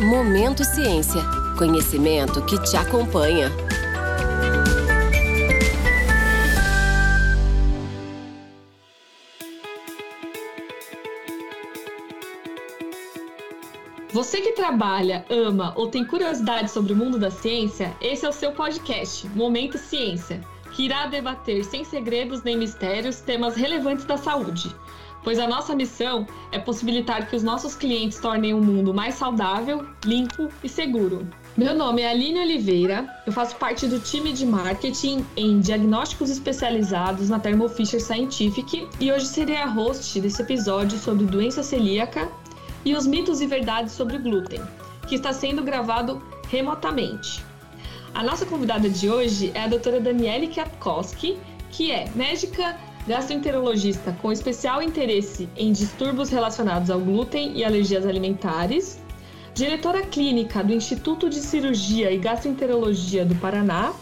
Momento 0.00 0.64
Ciência. 0.64 1.20
Conhecimento 1.58 2.42
que 2.46 2.58
te 2.62 2.74
acompanha. 2.74 3.50
Você 14.10 14.40
que 14.40 14.52
trabalha, 14.52 15.26
ama 15.28 15.74
ou 15.76 15.88
tem 15.88 16.02
curiosidade 16.02 16.70
sobre 16.70 16.94
o 16.94 16.96
mundo 16.96 17.18
da 17.18 17.30
ciência, 17.30 17.94
esse 18.00 18.24
é 18.24 18.28
o 18.28 18.32
seu 18.32 18.52
podcast, 18.52 19.28
Momento 19.28 19.76
Ciência, 19.76 20.40
que 20.72 20.86
irá 20.86 21.08
debater 21.08 21.62
sem 21.62 21.84
segredos 21.84 22.42
nem 22.42 22.56
mistérios 22.56 23.20
temas 23.20 23.54
relevantes 23.54 24.06
da 24.06 24.16
saúde 24.16 24.74
pois 25.22 25.38
a 25.38 25.46
nossa 25.46 25.74
missão 25.74 26.26
é 26.50 26.58
possibilitar 26.58 27.28
que 27.28 27.36
os 27.36 27.42
nossos 27.42 27.74
clientes 27.74 28.18
tornem 28.18 28.54
o 28.54 28.62
mundo 28.62 28.94
mais 28.94 29.14
saudável, 29.14 29.86
limpo 30.04 30.48
e 30.62 30.68
seguro. 30.68 31.28
Meu 31.56 31.74
nome 31.74 32.02
é 32.02 32.10
Aline 32.10 32.40
Oliveira, 32.40 33.08
eu 33.26 33.32
faço 33.32 33.56
parte 33.56 33.86
do 33.86 33.98
time 33.98 34.32
de 34.32 34.46
marketing 34.46 35.26
em 35.36 35.60
diagnósticos 35.60 36.30
especializados 36.30 37.28
na 37.28 37.38
Thermo 37.38 37.68
Fisher 37.68 38.00
Scientific 38.00 38.88
e 38.98 39.12
hoje 39.12 39.26
serei 39.26 39.56
a 39.56 39.66
host 39.66 40.20
desse 40.20 40.40
episódio 40.40 40.96
sobre 40.96 41.26
doença 41.26 41.62
celíaca 41.62 42.28
e 42.84 42.94
os 42.94 43.06
mitos 43.06 43.40
e 43.40 43.46
verdades 43.46 43.92
sobre 43.92 44.16
o 44.16 44.22
glúten, 44.22 44.60
que 45.06 45.16
está 45.16 45.32
sendo 45.32 45.62
gravado 45.62 46.22
remotamente. 46.48 47.44
A 48.14 48.22
nossa 48.22 48.46
convidada 48.46 48.88
de 48.88 49.08
hoje 49.08 49.52
é 49.54 49.64
a 49.64 49.68
doutora 49.68 50.00
Daniele 50.00 50.48
Kwiatkowski, 50.48 51.38
que 51.70 51.92
é 51.92 52.10
médica 52.14 52.76
gastroenterologista 53.10 54.16
com 54.22 54.30
especial 54.30 54.80
interesse 54.80 55.48
em 55.56 55.72
distúrbios 55.72 56.30
relacionados 56.30 56.90
ao 56.90 57.00
glúten 57.00 57.58
e 57.58 57.64
alergias 57.64 58.06
alimentares, 58.06 59.00
diretora 59.52 60.02
clínica 60.06 60.62
do 60.62 60.72
Instituto 60.72 61.28
de 61.28 61.40
Cirurgia 61.40 62.12
e 62.12 62.18
Gastroenterologia 62.18 63.24
do 63.24 63.34
Paraná 63.34 63.92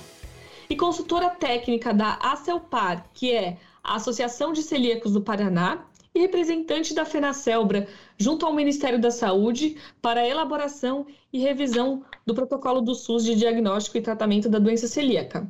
e 0.68 0.76
consultora 0.76 1.30
técnica 1.30 1.94
da 1.94 2.18
ACELPAR, 2.20 3.06
que 3.14 3.32
é 3.32 3.56
a 3.82 3.96
Associação 3.96 4.52
de 4.52 4.62
Celíacos 4.62 5.14
do 5.14 5.22
Paraná, 5.22 5.86
e 6.14 6.20
representante 6.20 6.92
da 6.92 7.06
FenaCelbra 7.06 7.88
junto 8.18 8.44
ao 8.44 8.52
Ministério 8.52 9.00
da 9.00 9.10
Saúde 9.10 9.78
para 10.02 10.28
elaboração 10.28 11.06
e 11.32 11.38
revisão 11.38 12.02
do 12.26 12.34
protocolo 12.34 12.82
do 12.82 12.94
SUS 12.94 13.24
de 13.24 13.34
diagnóstico 13.36 13.96
e 13.96 14.02
tratamento 14.02 14.50
da 14.50 14.58
doença 14.58 14.86
celíaca. 14.86 15.48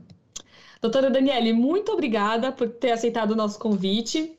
Doutora 0.81 1.11
Daniele, 1.11 1.53
muito 1.53 1.91
obrigada 1.91 2.53
por 2.53 2.69
ter 2.69 2.93
aceitado 2.93 3.33
o 3.33 3.37
nosso 3.37 3.59
convite. 3.59 4.39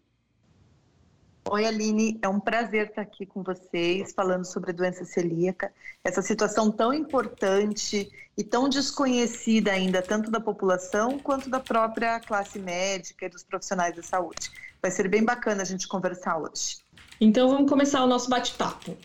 Oi, 1.49 1.65
Aline, 1.65 2.17
é 2.21 2.29
um 2.29 2.39
prazer 2.39 2.87
estar 2.87 3.01
aqui 3.01 3.25
com 3.25 3.43
vocês 3.43 4.13
falando 4.13 4.45
sobre 4.45 4.71
a 4.71 4.73
doença 4.73 5.03
celíaca, 5.03 5.73
essa 6.01 6.21
situação 6.21 6.71
tão 6.71 6.93
importante 6.93 8.09
e 8.37 8.43
tão 8.43 8.69
desconhecida 8.69 9.71
ainda, 9.71 10.01
tanto 10.01 10.31
da 10.31 10.39
população 10.39 11.19
quanto 11.19 11.49
da 11.49 11.59
própria 11.59 12.21
classe 12.21 12.57
médica 12.57 13.25
e 13.25 13.29
dos 13.29 13.43
profissionais 13.43 13.93
da 13.93 14.03
saúde. 14.03 14.49
Vai 14.81 14.91
ser 14.91 15.09
bem 15.09 15.25
bacana 15.25 15.63
a 15.63 15.65
gente 15.65 15.89
conversar 15.89 16.37
hoje. 16.37 16.77
Então, 17.19 17.49
vamos 17.49 17.69
começar 17.69 18.01
o 18.01 18.07
nosso 18.07 18.29
bate-papo. 18.29 18.97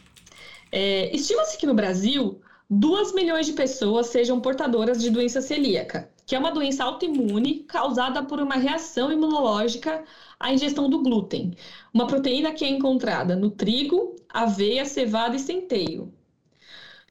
É, 0.70 1.10
Estima-se 1.16 1.58
que 1.58 1.66
no 1.66 1.74
Brasil, 1.74 2.41
2 2.70 3.12
milhões 3.12 3.46
de 3.46 3.54
pessoas 3.54 4.06
sejam 4.06 4.41
portadoras 4.41 5.02
de 5.02 5.10
doença 5.10 5.41
celíaca 5.41 6.13
que 6.27 6.34
é 6.34 6.39
uma 6.39 6.50
doença 6.50 6.84
autoimune 6.84 7.61
causada 7.64 8.22
por 8.22 8.41
uma 8.41 8.56
reação 8.56 9.12
imunológica 9.12 10.05
à 10.39 10.53
ingestão 10.53 10.89
do 10.89 11.03
glúten, 11.03 11.55
uma 11.92 12.06
proteína 12.06 12.53
que 12.53 12.64
é 12.64 12.69
encontrada 12.69 13.36
no 13.36 13.50
trigo, 13.50 14.16
aveia, 14.28 14.84
cevada 14.84 15.36
e 15.36 15.39
centeio. 15.39 16.12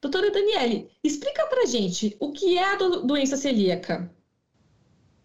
Doutora 0.02 0.30
Daniele, 0.30 0.90
explica 1.02 1.46
pra 1.46 1.64
gente 1.64 2.16
o 2.20 2.30
que 2.30 2.58
é 2.58 2.72
a 2.72 2.76
do 2.76 3.02
doença 3.06 3.36
celíaca. 3.36 4.10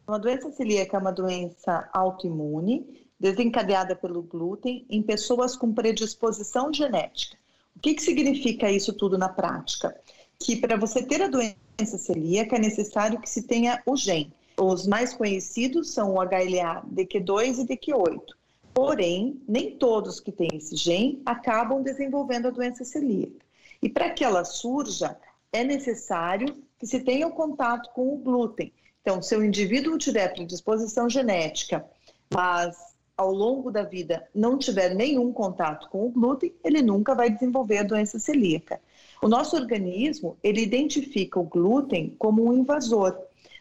Uma 0.07 0.17
doença 0.17 0.49
celíaca 0.51 0.97
é 0.97 0.99
uma 0.99 1.11
doença 1.11 1.89
autoimune 1.93 3.05
desencadeada 3.19 3.95
pelo 3.95 4.23
glúten 4.23 4.85
em 4.89 5.03
pessoas 5.03 5.55
com 5.55 5.73
predisposição 5.73 6.73
genética. 6.73 7.37
O 7.75 7.79
que, 7.79 7.93
que 7.93 8.01
significa 8.01 8.71
isso 8.71 8.93
tudo 8.93 9.17
na 9.17 9.29
prática? 9.29 9.95
Que 10.41 10.55
para 10.55 10.77
você 10.77 11.03
ter 11.03 11.21
a 11.21 11.27
doença 11.27 11.97
celíaca 11.97 12.55
é 12.55 12.59
necessário 12.59 13.19
que 13.19 13.29
se 13.29 13.43
tenha 13.43 13.81
o 13.85 13.95
gene. 13.95 14.33
Os 14.57 14.87
mais 14.87 15.13
conhecidos 15.13 15.91
são 15.91 16.15
o 16.15 16.21
HLA 16.21 16.83
DQ2 16.93 17.59
e 17.59 17.67
DQ8. 17.67 18.21
Porém, 18.73 19.41
nem 19.47 19.77
todos 19.77 20.19
que 20.19 20.31
têm 20.31 20.49
esse 20.53 20.75
gene 20.75 21.21
acabam 21.25 21.81
desenvolvendo 21.81 22.47
a 22.47 22.51
doença 22.51 22.85
celíaca. 22.85 23.45
E 23.81 23.89
para 23.89 24.09
que 24.09 24.23
ela 24.23 24.43
surja, 24.43 25.17
é 25.51 25.63
necessário 25.63 26.57
que 26.77 26.87
se 26.87 27.01
tenha 27.01 27.27
o 27.27 27.31
contato 27.31 27.89
com 27.93 28.13
o 28.13 28.17
glúten. 28.17 28.71
Então, 29.01 29.21
se 29.21 29.35
o 29.35 29.43
indivíduo 29.43 29.97
tiver 29.97 30.33
predisposição 30.33 31.09
genética, 31.09 31.85
mas 32.33 32.77
ao 33.19 33.33
longo 33.33 33.69
da 33.69 33.83
vida 33.83 34.25
não 34.33 34.57
tiver 34.57 34.95
nenhum 34.95 35.33
contato 35.33 35.89
com 35.89 36.05
o 36.05 36.09
glúten, 36.09 36.53
ele 36.63 36.81
nunca 36.81 37.13
vai 37.13 37.29
desenvolver 37.29 37.79
a 37.79 37.83
doença 37.83 38.17
celíaca. 38.17 38.79
O 39.21 39.27
nosso 39.27 39.57
organismo, 39.57 40.37
ele 40.41 40.61
identifica 40.61 41.37
o 41.37 41.43
glúten 41.43 42.15
como 42.17 42.45
um 42.45 42.53
invasor, 42.53 43.19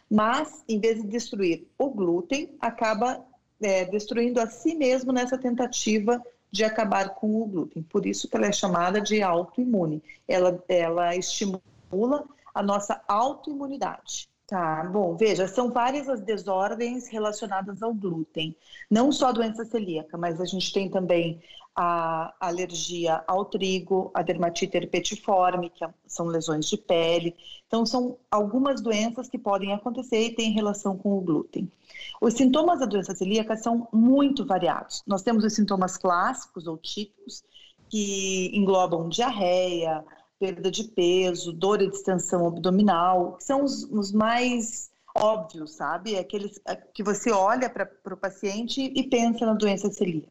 mas 0.09 0.63
em 0.65 0.79
vez 0.79 1.01
de 1.01 1.09
destruir 1.09 1.67
o 1.77 1.89
glúten, 1.89 2.55
acaba 2.61 3.21
é, 3.61 3.83
destruindo 3.83 4.39
a 4.39 4.47
si 4.47 4.73
mesmo 4.75 5.11
nessa 5.11 5.37
tentativa 5.37 6.23
de 6.49 6.63
acabar 6.63 7.09
com 7.15 7.41
o 7.41 7.45
glúten. 7.45 7.83
Por 7.83 8.05
isso 8.05 8.29
que 8.29 8.37
ela 8.37 8.47
é 8.47 8.53
chamada 8.53 9.01
de 9.01 9.21
autoimune. 9.21 10.01
Ela, 10.25 10.63
ela 10.69 11.17
estimula 11.17 12.23
a 12.55 12.63
nossa 12.63 13.01
autoimunidade. 13.09 14.29
Tá, 14.49 14.83
bom, 14.85 15.15
veja, 15.15 15.47
são 15.47 15.71
várias 15.71 16.09
as 16.09 16.21
desordens 16.21 17.07
relacionadas 17.07 17.83
ao 17.83 17.93
glúten. 17.93 18.55
Não 18.89 19.11
só 19.11 19.27
a 19.27 19.31
doença 19.31 19.63
celíaca, 19.63 20.17
mas 20.17 20.41
a 20.41 20.45
gente 20.45 20.73
tem 20.73 20.89
também 20.89 21.39
a 21.75 22.33
alergia 22.39 23.23
ao 23.27 23.45
trigo, 23.45 24.09
a 24.11 24.23
dermatite 24.23 24.75
herpetiforme, 24.75 25.69
que 25.69 25.85
são 26.07 26.25
lesões 26.25 26.65
de 26.65 26.77
pele. 26.77 27.35
Então, 27.67 27.85
são 27.85 28.17
algumas 28.31 28.81
doenças 28.81 29.29
que 29.29 29.37
podem 29.37 29.71
acontecer 29.71 30.19
e 30.19 30.35
têm 30.35 30.51
relação 30.51 30.97
com 30.97 31.15
o 31.15 31.21
glúten. 31.21 31.71
Os 32.19 32.33
sintomas 32.33 32.79
da 32.79 32.87
doença 32.87 33.13
celíaca 33.13 33.55
são 33.55 33.87
muito 33.93 34.43
variados. 34.47 35.03
Nós 35.05 35.21
temos 35.21 35.43
os 35.43 35.53
sintomas 35.53 35.95
clássicos 35.95 36.65
ou 36.65 36.75
típicos, 36.75 37.43
que 37.87 38.49
englobam 38.51 39.09
diarreia, 39.09 40.03
perda 40.39 40.71
de 40.71 40.85
peso, 40.85 41.51
dor 41.51 41.81
e 41.81 41.89
distensão 41.89 42.47
abdominal, 42.47 43.33
que 43.33 43.43
são 43.43 43.63
os, 43.63 43.83
os 43.83 44.11
mais 44.11 44.89
óbvios, 45.15 45.73
sabe? 45.73 46.17
Aqueles 46.17 46.59
que 46.93 47.03
você 47.03 47.31
olha 47.31 47.69
para 47.69 48.13
o 48.13 48.17
paciente 48.17 48.81
e 48.95 49.03
pensa 49.03 49.45
na 49.45 49.53
doença 49.53 49.89
celíaca. 49.91 50.29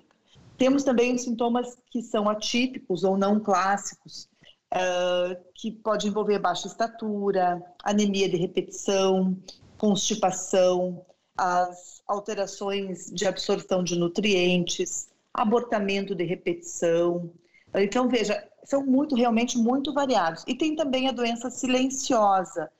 Temos 0.56 0.82
também 0.82 1.16
sintomas 1.18 1.76
que 1.90 2.02
são 2.02 2.28
atípicos 2.28 3.04
ou 3.04 3.16
não 3.16 3.38
clássicos, 3.38 4.28
uh, 4.74 5.36
que 5.54 5.70
pode 5.70 6.08
envolver 6.08 6.38
baixa 6.38 6.66
estatura, 6.66 7.62
anemia 7.84 8.28
de 8.28 8.36
repetição, 8.36 9.36
constipação, 9.76 11.04
as 11.36 12.02
alterações 12.08 13.10
de 13.12 13.26
absorção 13.26 13.84
de 13.84 13.96
nutrientes, 13.96 15.08
abortamento 15.32 16.14
de 16.14 16.24
repetição. 16.24 17.30
Então, 17.74 18.08
veja, 18.08 18.42
são 18.68 18.84
muito, 18.84 19.16
realmente 19.16 19.56
muito 19.56 19.94
variados. 19.94 20.44
E 20.46 20.54
tem 20.54 20.76
também 20.76 21.08
a 21.08 21.12
doença 21.12 21.48
silenciosa, 21.48 22.70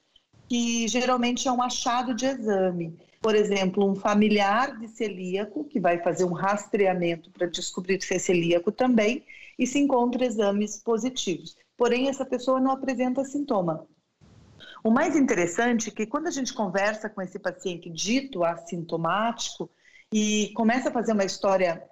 que 0.47 0.87
geralmente 0.87 1.49
é 1.49 1.53
um 1.53 1.63
achado 1.63 2.15
de 2.15 2.27
exame. 2.27 2.95
Por 3.23 3.35
exemplo, 3.35 3.91
um 3.91 3.95
familiar 3.95 4.79
de 4.79 4.87
celíaco, 4.87 5.65
que 5.65 5.81
vai 5.81 5.99
fazer 6.03 6.25
um 6.25 6.33
rastreamento 6.35 7.31
para 7.31 7.47
descobrir 7.47 8.03
se 8.03 8.15
é 8.15 8.19
celíaco 8.19 8.71
também, 8.71 9.25
e 9.59 9.67
se 9.67 9.79
encontra 9.79 10.27
exames 10.27 10.77
positivos. 10.77 11.57
Porém, 11.75 12.09
essa 12.09 12.25
pessoa 12.25 12.61
não 12.61 12.73
apresenta 12.73 13.25
sintoma. 13.25 13.87
O 14.85 14.91
mais 14.91 15.17
interessante 15.17 15.89
é 15.89 15.93
que 15.93 16.07
quando 16.07 16.27
a 16.27 16.31
gente 16.31 16.53
conversa 16.53 17.09
com 17.09 17.23
esse 17.23 17.39
paciente 17.39 17.89
dito 17.89 18.45
assintomático 18.45 19.71
e 20.13 20.53
começa 20.55 20.91
a 20.91 20.93
fazer 20.93 21.13
uma 21.13 21.25
história 21.25 21.83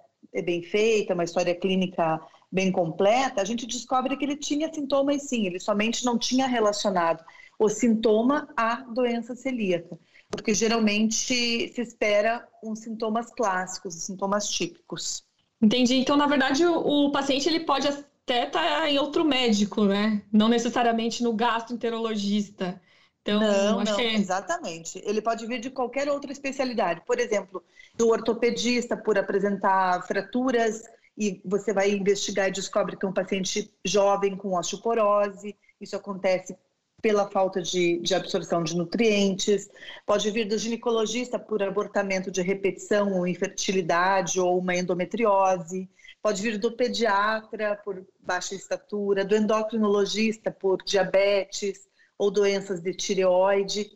bem 0.45 0.61
feita, 0.61 1.15
uma 1.15 1.23
história 1.23 1.55
clínica 1.55 2.21
bem 2.51 2.71
completa, 2.71 3.41
a 3.41 3.45
gente 3.45 3.65
descobre 3.65 4.15
que 4.17 4.23
ele 4.23 4.37
tinha 4.37 4.73
sintomas 4.73 5.23
sim, 5.23 5.45
ele 5.45 5.59
somente 5.59 6.05
não 6.05 6.17
tinha 6.17 6.47
relacionado 6.47 7.23
o 7.59 7.67
sintoma 7.69 8.47
à 8.55 8.75
doença 8.81 9.35
celíaca 9.35 9.97
porque 10.29 10.53
geralmente 10.53 11.15
se 11.15 11.81
espera 11.81 12.47
uns 12.63 12.79
sintomas 12.79 13.31
clássicos, 13.31 13.95
sintomas 13.95 14.49
típicos. 14.49 15.23
Entendi. 15.61 15.95
Então, 15.95 16.17
na 16.17 16.27
verdade, 16.27 16.65
o, 16.65 17.07
o 17.07 17.11
paciente 17.11 17.47
ele 17.47 17.61
pode 17.61 17.87
até 17.87 18.45
estar 18.45 18.51
tá 18.51 18.89
em 18.89 18.99
outro 18.99 19.23
médico, 19.23 19.85
né? 19.85 20.21
Não 20.31 20.49
necessariamente 20.49 21.23
no 21.23 21.33
gastroenterologista. 21.33 22.79
Então, 23.21 23.39
não, 23.39 23.83
não, 23.83 23.99
é... 23.99 24.13
exatamente. 24.13 25.01
Ele 25.03 25.21
pode 25.21 25.45
vir 25.47 25.59
de 25.59 25.69
qualquer 25.69 26.09
outra 26.09 26.31
especialidade. 26.31 27.01
Por 27.05 27.19
exemplo, 27.19 27.63
do 27.95 28.09
ortopedista 28.09 28.95
por 28.95 29.17
apresentar 29.17 30.05
fraturas 30.05 30.83
e 31.17 31.41
você 31.43 31.73
vai 31.73 31.91
investigar 31.91 32.47
e 32.47 32.51
descobre 32.51 32.95
que 32.95 33.05
é 33.05 33.09
um 33.09 33.13
paciente 33.13 33.73
jovem 33.83 34.35
com 34.35 34.57
osteoporose 34.57 35.55
Isso 35.81 35.95
acontece 35.95 36.55
pela 37.01 37.29
falta 37.29 37.61
de, 37.61 37.99
de, 37.99 38.15
absorção 38.15 38.63
de 38.63 38.75
nutrientes, 38.75 39.69
pode 40.05 40.29
vir 40.31 40.45
do 40.45 40.57
ginecologista 40.57 41.37
por 41.37 41.61
abortamento 41.61 42.31
de 42.31 42.41
repetição 42.41 43.13
ou 43.13 43.27
infertilidade 43.27 44.39
ou 44.39 44.57
uma 44.57 44.75
endometriose, 44.75 45.87
pode 46.23 46.41
vir 46.41 46.57
do 46.57 46.71
pediatra 46.71 47.75
por 47.83 48.03
baixa 48.19 48.55
estatura, 48.55 49.23
do 49.23 49.35
endocrinologista 49.35 50.49
por 50.49 50.81
diabetes 50.83 51.87
ou 52.17 52.31
doenças 52.31 52.81
de 52.81 52.93
tireoide. 52.93 53.91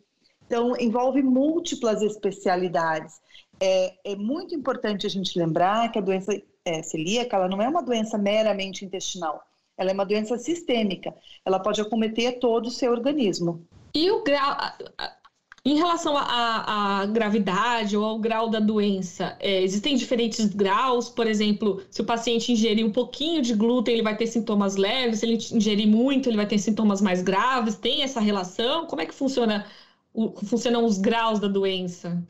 Então, 0.46 0.76
envolve 0.78 1.22
múltiplas 1.22 2.02
especialidades. 2.02 3.20
É, 3.60 4.12
é 4.12 4.16
muito 4.16 4.54
importante 4.54 5.06
a 5.06 5.10
gente 5.10 5.36
lembrar 5.36 5.90
que 5.90 5.98
a 5.98 6.02
doença 6.02 6.32
é, 6.64 6.82
celíaca 6.82 7.36
ela 7.36 7.48
não 7.48 7.60
é 7.60 7.68
uma 7.68 7.82
doença 7.82 8.16
meramente 8.18 8.84
intestinal 8.84 9.42
ela 9.76 9.90
é 9.90 9.94
uma 9.94 10.06
doença 10.06 10.38
sistêmica. 10.38 11.14
Ela 11.44 11.58
pode 11.58 11.80
acometer 11.80 12.38
todo 12.38 12.66
o 12.66 12.70
seu 12.70 12.90
organismo. 12.92 13.66
E 13.94 14.10
o 14.10 14.22
grau. 14.22 14.56
Em 15.64 15.76
relação 15.76 16.16
à 16.16 17.06
gravidade 17.06 17.96
ou 17.96 18.04
ao 18.04 18.18
grau 18.18 18.50
da 18.50 18.58
doença, 18.58 19.36
é, 19.38 19.62
existem 19.62 19.94
diferentes 19.94 20.46
graus? 20.46 21.08
Por 21.08 21.24
exemplo, 21.24 21.80
se 21.88 22.00
o 22.00 22.04
paciente 22.04 22.50
ingerir 22.50 22.84
um 22.84 22.90
pouquinho 22.90 23.40
de 23.40 23.54
glúten, 23.54 23.94
ele 23.94 24.02
vai 24.02 24.16
ter 24.16 24.26
sintomas 24.26 24.74
leves, 24.74 25.20
se 25.20 25.26
ele 25.26 25.34
ingerir 25.34 25.86
muito, 25.86 26.28
ele 26.28 26.36
vai 26.36 26.46
ter 26.46 26.58
sintomas 26.58 27.00
mais 27.00 27.22
graves. 27.22 27.76
Tem 27.76 28.02
essa 28.02 28.18
relação? 28.18 28.86
Como 28.86 29.02
é 29.02 29.06
que 29.06 29.14
funciona, 29.14 29.64
o, 30.12 30.32
funcionam 30.44 30.84
os 30.84 30.98
graus 30.98 31.38
da 31.38 31.46
doença? 31.46 32.20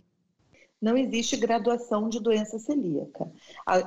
Não 0.82 0.98
existe 0.98 1.36
graduação 1.36 2.08
de 2.08 2.18
doença 2.18 2.58
celíaca. 2.58 3.30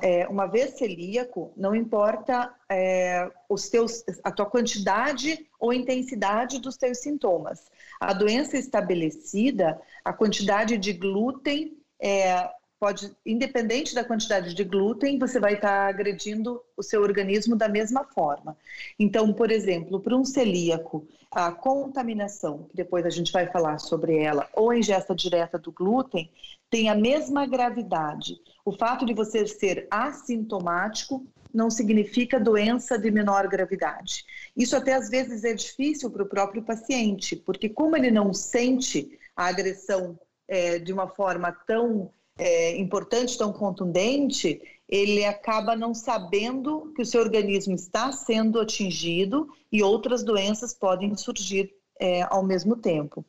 É, 0.01 0.25
uma 0.29 0.45
vez 0.45 0.77
celíaco, 0.77 1.51
não 1.57 1.75
importa 1.75 2.55
é, 2.69 3.29
os 3.49 3.67
teus, 3.67 4.01
a 4.23 4.31
tua 4.31 4.45
quantidade 4.45 5.45
ou 5.59 5.73
intensidade 5.73 6.57
dos 6.57 6.77
teus 6.77 6.99
sintomas. 6.99 7.69
A 7.99 8.13
doença 8.13 8.57
estabelecida, 8.57 9.79
a 10.05 10.13
quantidade 10.13 10.77
de 10.77 10.93
glúten 10.93 11.77
é, 11.99 12.49
pode, 12.79 13.15
independente 13.25 13.95
da 13.95 14.03
quantidade 14.03 14.53
de 14.53 14.63
glúten, 14.63 15.17
você 15.17 15.39
vai 15.39 15.55
estar 15.55 15.87
agredindo 15.87 16.61
o 16.75 16.83
seu 16.83 17.01
organismo 17.01 17.55
da 17.55 17.67
mesma 17.67 18.03
forma. 18.03 18.57
Então, 18.99 19.33
por 19.33 19.51
exemplo, 19.51 19.99
para 19.99 20.15
um 20.15 20.25
celíaco, 20.25 21.07
a 21.31 21.51
contaminação, 21.51 22.63
que 22.69 22.75
depois 22.75 23.05
a 23.05 23.09
gente 23.09 23.31
vai 23.31 23.47
falar 23.47 23.79
sobre 23.79 24.17
ela, 24.17 24.47
ou 24.53 24.69
a 24.69 24.77
ingesta 24.77 25.15
direta 25.15 25.57
do 25.57 25.71
glúten, 25.71 26.29
tem 26.69 26.89
a 26.89 26.95
mesma 26.95 27.45
gravidade. 27.45 28.39
O 28.63 28.71
fato 28.71 29.05
de 29.05 29.13
você 29.13 29.45
ser 29.47 29.87
assintomático 29.89 31.25
não 31.53 31.69
significa 31.69 32.39
doença 32.39 32.97
de 32.97 33.09
menor 33.09 33.47
gravidade. 33.47 34.25
Isso 34.55 34.75
até 34.75 34.93
às 34.93 35.09
vezes 35.09 35.43
é 35.43 35.53
difícil 35.53 36.11
para 36.11 36.23
o 36.23 36.27
próprio 36.27 36.61
paciente, 36.61 37.35
porque 37.35 37.69
como 37.69 37.95
ele 37.95 38.11
não 38.11 38.33
sente 38.33 39.17
a 39.35 39.47
agressão 39.47 40.19
é, 40.47 40.79
de 40.79 40.91
uma 40.91 41.07
forma 41.07 41.51
tão 41.65 42.11
é, 42.37 42.77
importante, 42.77 43.37
tão 43.37 43.51
contundente, 43.53 44.61
ele 44.87 45.25
acaba 45.25 45.75
não 45.75 45.93
sabendo 45.93 46.91
que 46.95 47.01
o 47.01 47.05
seu 47.05 47.21
organismo 47.21 47.73
está 47.73 48.11
sendo 48.11 48.59
atingido 48.59 49.47
e 49.71 49.81
outras 49.81 50.23
doenças 50.23 50.73
podem 50.73 51.15
surgir 51.15 51.73
é, 51.99 52.23
ao 52.23 52.43
mesmo 52.43 52.75
tempo. 52.75 53.25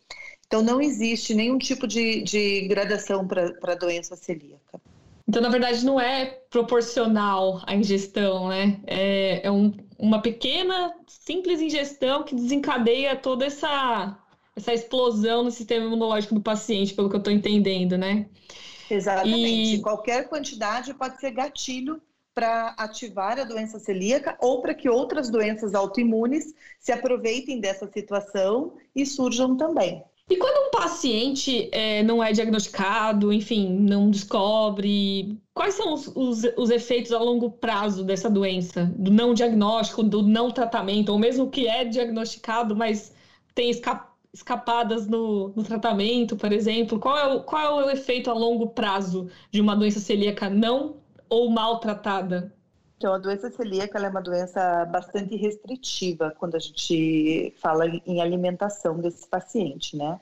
Então, 0.46 0.62
não 0.62 0.80
existe 0.80 1.34
nenhum 1.34 1.58
tipo 1.58 1.86
de, 1.86 2.22
de 2.22 2.68
gradação 2.68 3.26
para 3.26 3.72
a 3.72 3.74
doença 3.74 4.14
celíaca. 4.16 4.80
Então, 5.28 5.42
na 5.42 5.48
verdade, 5.48 5.84
não 5.84 6.00
é 6.00 6.26
proporcional 6.50 7.60
à 7.66 7.74
ingestão, 7.74 8.48
né? 8.48 8.80
É, 8.86 9.44
é 9.44 9.50
um, 9.50 9.72
uma 9.98 10.22
pequena, 10.22 10.94
simples 11.08 11.60
ingestão 11.60 12.22
que 12.22 12.34
desencadeia 12.34 13.16
toda 13.16 13.44
essa, 13.44 14.16
essa 14.54 14.72
explosão 14.72 15.42
no 15.42 15.50
sistema 15.50 15.86
imunológico 15.86 16.34
do 16.34 16.40
paciente, 16.40 16.94
pelo 16.94 17.08
que 17.08 17.16
eu 17.16 17.18
estou 17.18 17.32
entendendo, 17.32 17.98
né? 17.98 18.26
Exatamente. 18.90 19.76
E... 19.76 19.80
Qualquer 19.80 20.28
quantidade 20.28 20.94
pode 20.94 21.20
ser 21.20 21.30
gatilho 21.32 22.00
para 22.34 22.74
ativar 22.76 23.38
a 23.38 23.44
doença 23.44 23.78
celíaca 23.78 24.36
ou 24.40 24.60
para 24.60 24.74
que 24.74 24.90
outras 24.90 25.30
doenças 25.30 25.74
autoimunes 25.74 26.54
se 26.78 26.92
aproveitem 26.92 27.60
dessa 27.60 27.90
situação 27.90 28.74
e 28.94 29.06
surjam 29.06 29.56
também. 29.56 30.04
E 30.28 30.36
quando 30.36 30.66
um 30.66 30.70
paciente 30.70 31.68
é, 31.72 32.02
não 32.02 32.22
é 32.22 32.32
diagnosticado, 32.32 33.32
enfim, 33.32 33.72
não 33.78 34.10
descobre, 34.10 35.38
quais 35.54 35.74
são 35.74 35.94
os, 35.94 36.08
os, 36.08 36.42
os, 36.56 36.70
efeitos 36.70 37.12
a 37.12 37.18
longo 37.18 37.48
prazo 37.48 38.04
dessa 38.04 38.28
doença? 38.28 38.92
Do 38.96 39.10
não 39.10 39.32
diagnóstico, 39.32 40.02
do 40.02 40.22
não 40.22 40.50
tratamento, 40.50 41.10
ou 41.10 41.18
mesmo 41.18 41.48
que 41.48 41.68
é 41.68 41.84
diagnosticado, 41.84 42.74
mas 42.74 43.14
tem 43.54 43.70
escapado 43.70 44.05
escapadas 44.36 45.06
no, 45.06 45.48
no 45.48 45.64
tratamento, 45.64 46.36
por 46.36 46.52
exemplo? 46.52 46.98
Qual 46.98 47.16
é, 47.16 47.26
o, 47.26 47.42
qual 47.42 47.80
é 47.80 47.86
o 47.86 47.90
efeito 47.90 48.30
a 48.30 48.34
longo 48.34 48.68
prazo 48.68 49.30
de 49.50 49.60
uma 49.60 49.74
doença 49.74 49.98
celíaca 49.98 50.50
não 50.50 50.96
ou 51.28 51.50
maltratada? 51.50 52.52
Então, 52.98 53.12
a 53.14 53.18
doença 53.18 53.50
celíaca 53.50 53.98
é 53.98 54.08
uma 54.08 54.22
doença 54.22 54.84
bastante 54.86 55.36
restritiva 55.36 56.34
quando 56.38 56.54
a 56.54 56.58
gente 56.58 57.54
fala 57.60 57.86
em 58.06 58.20
alimentação 58.20 58.98
desse 58.98 59.26
paciente, 59.26 59.96
né? 59.96 60.18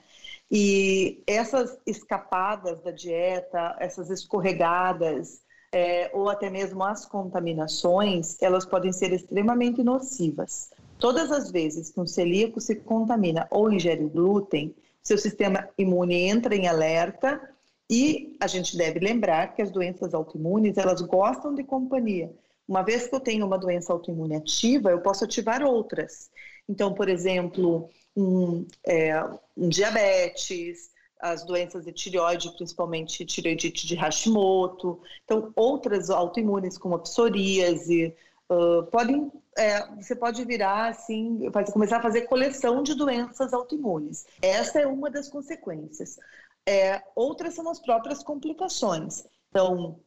E 0.51 1.23
essas 1.25 1.77
escapadas 1.85 2.81
da 2.81 2.91
dieta, 2.91 3.75
essas 3.79 4.09
escorregadas, 4.09 5.41
é, 5.71 6.09
ou 6.13 6.29
até 6.29 6.49
mesmo 6.49 6.83
as 6.83 7.05
contaminações, 7.05 8.41
elas 8.41 8.65
podem 8.65 8.93
ser 8.93 9.11
extremamente 9.11 9.83
nocivas. 9.83 10.69
Todas 11.05 11.31
as 11.31 11.51
vezes 11.51 11.91
que 11.91 12.01
um 12.01 12.07
celíaco 12.07 12.59
se 12.59 12.77
contamina 12.77 13.47
ou 13.51 13.71
ingere 13.71 14.09
glúten, 14.09 14.73
seu 15.03 15.19
sistema 15.19 15.69
imune 15.77 16.15
entra 16.15 16.55
em 16.55 16.67
alerta 16.67 17.39
e 17.87 18.35
a 18.39 18.47
gente 18.47 18.75
deve 18.75 18.97
lembrar 18.97 19.53
que 19.53 19.61
as 19.61 19.69
doenças 19.69 20.15
autoimunes, 20.15 20.79
elas 20.79 21.01
gostam 21.01 21.53
de 21.53 21.63
companhia. 21.63 22.33
Uma 22.67 22.81
vez 22.81 23.05
que 23.05 23.13
eu 23.13 23.19
tenho 23.19 23.45
uma 23.45 23.59
doença 23.59 23.93
autoimune 23.93 24.35
ativa, 24.35 24.89
eu 24.89 24.99
posso 24.99 25.25
ativar 25.25 25.61
outras. 25.61 26.31
Então, 26.67 26.91
por 26.91 27.07
exemplo, 27.07 27.87
um, 28.17 28.65
é, 28.83 29.13
um 29.55 29.69
diabetes, 29.69 30.89
as 31.19 31.45
doenças 31.45 31.85
de 31.85 31.91
tireoide, 31.91 32.49
principalmente 32.57 33.23
tireoidite 33.27 33.85
de 33.85 33.93
Hashimoto. 33.93 34.99
Então, 35.23 35.53
outras 35.55 36.09
autoimunes 36.09 36.79
como 36.79 36.95
a 36.95 36.99
psoríase, 36.99 38.11
uh, 38.49 38.83
podem 38.87 39.31
é, 39.57 39.85
você 39.95 40.15
pode 40.15 40.43
virar 40.43 40.89
assim, 40.89 41.49
começar 41.71 41.97
a 41.97 42.01
fazer 42.01 42.23
coleção 42.23 42.83
de 42.83 42.93
doenças 42.93 43.53
autoimunes. 43.53 44.25
Essa 44.41 44.81
é 44.81 44.87
uma 44.87 45.09
das 45.09 45.29
consequências. 45.29 46.17
É, 46.67 47.01
outras 47.15 47.53
são 47.53 47.69
as 47.69 47.79
próprias 47.79 48.23
complicações. 48.23 49.25
Então, 49.49 49.99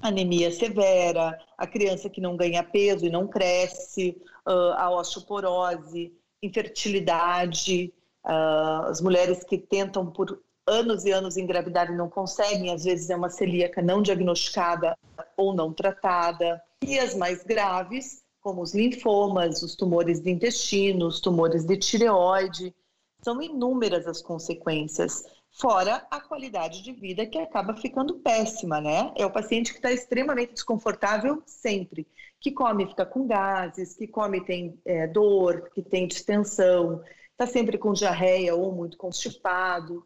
anemia 0.00 0.50
severa, 0.52 1.38
a 1.56 1.66
criança 1.66 2.10
que 2.10 2.20
não 2.20 2.36
ganha 2.36 2.62
peso 2.62 3.06
e 3.06 3.10
não 3.10 3.26
cresce, 3.26 4.20
uh, 4.46 4.74
a 4.76 4.90
osteoporose, 4.90 6.12
infertilidade, 6.42 7.92
uh, 8.24 8.86
as 8.86 9.00
mulheres 9.00 9.42
que 9.42 9.58
tentam 9.58 10.06
por 10.06 10.40
anos 10.66 11.04
e 11.04 11.10
anos 11.10 11.36
engravidar 11.36 11.90
e 11.90 11.96
não 11.96 12.08
conseguem, 12.08 12.72
às 12.72 12.84
vezes 12.84 13.10
é 13.10 13.16
uma 13.16 13.30
celíaca 13.30 13.82
não 13.82 14.02
diagnosticada 14.02 14.96
ou 15.36 15.54
não 15.54 15.72
tratada. 15.72 16.62
E 16.82 16.98
as 16.98 17.14
mais 17.14 17.42
graves, 17.42 18.23
como 18.44 18.60
os 18.60 18.74
linfomas, 18.74 19.62
os 19.62 19.74
tumores 19.74 20.20
de 20.20 20.30
intestino, 20.30 21.06
os 21.06 21.18
tumores 21.18 21.64
de 21.64 21.78
tireoide. 21.78 22.74
São 23.22 23.40
inúmeras 23.40 24.06
as 24.06 24.20
consequências, 24.20 25.24
fora 25.50 26.06
a 26.10 26.20
qualidade 26.20 26.82
de 26.82 26.92
vida 26.92 27.24
que 27.24 27.38
acaba 27.38 27.74
ficando 27.74 28.18
péssima, 28.18 28.82
né? 28.82 29.14
É 29.16 29.24
o 29.24 29.32
paciente 29.32 29.72
que 29.72 29.78
está 29.78 29.90
extremamente 29.90 30.52
desconfortável 30.52 31.42
sempre, 31.46 32.06
que 32.38 32.52
come 32.52 32.86
fica 32.86 33.06
com 33.06 33.26
gases, 33.26 33.96
que 33.96 34.06
come 34.06 34.44
tem 34.44 34.78
é, 34.84 35.06
dor, 35.06 35.70
que 35.70 35.80
tem 35.80 36.06
distensão, 36.06 37.02
está 37.30 37.46
sempre 37.46 37.78
com 37.78 37.94
diarreia 37.94 38.54
ou 38.54 38.70
muito 38.72 38.98
constipado, 38.98 40.04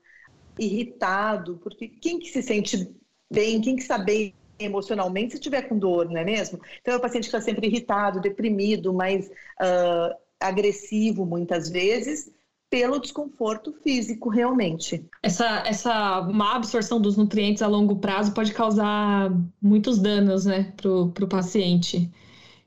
irritado, 0.56 1.58
porque 1.58 1.88
quem 1.88 2.20
que 2.20 2.28
se 2.28 2.40
sente 2.40 2.88
bem, 3.28 3.60
quem 3.60 3.74
que 3.74 3.82
está 3.82 3.98
bem 3.98 4.32
emocionalmente 4.58 5.34
se 5.34 5.40
tiver 5.40 5.62
com 5.62 5.78
dor, 5.78 6.08
não 6.08 6.18
é 6.18 6.24
mesmo? 6.24 6.60
Então 6.80 6.94
é 6.94 6.96
o 6.96 7.00
paciente 7.00 7.24
que 7.24 7.36
está 7.36 7.40
sempre 7.40 7.66
irritado, 7.66 8.20
deprimido, 8.20 8.92
mais 8.92 9.28
uh, 9.28 10.14
agressivo 10.40 11.24
muitas 11.24 11.68
vezes, 11.68 12.30
pelo 12.70 12.98
desconforto 12.98 13.72
físico 13.82 14.28
realmente. 14.28 15.04
Essa, 15.22 15.62
essa 15.66 16.22
má 16.22 16.56
absorção 16.56 17.00
dos 17.00 17.16
nutrientes 17.16 17.62
a 17.62 17.66
longo 17.66 17.96
prazo 17.96 18.32
pode 18.34 18.52
causar 18.52 19.30
muitos 19.60 19.98
danos, 19.98 20.44
né, 20.44 20.72
para 20.76 20.90
o 20.90 21.28
paciente. 21.28 22.10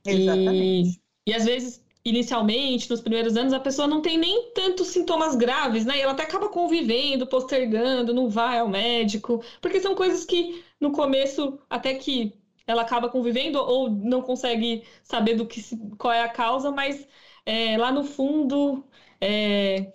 Exatamente. 0.05 1.01
E, 1.27 1.31
e 1.31 1.33
às 1.33 1.45
vezes 1.45 1.81
inicialmente, 2.03 2.89
nos 2.89 3.01
primeiros 3.01 3.38
anos, 3.38 3.53
a 3.53 3.60
pessoa 3.60 3.88
não 3.88 4.01
tem 4.01 4.17
nem 4.17 4.51
tantos 4.53 4.88
sintomas 4.88 5.36
graves, 5.36 5.86
né? 5.86 5.98
E 5.98 6.01
ela 6.01 6.13
até 6.13 6.24
acaba 6.24 6.50
convivendo, 6.50 7.27
postergando, 7.27 8.13
não 8.13 8.29
vai 8.29 8.60
ao 8.60 8.67
médico, 8.70 9.43
porque 9.62 9.79
são 9.79 9.96
coisas 9.96 10.25
que 10.25 10.63
no 10.79 10.91
começo, 10.91 11.60
até 11.70 11.93
que 11.96 12.34
ela 12.65 12.81
acaba 12.84 13.10
convivendo 13.10 13.60
ou 13.60 13.89
não 13.89 14.22
consegue 14.22 14.84
saber 15.03 15.36
do 15.36 15.46
que 15.48 15.62
qual 15.98 16.13
é 16.13 16.24
a 16.24 16.29
causa, 16.29 16.72
mas 16.72 17.08
é, 17.46 17.77
lá 17.77 17.91
no 17.91 18.03
fundo 18.03 18.84
é, 19.20 19.93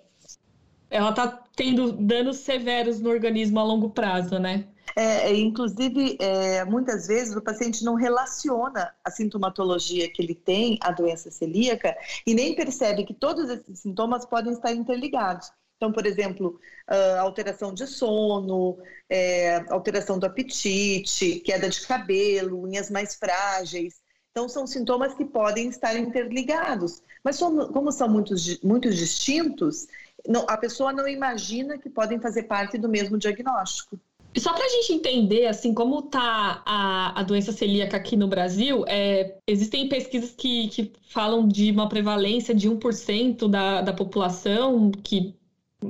ela 0.90 1.10
está 1.10 1.28
tendo 1.56 1.92
danos 1.92 2.38
severos 2.38 3.00
no 3.00 3.10
organismo 3.10 3.58
a 3.60 3.64
longo 3.64 3.90
prazo, 3.90 4.38
né? 4.38 4.68
É, 4.94 5.34
inclusive, 5.34 6.16
é, 6.20 6.64
muitas 6.64 7.06
vezes 7.06 7.34
o 7.34 7.42
paciente 7.42 7.84
não 7.84 7.94
relaciona 7.94 8.94
a 9.04 9.10
sintomatologia 9.10 10.10
que 10.10 10.22
ele 10.22 10.34
tem 10.34 10.78
à 10.80 10.90
doença 10.90 11.30
celíaca 11.30 11.96
e 12.26 12.34
nem 12.34 12.54
percebe 12.54 13.04
que 13.04 13.12
todos 13.12 13.50
esses 13.50 13.80
sintomas 13.80 14.24
podem 14.24 14.52
estar 14.52 14.72
interligados. 14.72 15.50
Então, 15.76 15.92
por 15.92 16.06
exemplo, 16.06 16.58
uh, 16.90 17.20
alteração 17.20 17.72
de 17.72 17.86
sono, 17.86 18.78
é, 19.10 19.56
alteração 19.70 20.18
do 20.18 20.24
apetite, 20.24 21.40
queda 21.40 21.68
de 21.68 21.86
cabelo, 21.86 22.62
unhas 22.62 22.90
mais 22.90 23.14
frágeis. 23.14 24.00
Então, 24.30 24.48
são 24.48 24.66
sintomas 24.66 25.14
que 25.14 25.24
podem 25.24 25.68
estar 25.68 25.94
interligados. 25.96 27.02
Mas, 27.22 27.38
como 27.38 27.92
são 27.92 28.08
muitos, 28.08 28.60
muito 28.62 28.90
distintos, 28.90 29.86
não, 30.26 30.46
a 30.48 30.56
pessoa 30.56 30.92
não 30.92 31.06
imagina 31.06 31.78
que 31.78 31.90
podem 31.90 32.20
fazer 32.20 32.44
parte 32.44 32.78
do 32.78 32.88
mesmo 32.88 33.18
diagnóstico. 33.18 33.98
Só 34.38 34.52
para 34.52 34.66
a 34.66 34.68
gente 34.68 34.92
entender, 34.92 35.46
assim, 35.46 35.72
como 35.72 36.00
está 36.00 36.62
a, 36.66 37.20
a 37.20 37.22
doença 37.22 37.52
celíaca 37.52 37.96
aqui 37.96 38.16
no 38.16 38.28
Brasil, 38.28 38.84
é, 38.86 39.38
existem 39.46 39.88
pesquisas 39.88 40.32
que, 40.32 40.68
que 40.68 40.92
falam 41.08 41.48
de 41.48 41.70
uma 41.70 41.88
prevalência 41.88 42.54
de 42.54 42.68
1% 42.68 43.48
da, 43.48 43.80
da 43.80 43.92
população, 43.94 44.90
que, 44.90 45.34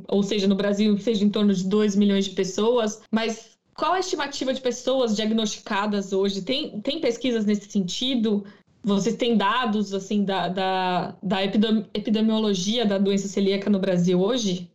ou 0.08 0.22
seja, 0.22 0.46
no 0.46 0.54
Brasil 0.54 0.96
seja 0.98 1.24
em 1.24 1.30
torno 1.30 1.52
de 1.52 1.64
2 1.64 1.96
milhões 1.96 2.26
de 2.26 2.30
pessoas, 2.32 3.02
mas 3.10 3.56
qual 3.74 3.92
a 3.92 4.00
estimativa 4.00 4.54
de 4.54 4.60
pessoas 4.60 5.16
diagnosticadas 5.16 6.12
hoje? 6.12 6.42
Tem, 6.42 6.80
tem 6.80 7.00
pesquisas 7.00 7.44
nesse 7.44 7.68
sentido? 7.68 8.44
Vocês 8.82 9.16
têm 9.16 9.36
dados, 9.36 9.92
assim, 9.92 10.24
da, 10.24 10.48
da, 10.48 11.16
da 11.20 11.42
epidemiologia 11.42 12.86
da 12.86 12.96
doença 12.96 13.26
celíaca 13.26 13.68
no 13.68 13.80
Brasil 13.80 14.20
hoje? 14.20 14.70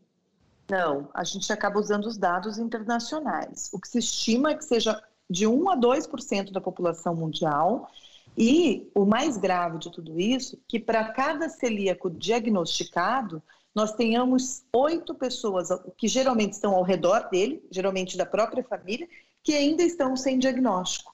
Não, 0.72 1.10
a 1.13 1.25
gente 1.25 1.51
acaba 1.51 1.78
usando 1.78 2.06
os 2.06 2.18
dados 2.18 2.58
internacionais. 2.58 3.70
O 3.74 3.80
que 3.80 3.90
se 3.90 4.00
estima 4.00 4.51
é 4.51 4.56
que 4.56 4.63
seja 4.63 5.04
de 5.30 5.46
1 5.46 5.70
a 5.70 5.75
2% 5.75 6.50
da 6.50 6.62
população 6.62 7.13
mundial. 7.13 7.92
E 8.38 8.90
o 8.96 9.04
mais 9.04 9.36
grave 9.36 9.80
de 9.80 9.92
tudo 9.92 10.18
isso, 10.18 10.58
que 10.70 10.80
para 10.80 11.12
cada 11.12 11.50
celíaco 11.50 12.10
diagnosticado, 12.10 13.44
nós 13.75 13.92
tenhamos 13.92 14.63
oito 14.74 15.13
pessoas 15.13 15.68
que 15.98 16.08
geralmente 16.08 16.54
estão 16.54 16.74
ao 16.74 16.84
redor 16.84 17.30
dele, 17.30 17.62
geralmente 17.70 18.16
da 18.16 18.25
própria 18.25 18.63
família, 18.63 19.10
que 19.44 19.54
ainda 19.54 19.84
estão 19.84 20.16
sem 20.16 20.40
diagnóstico. 20.40 21.13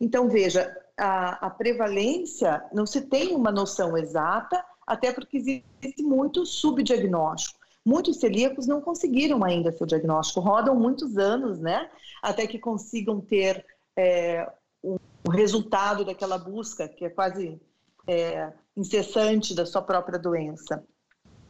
Então, 0.00 0.30
veja, 0.30 0.74
a, 0.96 1.46
a 1.46 1.50
prevalência 1.50 2.64
não 2.72 2.86
se 2.86 3.02
tem 3.02 3.36
uma 3.36 3.52
noção 3.52 3.98
exata, 3.98 4.64
até 4.86 5.12
porque 5.12 5.36
existe 5.36 6.02
muito 6.02 6.46
subdiagnóstico. 6.46 7.63
Muitos 7.84 8.18
celíacos 8.18 8.66
não 8.66 8.80
conseguiram 8.80 9.44
ainda 9.44 9.70
seu 9.70 9.86
diagnóstico, 9.86 10.40
rodam 10.40 10.74
muitos 10.74 11.18
anos, 11.18 11.58
né, 11.58 11.90
até 12.22 12.46
que 12.46 12.58
consigam 12.58 13.20
ter 13.20 13.64
é, 13.96 14.50
o, 14.82 14.98
resultado 15.30 16.04
daquela 16.04 16.38
busca, 16.38 16.88
que 16.88 17.04
é 17.04 17.10
quase 17.10 17.60
é, 18.06 18.52
incessante 18.76 19.54
da 19.54 19.66
sua 19.66 19.82
própria 19.82 20.18
doença. 20.18 20.82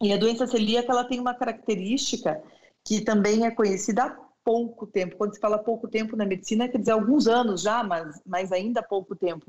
E 0.01 0.13
a 0.13 0.17
doença 0.17 0.47
celíaca 0.47 0.93
ela 0.93 1.05
tem 1.05 1.21
uma 1.21 1.35
característica 1.35 2.43
que 2.85 3.01
também 3.01 3.47
é 3.47 3.51
conhecida 3.51 4.05
há 4.05 4.17
pouco 4.45 4.87
tempo. 4.87 5.17
Quando 5.17 5.35
se 5.35 5.41
fala 5.41 5.59
pouco 5.59 5.89
tempo 5.89 6.17
na 6.17 6.27
medicina, 6.27 6.69
quer 6.69 6.79
dizer 6.79 6.93
alguns 6.93 7.27
anos 7.27 7.63
já, 7.63 7.83
mas, 7.83 8.21
mas 8.27 8.53
ainda 8.53 8.81
há 8.81 8.83
pouco 8.83 9.17
tempo. 9.17 9.47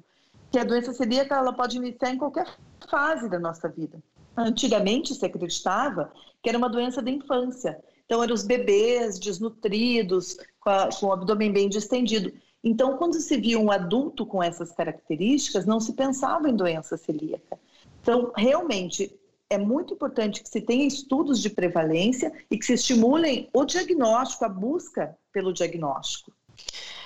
Que 0.52 0.58
a 0.58 0.64
doença 0.64 0.94
celíaca 0.94 1.36
ela 1.36 1.52
pode 1.52 1.78
iniciar 1.78 2.12
em 2.12 2.18
qualquer 2.18 2.48
fase 2.90 3.30
da 3.30 3.38
nossa 3.38 3.68
vida. 3.68 4.02
Antigamente 4.38 5.14
se 5.14 5.26
acreditava 5.26 6.12
que 6.46 6.50
era 6.50 6.60
uma 6.60 6.70
doença 6.70 7.02
da 7.02 7.10
infância. 7.10 7.76
Então, 8.06 8.22
eram 8.22 8.36
os 8.36 8.44
bebês 8.44 9.18
desnutridos, 9.18 10.38
com, 10.60 10.70
a, 10.70 10.90
com 10.92 11.08
o 11.08 11.12
abdômen 11.12 11.52
bem 11.52 11.68
distendido. 11.68 12.32
Então, 12.64 12.98
quando 12.98 13.16
se 13.16 13.36
via 13.36 13.58
um 13.58 13.72
adulto 13.72 14.28
com 14.28 14.44
essas 14.44 14.72
características, 14.72 15.66
não 15.66 15.80
se 15.80 15.94
pensava 15.94 16.48
em 16.48 16.56
doença 16.56 16.98
celíaca. 16.98 17.58
Então, 18.00 18.32
realmente, 18.38 19.12
é 19.50 19.58
muito 19.58 19.96
importante 19.96 20.44
que 20.44 20.48
se 20.48 20.62
tenha 20.62 20.86
estudos 20.86 21.42
de 21.42 21.50
prevalência 21.50 22.32
e 22.52 22.60
que 22.60 22.66
se 22.66 22.74
estimulem 22.74 23.50
o 23.52 23.66
diagnóstico, 23.66 24.46
a 24.46 24.50
busca 24.50 25.18
pelo 25.34 25.52
diagnóstico. 25.52 26.32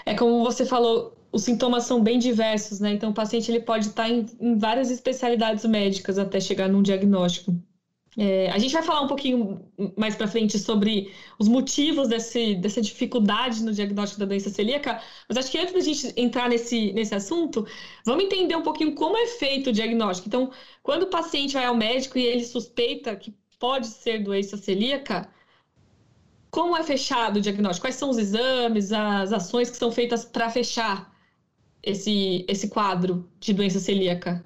É 0.05 0.15
como 0.15 0.43
você 0.43 0.65
falou, 0.65 1.17
os 1.31 1.43
sintomas 1.43 1.85
são 1.85 2.03
bem 2.03 2.19
diversos, 2.19 2.81
né? 2.81 2.91
Então 2.91 3.11
o 3.11 3.13
paciente 3.13 3.49
ele 3.49 3.61
pode 3.61 3.87
estar 3.87 4.09
em, 4.09 4.25
em 4.37 4.57
várias 4.57 4.91
especialidades 4.91 5.63
médicas 5.63 6.19
até 6.19 6.41
chegar 6.41 6.67
num 6.67 6.81
diagnóstico. 6.81 7.55
É, 8.17 8.49
a 8.49 8.57
gente 8.57 8.73
vai 8.73 8.81
falar 8.81 9.01
um 9.01 9.07
pouquinho 9.07 9.71
mais 9.95 10.15
para 10.15 10.27
frente 10.27 10.57
sobre 10.57 11.13
os 11.37 11.47
motivos 11.47 12.07
desse, 12.07 12.55
dessa 12.55 12.81
dificuldade 12.81 13.63
no 13.63 13.71
diagnóstico 13.71 14.19
da 14.19 14.25
doença 14.25 14.49
celíaca, 14.49 14.99
mas 15.27 15.37
acho 15.37 15.51
que 15.51 15.57
antes 15.57 15.73
da 15.73 15.79
gente 15.79 16.13
entrar 16.17 16.49
nesse, 16.49 16.91
nesse 16.93 17.13
assunto, 17.13 17.65
vamos 18.05 18.23
entender 18.23 18.55
um 18.55 18.63
pouquinho 18.63 18.95
como 18.95 19.15
é 19.15 19.27
feito 19.27 19.69
o 19.69 19.73
diagnóstico. 19.73 20.27
Então, 20.27 20.51
quando 20.81 21.03
o 21.03 21.07
paciente 21.07 21.53
vai 21.53 21.65
ao 21.65 21.75
médico 21.75 22.17
e 22.17 22.25
ele 22.25 22.43
suspeita 22.43 23.15
que 23.15 23.33
pode 23.59 23.87
ser 23.87 24.23
doença 24.23 24.57
celíaca, 24.57 25.29
como 26.49 26.75
é 26.75 26.83
fechado 26.83 27.37
o 27.37 27.41
diagnóstico? 27.41 27.85
Quais 27.85 27.95
são 27.95 28.09
os 28.09 28.17
exames, 28.17 28.91
as 28.91 29.31
ações 29.31 29.69
que 29.69 29.77
são 29.77 29.91
feitas 29.91 30.25
para 30.25 30.49
fechar 30.49 31.13
esse, 31.83 32.43
esse 32.47 32.69
quadro 32.69 33.29
de 33.39 33.53
doença 33.53 33.79
celíaca? 33.79 34.43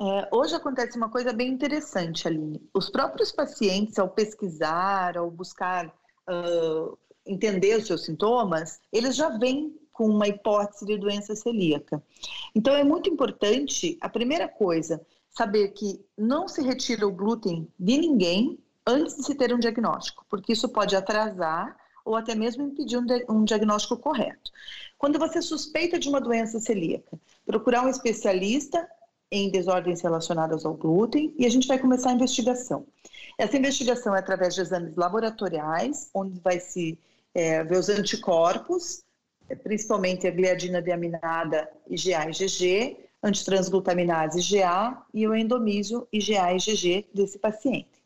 É, 0.00 0.28
hoje 0.30 0.54
acontece 0.54 0.96
uma 0.96 1.08
coisa 1.08 1.32
bem 1.32 1.48
interessante, 1.48 2.28
Aline. 2.28 2.62
Os 2.72 2.88
próprios 2.88 3.32
pacientes, 3.32 3.98
ao 3.98 4.08
pesquisar, 4.08 5.18
ao 5.18 5.28
buscar 5.28 5.86
uh, 5.88 6.96
entender 7.26 7.76
os 7.76 7.86
seus 7.86 8.04
sintomas, 8.04 8.80
eles 8.92 9.16
já 9.16 9.28
vêm 9.28 9.76
com 9.92 10.06
uma 10.06 10.28
hipótese 10.28 10.86
de 10.86 10.96
doença 10.96 11.34
celíaca. 11.34 12.00
Então, 12.54 12.74
é 12.74 12.84
muito 12.84 13.10
importante, 13.10 13.98
a 14.00 14.08
primeira 14.08 14.46
coisa, 14.46 15.04
saber 15.30 15.68
que 15.70 16.00
não 16.16 16.46
se 16.46 16.62
retira 16.62 17.06
o 17.06 17.12
glúten 17.12 17.66
de 17.76 17.98
ninguém 17.98 18.58
antes 18.86 19.16
de 19.16 19.24
se 19.24 19.34
ter 19.34 19.52
um 19.52 19.58
diagnóstico, 19.58 20.24
porque 20.30 20.52
isso 20.52 20.68
pode 20.68 20.94
atrasar 20.94 21.76
ou 22.04 22.14
até 22.14 22.34
mesmo 22.34 22.62
impedir 22.62 22.96
um, 22.96 23.04
um 23.28 23.44
diagnóstico 23.44 23.96
correto. 23.96 24.50
Quando 24.96 25.18
você 25.18 25.42
suspeita 25.42 25.98
de 25.98 26.08
uma 26.08 26.20
doença 26.20 26.58
celíaca, 26.60 27.18
procurar 27.44 27.84
um 27.84 27.88
especialista 27.88 28.88
em 29.30 29.50
desordens 29.50 30.00
relacionadas 30.00 30.64
ao 30.64 30.74
glúten 30.74 31.34
e 31.38 31.44
a 31.44 31.50
gente 31.50 31.68
vai 31.68 31.78
começar 31.78 32.10
a 32.10 32.14
investigação. 32.14 32.86
Essa 33.36 33.56
investigação 33.56 34.16
é 34.16 34.18
através 34.18 34.54
de 34.54 34.62
exames 34.62 34.96
laboratoriais, 34.96 36.10
onde 36.14 36.40
vai 36.40 36.58
se 36.58 36.98
é, 37.34 37.62
ver 37.62 37.78
os 37.78 37.88
anticorpos, 37.88 39.04
é, 39.48 39.54
principalmente 39.54 40.26
a 40.26 40.30
gliadina 40.30 40.82
deaminada 40.82 41.68
IgA 41.88 42.26
e 42.26 42.30
IgG, 42.30 42.96
antitransglutaminase 43.22 44.40
IgA 44.40 45.02
e 45.12 45.26
o 45.28 45.34
endomísio 45.34 46.08
IgA 46.12 46.52
e 46.52 46.56
IgG 46.56 47.06
desse 47.14 47.38
paciente. 47.38 48.02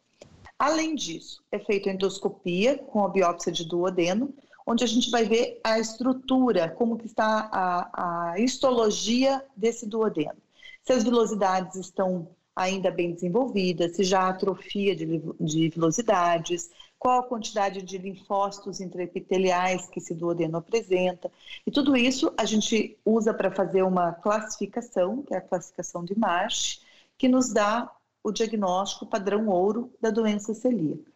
Além 0.58 0.94
disso, 0.94 1.42
é 1.50 1.58
feita 1.58 1.90
endoscopia 1.90 2.78
com 2.78 3.04
a 3.04 3.08
biópsia 3.08 3.50
de 3.50 3.64
duodeno, 3.64 4.32
onde 4.66 4.84
a 4.84 4.86
gente 4.86 5.10
vai 5.10 5.24
ver 5.24 5.60
a 5.64 5.78
estrutura, 5.78 6.68
como 6.68 6.96
que 6.96 7.06
está 7.06 7.48
a, 7.52 8.32
a 8.32 8.38
histologia 8.38 9.44
desse 9.56 9.86
duodeno. 9.86 10.36
Se 10.82 10.92
as 10.92 11.04
vilosidades 11.04 11.76
estão 11.76 12.28
ainda 12.54 12.90
bem 12.90 13.12
desenvolvidas, 13.12 13.96
se 13.96 14.04
já 14.04 14.22
há 14.22 14.28
atrofia 14.28 14.94
de, 14.94 15.06
de 15.40 15.68
vilosidades, 15.70 16.70
qual 16.98 17.20
a 17.20 17.26
quantidade 17.26 17.82
de 17.82 17.98
linfócitos 17.98 18.80
intraepiteliais 18.80 19.88
que 19.88 19.98
esse 19.98 20.14
duodeno 20.14 20.58
apresenta. 20.58 21.30
E 21.66 21.70
tudo 21.70 21.96
isso 21.96 22.32
a 22.38 22.44
gente 22.44 22.96
usa 23.04 23.34
para 23.34 23.50
fazer 23.50 23.82
uma 23.82 24.12
classificação, 24.12 25.22
que 25.22 25.34
é 25.34 25.38
a 25.38 25.40
classificação 25.40 26.04
de 26.04 26.16
Marsh, 26.16 26.80
que 27.18 27.26
nos 27.26 27.52
dá 27.52 27.90
o 28.22 28.30
diagnóstico 28.30 29.06
padrão 29.06 29.48
ouro 29.48 29.92
da 30.00 30.10
doença 30.10 30.54
celíaca. 30.54 31.10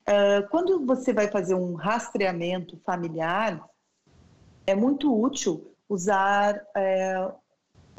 Uh, 0.00 0.48
quando 0.50 0.84
você 0.84 1.12
vai 1.12 1.28
fazer 1.28 1.54
um 1.54 1.74
rastreamento 1.74 2.76
familiar, 2.84 3.64
é 4.66 4.74
muito 4.74 5.16
útil 5.16 5.72
usar 5.88 6.60
é, 6.74 7.30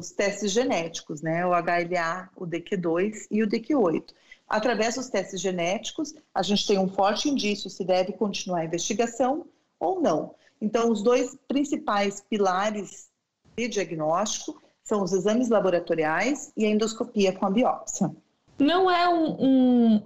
os 0.02 0.12
testes 0.12 0.52
genéticos, 0.52 1.22
né? 1.22 1.46
O 1.46 1.50
HLA, 1.50 2.28
o 2.36 2.46
DQ2 2.46 3.26
e 3.30 3.42
o 3.42 3.48
DQ8. 3.48 4.04
Através 4.48 4.96
dos 4.96 5.08
testes 5.08 5.40
genéticos, 5.40 6.14
a 6.34 6.42
gente 6.42 6.66
tem 6.66 6.78
um 6.78 6.88
forte 6.88 7.28
indício 7.28 7.70
se 7.70 7.84
deve 7.84 8.12
continuar 8.12 8.60
a 8.60 8.64
investigação 8.64 9.46
ou 9.80 10.00
não. 10.00 10.34
Então, 10.60 10.90
os 10.90 11.02
dois 11.02 11.36
principais 11.48 12.22
pilares 12.28 13.08
de 13.56 13.68
diagnóstico 13.68 14.62
são 14.84 15.02
os 15.02 15.12
exames 15.12 15.48
laboratoriais 15.48 16.52
e 16.56 16.66
a 16.66 16.68
endoscopia 16.68 17.32
com 17.32 17.46
a 17.46 17.50
biópsia 17.50 18.10
não 18.62 18.90
é 18.90 19.08
um, 19.08 19.36
um, 19.40 20.02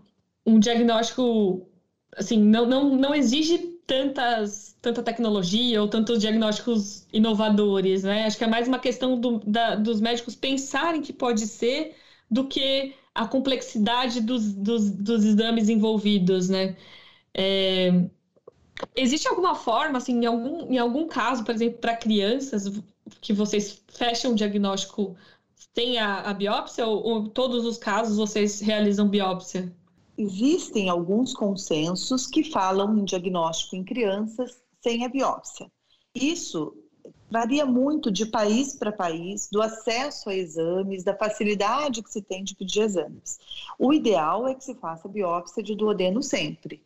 um 0.47 0.59
diagnóstico, 0.59 1.69
assim, 2.17 2.39
não, 2.39 2.67
não, 2.67 2.97
não 2.97 3.15
exige 3.15 3.76
tantas, 3.87 4.77
tanta 4.83 5.03
tecnologia 5.03 5.81
ou 5.81 5.89
tantos 5.89 6.19
diagnósticos 6.19 7.07
inovadores, 7.13 8.03
né? 8.03 8.25
Acho 8.27 8.39
que 8.39 8.45
é 8.45 8.47
mais 8.49 8.67
uma 8.69 8.79
questão 8.79 9.19
do, 9.21 9.39
da, 9.47 9.77
dos 9.77 10.01
médicos 10.01 10.35
pensarem 10.35 11.03
que 11.03 11.13
pode 11.13 11.47
ser 11.47 11.95
do 12.31 12.49
que 12.49 12.95
a 13.15 13.27
complexidade 13.27 14.21
dos, 14.21 14.53
dos, 14.53 14.91
dos 14.91 15.25
exames 15.25 15.69
envolvidos, 15.69 16.49
né? 16.49 16.77
É, 17.35 18.09
existe 18.97 19.29
alguma 19.29 19.55
forma, 19.55 19.99
assim, 19.99 20.15
em 20.23 20.27
algum, 20.27 20.73
em 20.73 20.79
algum 20.79 21.07
caso, 21.09 21.45
por 21.45 21.55
exemplo, 21.55 21.79
para 21.81 21.97
crianças, 21.97 22.65
que 23.21 23.33
vocês 23.33 23.83
fecham 23.89 24.33
o 24.33 24.35
diagnóstico, 24.35 25.17
tem 25.75 25.99
a, 25.99 26.23
a 26.23 26.35
biópsia 26.35 26.87
ou, 26.87 27.03
ou 27.05 27.29
todos 27.29 27.65
os 27.65 27.79
casos 27.79 28.17
vocês 28.17 28.61
realizam 28.61 29.09
biópsia? 29.09 29.73
Existem 30.19 30.89
alguns 30.89 31.35
consensos 31.35 32.27
que 32.27 32.43
falam 32.43 32.97
em 32.97 33.05
diagnóstico 33.05 33.77
em 33.77 33.85
crianças 33.85 34.63
sem 34.81 35.05
a 35.05 35.09
biópsia. 35.09 35.71
Isso 36.15 36.75
varia 37.31 37.67
muito 37.67 38.11
de 38.11 38.25
país 38.25 38.75
para 38.75 38.93
país, 38.93 39.49
do 39.51 39.61
acesso 39.61 40.31
a 40.31 40.35
exames, 40.35 41.05
da 41.05 41.15
facilidade 41.15 42.03
que 42.03 42.11
se 42.11 42.23
tem 42.23 42.43
de 42.43 42.55
pedir 42.55 42.81
exames. 42.81 43.39
O 43.79 43.93
ideal 43.93 44.49
é 44.49 44.55
que 44.55 44.65
se 44.65 44.75
faça 44.75 45.09
biópsia 45.09 45.63
de 45.63 45.75
duodeno 45.75 46.23
sempre. 46.23 46.83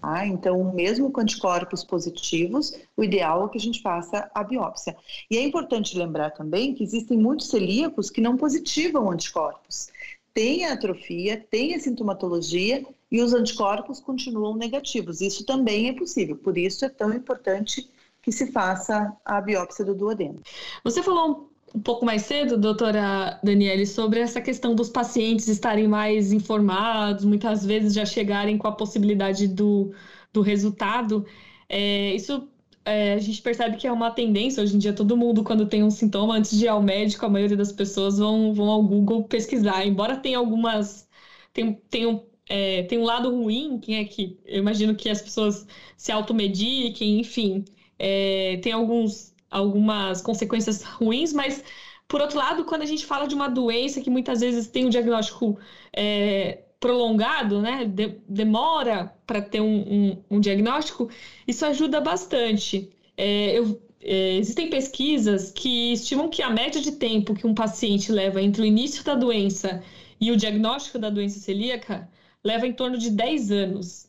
Tá? 0.00 0.26
Então, 0.26 0.74
mesmo 0.74 1.10
com 1.10 1.22
anticorpos 1.22 1.82
positivos, 1.82 2.78
o 2.94 3.02
ideal 3.02 3.46
é 3.46 3.48
que 3.48 3.56
a 3.56 3.60
gente 3.60 3.80
faça 3.80 4.30
a 4.34 4.44
biópsia. 4.44 4.94
E 5.30 5.38
é 5.38 5.42
importante 5.42 5.96
lembrar 5.96 6.30
também 6.32 6.74
que 6.74 6.82
existem 6.82 7.16
muitos 7.16 7.48
celíacos 7.48 8.10
que 8.10 8.20
não 8.20 8.36
positivam 8.36 9.10
anticorpos 9.10 9.88
tem 10.34 10.66
a 10.66 10.72
atrofia, 10.72 11.42
tem 11.48 11.74
a 11.74 11.80
sintomatologia 11.80 12.84
e 13.10 13.22
os 13.22 13.32
anticorpos 13.32 14.00
continuam 14.00 14.56
negativos. 14.56 15.20
Isso 15.20 15.46
também 15.46 15.88
é 15.88 15.92
possível, 15.92 16.36
por 16.36 16.58
isso 16.58 16.84
é 16.84 16.88
tão 16.88 17.14
importante 17.14 17.88
que 18.20 18.32
se 18.32 18.50
faça 18.50 19.12
a 19.24 19.40
biópsia 19.40 19.84
do 19.84 19.94
duodeno. 19.94 20.42
Você 20.82 21.02
falou 21.02 21.50
um 21.74 21.80
pouco 21.80 22.04
mais 22.04 22.22
cedo, 22.22 22.56
doutora 22.56 23.38
Daniele, 23.42 23.86
sobre 23.86 24.20
essa 24.20 24.40
questão 24.40 24.74
dos 24.74 24.88
pacientes 24.88 25.46
estarem 25.48 25.86
mais 25.86 26.32
informados, 26.32 27.24
muitas 27.24 27.64
vezes 27.64 27.94
já 27.94 28.04
chegarem 28.04 28.58
com 28.58 28.66
a 28.66 28.72
possibilidade 28.72 29.46
do, 29.46 29.92
do 30.32 30.40
resultado. 30.40 31.24
É, 31.68 32.14
isso 32.14 32.48
é, 32.84 33.14
a 33.14 33.18
gente 33.18 33.40
percebe 33.40 33.76
que 33.76 33.86
é 33.86 33.92
uma 33.92 34.10
tendência 34.10 34.62
hoje 34.62 34.76
em 34.76 34.78
dia, 34.78 34.92
todo 34.92 35.16
mundo, 35.16 35.42
quando 35.42 35.66
tem 35.68 35.82
um 35.82 35.90
sintoma, 35.90 36.36
antes 36.36 36.56
de 36.58 36.66
ir 36.66 36.68
ao 36.68 36.82
médico, 36.82 37.24
a 37.24 37.28
maioria 37.30 37.56
das 37.56 37.72
pessoas 37.72 38.18
vão, 38.18 38.52
vão 38.52 38.68
ao 38.68 38.82
Google 38.82 39.24
pesquisar. 39.24 39.86
Embora 39.86 40.16
tenha 40.16 40.38
algumas. 40.38 41.08
Tem, 41.52 41.74
tem, 41.90 42.06
um, 42.06 42.26
é, 42.48 42.82
tem 42.84 42.98
um 42.98 43.04
lado 43.04 43.30
ruim, 43.30 43.78
que 43.78 43.94
é 43.94 44.04
que 44.04 44.38
eu 44.44 44.58
imagino 44.58 44.94
que 44.94 45.08
as 45.08 45.22
pessoas 45.22 45.66
se 45.96 46.12
automediquem, 46.12 47.20
enfim, 47.20 47.64
é, 47.98 48.58
tem 48.62 48.72
alguns, 48.72 49.34
algumas 49.50 50.20
consequências 50.22 50.82
ruins, 50.82 51.32
mas. 51.32 51.64
Por 52.06 52.20
outro 52.20 52.38
lado, 52.38 52.64
quando 52.66 52.82
a 52.82 52.86
gente 52.86 53.06
fala 53.06 53.26
de 53.26 53.34
uma 53.34 53.48
doença 53.48 54.00
que 54.00 54.10
muitas 54.10 54.40
vezes 54.40 54.68
tem 54.68 54.84
um 54.84 54.90
diagnóstico 54.90 55.58
é, 55.96 56.63
prolongado, 56.84 57.62
né, 57.62 57.86
de, 57.86 58.18
demora 58.28 59.16
para 59.26 59.40
ter 59.40 59.62
um, 59.62 59.80
um, 59.80 60.24
um, 60.32 60.38
diagnóstico, 60.38 61.08
isso 61.48 61.64
ajuda 61.64 61.98
bastante. 61.98 62.90
É, 63.16 63.58
eu, 63.58 63.80
é, 64.02 64.36
existem 64.36 64.68
pesquisas 64.68 65.50
que 65.50 65.94
estimam 65.94 66.28
que 66.28 66.42
a 66.42 66.50
média 66.50 66.82
de 66.82 66.92
tempo 66.92 67.34
que 67.34 67.46
um 67.46 67.54
paciente 67.54 68.12
leva 68.12 68.42
entre 68.42 68.60
o 68.60 68.66
início 68.66 69.02
da 69.02 69.14
doença 69.14 69.82
e 70.20 70.30
o 70.30 70.36
diagnóstico 70.36 70.98
da 70.98 71.08
doença 71.08 71.38
celíaca 71.38 72.06
leva 72.44 72.66
em 72.66 72.72
torno 72.74 72.98
de 72.98 73.08
10 73.08 73.50
anos. 73.50 74.06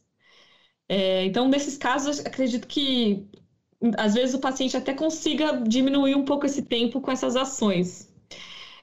É, 0.89 1.24
então, 1.24 1.48
nesses 1.48 1.77
casos, 1.77 2.20
acredito 2.25 2.67
que 2.67 3.25
às 3.98 4.15
vezes 4.15 4.36
o 4.36 4.39
paciente 4.39 4.75
até 4.75 4.94
consiga 4.94 5.63
diminuir 5.65 6.15
um 6.15 6.25
pouco 6.25 6.46
esse 6.46 6.62
tempo 6.63 7.00
com 7.00 7.10
essas 7.10 7.38
ações. 7.38 8.13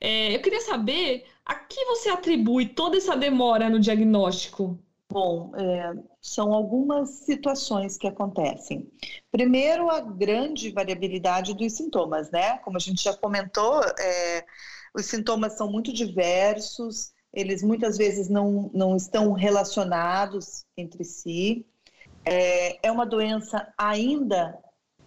É, 0.01 0.35
eu 0.35 0.41
queria 0.41 0.63
saber 0.63 1.27
a 1.45 1.55
que 1.55 1.85
você 1.87 2.09
atribui 2.09 2.67
toda 2.67 2.97
essa 2.97 3.17
demora 3.17 3.69
no 3.69 3.81
diagnóstico? 3.81 4.79
Bom, 5.11 5.53
é, 5.57 5.93
são 6.23 6.55
algumas 6.55 7.11
situações 7.26 7.99
que 7.99 8.07
acontecem. 8.07 8.91
Primeiro, 9.31 9.91
a 9.91 10.00
grande 10.00 10.71
variabilidade 10.71 11.52
dos 11.52 11.75
sintomas, 11.75 12.31
né? 12.31 12.59
Como 12.59 12.78
a 12.78 12.81
gente 12.81 13.02
já 13.02 13.15
comentou, 13.15 13.83
é, 13.99 14.45
os 14.95 15.05
sintomas 15.05 15.59
são 15.59 15.71
muito 15.71 15.93
diversos, 15.93 17.13
eles 17.33 17.63
muitas 17.63 17.99
vezes 17.99 18.28
não, 18.28 18.71
não 18.73 18.97
estão 18.97 19.33
relacionados 19.33 20.65
entre 20.76 21.05
si. 21.05 21.67
É, 22.25 22.87
é 22.87 22.91
uma 22.91 23.05
doença 23.05 23.71
ainda 23.76 24.59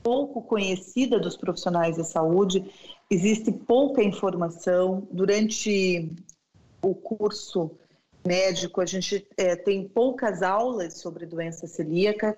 pouco 0.06 0.44
conhecida 0.44 1.20
dos 1.20 1.36
profissionais 1.36 1.98
da 1.98 2.04
saúde, 2.04 2.72
existe 3.10 3.52
pouca 3.52 4.04
informação. 4.04 5.08
Durante 5.12 6.12
o 6.86 6.94
curso 6.94 7.72
médico, 8.26 8.82
a 8.82 8.86
gente 8.86 9.28
é, 9.38 9.56
tem 9.56 9.88
poucas 9.88 10.42
aulas 10.42 10.96
sobre 10.96 11.26
doença 11.26 11.68
celíaca, 11.68 12.38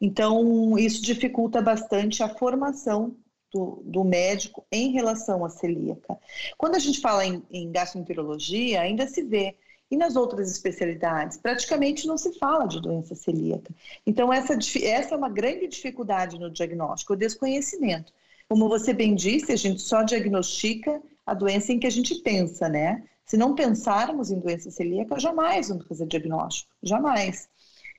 então 0.00 0.78
isso 0.78 1.02
dificulta 1.02 1.62
bastante 1.62 2.22
a 2.22 2.28
formação 2.28 3.16
do, 3.52 3.82
do, 3.84 4.04
médico 4.04 4.66
em 4.70 4.90
relação 4.90 5.44
à 5.44 5.48
celíaca. 5.48 6.18
Quando 6.58 6.74
a 6.74 6.78
gente 6.78 7.00
fala 7.00 7.24
em, 7.24 7.42
em 7.50 7.70
gastroenterologia, 7.70 8.80
ainda 8.80 9.06
se 9.06 9.22
vê. 9.22 9.56
E 9.90 9.96
nas 9.96 10.16
outras 10.16 10.50
especialidades, 10.50 11.36
praticamente 11.36 12.06
não 12.06 12.16
se 12.16 12.36
fala 12.38 12.66
de 12.66 12.80
doença 12.80 13.14
celíaca. 13.14 13.72
Então, 14.04 14.32
essa, 14.32 14.54
essa 14.82 15.14
é 15.14 15.16
uma 15.16 15.28
grande 15.28 15.68
dificuldade 15.68 16.38
no 16.38 16.50
diagnóstico, 16.50 17.12
o 17.12 17.16
desconhecimento. 17.16 18.12
Como 18.48 18.68
você 18.68 18.92
bem 18.92 19.14
disse, 19.14 19.52
a 19.52 19.56
gente 19.56 19.82
só 19.82 20.02
diagnostica 20.02 21.00
a 21.24 21.32
doença 21.32 21.72
em 21.72 21.78
que 21.78 21.86
a 21.86 21.90
gente 21.90 22.16
pensa, 22.16 22.68
né? 22.68 23.04
Se 23.26 23.36
não 23.36 23.54
pensarmos 23.54 24.30
em 24.30 24.38
doença 24.38 24.70
celíaca, 24.70 25.18
jamais 25.18 25.68
vamos 25.68 25.86
fazer 25.86 26.06
diagnóstico, 26.06 26.70
jamais. 26.82 27.48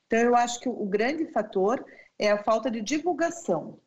Então, 0.06 0.20
eu 0.20 0.36
acho 0.36 0.60
que 0.60 0.70
o 0.70 0.86
grande 0.86 1.26
fator 1.32 1.84
é 2.18 2.32
a 2.32 2.44
falta 2.44 2.70
de 2.70 2.82
divulgação. 2.82 3.80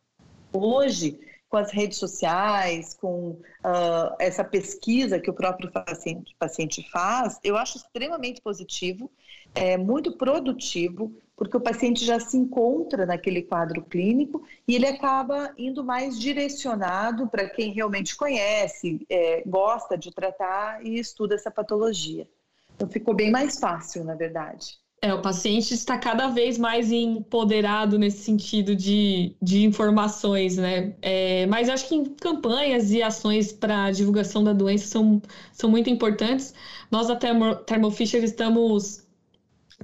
Hoje, 0.53 1.18
com 1.48 1.57
as 1.57 1.70
redes 1.72 1.98
sociais, 1.98 2.94
com 2.94 3.31
uh, 3.31 4.14
essa 4.18 4.44
pesquisa 4.44 5.18
que 5.18 5.31
o 5.31 5.35
próprio 5.35 5.70
paciente, 5.70 6.35
paciente 6.38 6.88
faz, 6.90 7.38
eu 7.42 7.57
acho 7.57 7.79
extremamente 7.79 8.42
positivo, 8.42 9.11
é 9.55 9.77
muito 9.77 10.16
produtivo, 10.16 11.14
porque 11.38 11.57
o 11.57 11.61
paciente 11.61 12.05
já 12.05 12.18
se 12.18 12.37
encontra 12.37 13.07
naquele 13.07 13.42
quadro 13.42 13.81
clínico 13.83 14.42
e 14.66 14.74
ele 14.74 14.87
acaba 14.87 15.55
indo 15.57 15.85
mais 15.85 16.18
direcionado 16.18 17.29
para 17.29 17.48
quem 17.48 17.72
realmente 17.72 18.16
conhece, 18.16 19.07
é, 19.09 19.44
gosta 19.46 19.96
de 19.96 20.11
tratar 20.11 20.85
e 20.85 20.98
estuda 20.98 21.37
essa 21.37 21.51
patologia. 21.51 22.29
Então 22.74 22.88
ficou 22.88 23.14
bem 23.14 23.31
mais 23.31 23.59
fácil, 23.59 24.03
na 24.03 24.16
verdade. 24.16 24.77
É, 25.01 25.14
o 25.14 25.22
paciente 25.22 25.72
está 25.74 25.96
cada 25.96 26.27
vez 26.27 26.59
mais 26.59 26.90
empoderado 26.90 27.96
nesse 28.01 28.24
sentido 28.24 28.74
de, 28.74 29.33
de 29.40 29.64
informações, 29.64 30.57
né? 30.57 30.92
É, 31.01 31.46
mas 31.46 31.68
acho 31.68 31.88
que 31.88 32.09
campanhas 32.20 32.90
e 32.90 33.01
ações 33.01 33.53
para 33.53 33.92
divulgação 33.92 34.42
da 34.42 34.53
doença 34.53 34.88
são, 34.88 35.22
são 35.53 35.70
muito 35.70 35.88
importantes. 35.88 36.53
Nós 36.90 37.07
da 37.07 37.14
Thermo, 37.14 37.55
Thermo 37.55 37.92
Fisher 37.92 38.24
estamos 38.24 39.07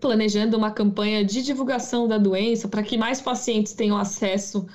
planejando 0.00 0.56
uma 0.56 0.70
campanha 0.72 1.24
de 1.24 1.42
divulgação 1.42 2.08
da 2.08 2.18
doença 2.18 2.68
para 2.68 2.82
que 2.82 2.96
mais 2.96 3.20
pacientes 3.20 3.74
tenham 3.74 3.96
acesso 3.96 4.66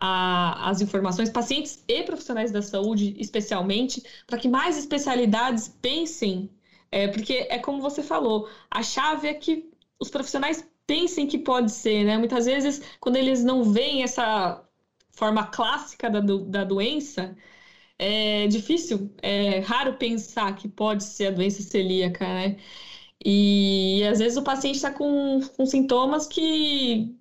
às 0.00 0.80
informações, 0.80 1.30
pacientes 1.30 1.82
e 1.88 2.02
profissionais 2.04 2.52
da 2.52 2.62
saúde, 2.62 3.14
especialmente, 3.18 4.02
para 4.26 4.38
que 4.38 4.48
mais 4.48 4.78
especialidades 4.78 5.68
pensem, 5.82 6.50
é, 6.90 7.08
porque 7.08 7.46
é 7.50 7.58
como 7.58 7.80
você 7.80 8.02
falou, 8.02 8.48
a 8.70 8.82
chave 8.82 9.28
é 9.28 9.34
que 9.34 9.70
os 9.98 10.08
profissionais 10.10 10.64
pensem 10.86 11.26
que 11.26 11.38
pode 11.38 11.72
ser, 11.72 12.04
né? 12.04 12.16
Muitas 12.16 12.46
vezes, 12.46 12.80
quando 13.00 13.16
eles 13.16 13.44
não 13.44 13.64
veem 13.64 14.02
essa 14.02 14.64
forma 15.10 15.44
clássica 15.46 16.08
da, 16.08 16.20
do, 16.20 16.38
da 16.44 16.64
doença, 16.64 17.36
é 17.98 18.46
difícil, 18.48 19.12
é 19.22 19.60
raro 19.60 19.96
pensar 19.98 20.54
que 20.56 20.68
pode 20.68 21.04
ser 21.04 21.28
a 21.28 21.30
doença 21.32 21.62
celíaca, 21.62 22.26
né? 22.26 22.56
E, 23.24 24.04
às 24.04 24.18
vezes 24.18 24.36
o 24.36 24.42
paciente 24.42 24.76
está 24.76 24.92
com, 24.92 25.40
com 25.56 25.66
sintomas 25.66 26.26
que, 26.26 27.16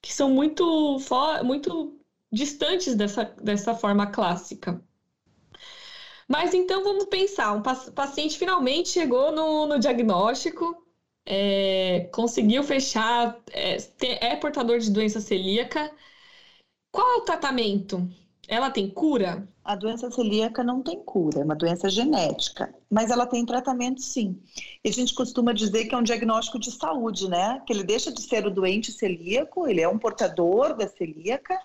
que 0.00 0.12
são 0.12 0.30
muito, 0.30 0.98
muito 1.44 1.98
distantes 2.32 2.94
dessa, 2.94 3.24
dessa 3.42 3.74
forma 3.74 4.06
clássica. 4.06 4.82
Mas 6.28 6.54
então 6.54 6.82
vamos 6.82 7.06
pensar, 7.06 7.52
um 7.52 7.62
paciente 7.62 8.38
finalmente 8.38 8.88
chegou 8.88 9.32
no, 9.32 9.66
no 9.66 9.78
diagnóstico, 9.78 10.82
é, 11.26 12.08
conseguiu 12.12 12.62
fechar, 12.62 13.38
é, 13.50 13.76
é, 14.00 14.36
portador 14.36 14.78
de 14.78 14.90
doença 14.90 15.20
celíaca. 15.20 15.94
Qual 16.90 17.06
é 17.06 17.16
o 17.16 17.24
tratamento? 17.24 18.08
Ela 18.54 18.70
tem 18.70 18.88
cura? 18.88 19.48
A 19.64 19.74
doença 19.74 20.10
celíaca 20.10 20.62
não 20.62 20.82
tem 20.82 20.98
cura, 21.02 21.40
é 21.40 21.44
uma 21.44 21.54
doença 21.54 21.88
genética, 21.88 22.74
mas 22.90 23.10
ela 23.10 23.26
tem 23.26 23.46
tratamento 23.46 24.02
sim. 24.02 24.38
E 24.84 24.90
a 24.90 24.92
gente 24.92 25.14
costuma 25.14 25.54
dizer 25.54 25.86
que 25.86 25.94
é 25.94 25.98
um 25.98 26.02
diagnóstico 26.02 26.58
de 26.58 26.70
saúde, 26.70 27.30
né? 27.30 27.62
Que 27.66 27.72
ele 27.72 27.82
deixa 27.82 28.12
de 28.12 28.20
ser 28.20 28.46
o 28.46 28.50
doente 28.50 28.92
celíaco, 28.92 29.66
ele 29.66 29.80
é 29.80 29.88
um 29.88 29.98
portador 29.98 30.76
da 30.76 30.86
celíaca, 30.86 31.58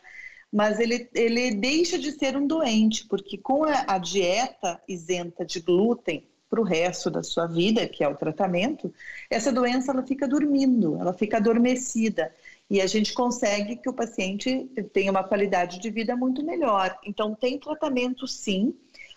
mas 0.52 0.80
ele, 0.80 1.10
ele 1.14 1.56
deixa 1.56 2.00
de 2.00 2.12
ser 2.14 2.38
um 2.38 2.48
doente, 2.48 3.06
porque 3.06 3.38
com 3.38 3.66
a, 3.66 3.84
a 3.86 3.98
dieta 3.98 4.82
isenta 4.88 5.44
de 5.44 5.60
glúten 5.60 6.26
para 6.50 6.62
o 6.62 6.64
resto 6.64 7.10
da 7.10 7.22
sua 7.22 7.48
vida, 7.48 7.86
que 7.86 8.02
é 8.02 8.08
o 8.08 8.16
tratamento, 8.16 8.94
essa 9.30 9.52
doença 9.52 9.92
ela 9.92 10.04
fica 10.04 10.26
dormindo, 10.26 10.98
ela 10.98 11.12
fica 11.12 11.36
adormecida 11.36 12.32
e 12.70 12.82
a 12.82 12.88
gente 12.88 13.14
consegue 13.14 13.78
que 13.78 13.90
o 13.90 13.94
paciente 13.94 14.70
tenha 14.92 15.12
uma 15.12 15.24
qualidade 15.24 15.80
de 15.80 15.90
vida 15.90 16.16
muito 16.16 16.44
melhor. 16.44 16.98
Então, 17.06 17.34
tem 17.34 17.58
tratamento 17.58 18.28
sim. 18.28 18.74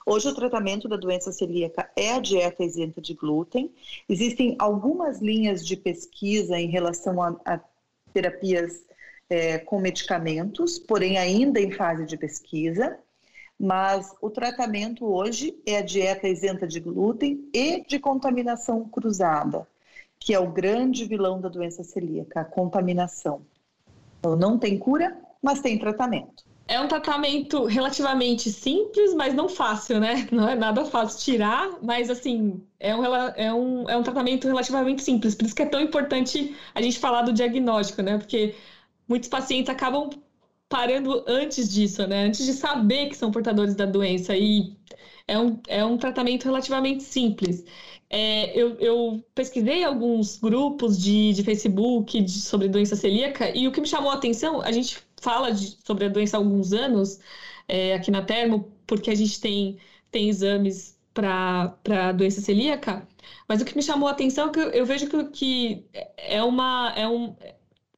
Hoje, 0.07 0.29
o 0.29 0.35
tratamento 0.35 0.89
da 0.89 0.97
doença 0.97 1.33
celíaca 1.33 1.91
é 1.97 2.13
a 2.13 2.21
dieta 2.21 2.63
isenta 2.63 3.01
de 3.01 3.13
glúten. 3.15 3.73
Existem 4.09 4.55
algumas 4.59 5.21
linhas 5.21 5.67
de 5.67 5.77
pesquisa 5.77 6.59
em 6.59 6.69
relação 6.69 7.21
a, 7.21 7.37
a 7.45 7.61
terapias 8.13 8.85
é, 9.29 9.59
com 9.59 9.81
medicamentos, 9.81 10.79
porém, 10.79 11.19
ainda 11.19 11.61
em 11.61 11.73
fase 11.73 12.07
de 12.07 12.17
pesquisa. 12.17 12.99
Mas 13.59 14.15
o 14.23 14.31
tratamento 14.31 15.05
hoje 15.05 15.61
é 15.67 15.79
a 15.79 15.83
dieta 15.83 16.29
isenta 16.29 16.67
de 16.67 16.81
glúten 16.81 17.49
e 17.53 17.85
de 17.85 17.99
contaminação 17.99 18.89
cruzada 18.89 19.67
que 20.21 20.35
é 20.35 20.39
o 20.39 20.51
grande 20.53 21.07
vilão 21.07 21.41
da 21.41 21.49
doença 21.49 21.83
celíaca, 21.83 22.43
a 22.43 22.45
contaminação. 22.45 23.41
Então, 24.19 24.37
não 24.37 24.59
tem 24.59 24.79
cura, 24.79 25.19
mas 25.43 25.61
tem 25.61 25.79
tratamento. 25.79 26.45
É 26.69 26.79
um 26.79 26.87
tratamento 26.87 27.65
relativamente 27.65 28.53
simples, 28.53 29.15
mas 29.15 29.35
não 29.35 29.49
fácil, 29.49 29.99
né? 29.99 30.29
Não 30.31 30.49
é 30.49 30.55
nada 30.55 30.85
fácil 30.85 31.19
tirar, 31.19 31.69
mas 31.83 32.09
assim, 32.09 32.63
é 32.79 32.95
um, 32.95 33.05
é 33.05 33.53
um, 33.53 33.91
é 33.91 33.97
um 33.97 34.03
tratamento 34.05 34.47
relativamente 34.47 35.03
simples. 35.03 35.35
Por 35.35 35.47
isso 35.47 35.55
que 35.55 35.63
é 35.63 35.67
tão 35.67 35.81
importante 35.81 36.55
a 36.73 36.81
gente 36.81 37.01
falar 37.01 37.23
do 37.23 37.33
diagnóstico, 37.33 38.03
né? 38.03 38.19
Porque 38.19 38.55
muitos 39.09 39.29
pacientes 39.29 39.69
acabam 39.69 40.11
parando 40.69 41.25
antes 41.27 41.69
disso, 41.69 42.07
né? 42.07 42.27
Antes 42.27 42.47
de 42.47 42.53
saber 42.53 43.09
que 43.09 43.17
são 43.17 43.33
portadores 43.33 43.75
da 43.75 43.85
doença. 43.87 44.37
E 44.37 44.77
é 45.31 45.39
um, 45.39 45.61
é 45.69 45.85
um 45.85 45.97
tratamento 45.97 46.45
relativamente 46.45 47.05
simples. 47.05 47.65
É, 48.11 48.59
eu, 48.59 48.75
eu, 48.81 49.25
pesquisei 49.35 49.85
alguns 49.85 50.37
grupos 50.37 51.01
de, 51.01 51.33
de 51.33 51.45
Facebook 51.45 52.21
de, 52.21 52.33
sobre 52.33 52.69
doença 52.69 52.97
celíaca 52.97 53.57
e 53.57 53.69
o 53.69 53.73
que 53.73 53.81
me 53.81 53.87
chamou 53.87 54.11
a 54.11 54.15
atenção, 54.15 54.61
a 54.61 54.73
gente 54.73 54.99
fala 55.21 55.53
de, 55.53 55.79
sobre 55.85 56.07
a 56.07 56.09
doença 56.09 56.37
há 56.37 56.41
alguns 56.41 56.73
anos 56.73 57.21
é, 57.69 57.95
aqui 57.95 58.11
na 58.11 58.23
Termo, 58.23 58.73
porque 58.87 59.11
a 59.11 59.15
gente 59.15 59.41
tem, 59.41 59.79
tem 60.11 60.29
exames 60.29 60.99
para 61.15 62.13
doença 62.17 62.41
celíaca, 62.41 63.07
mas 63.47 63.61
o 63.63 63.65
que 63.65 63.77
me 63.77 63.83
chamou 63.83 64.09
a 64.09 64.13
atenção 64.13 64.49
é 64.49 64.53
que 64.53 64.59
eu, 64.59 64.71
eu 64.71 64.87
vejo 64.87 65.07
que, 65.09 65.25
que, 65.27 65.85
é 66.17 66.43
uma. 66.43 66.93
É 66.97 67.07
um, 67.07 67.37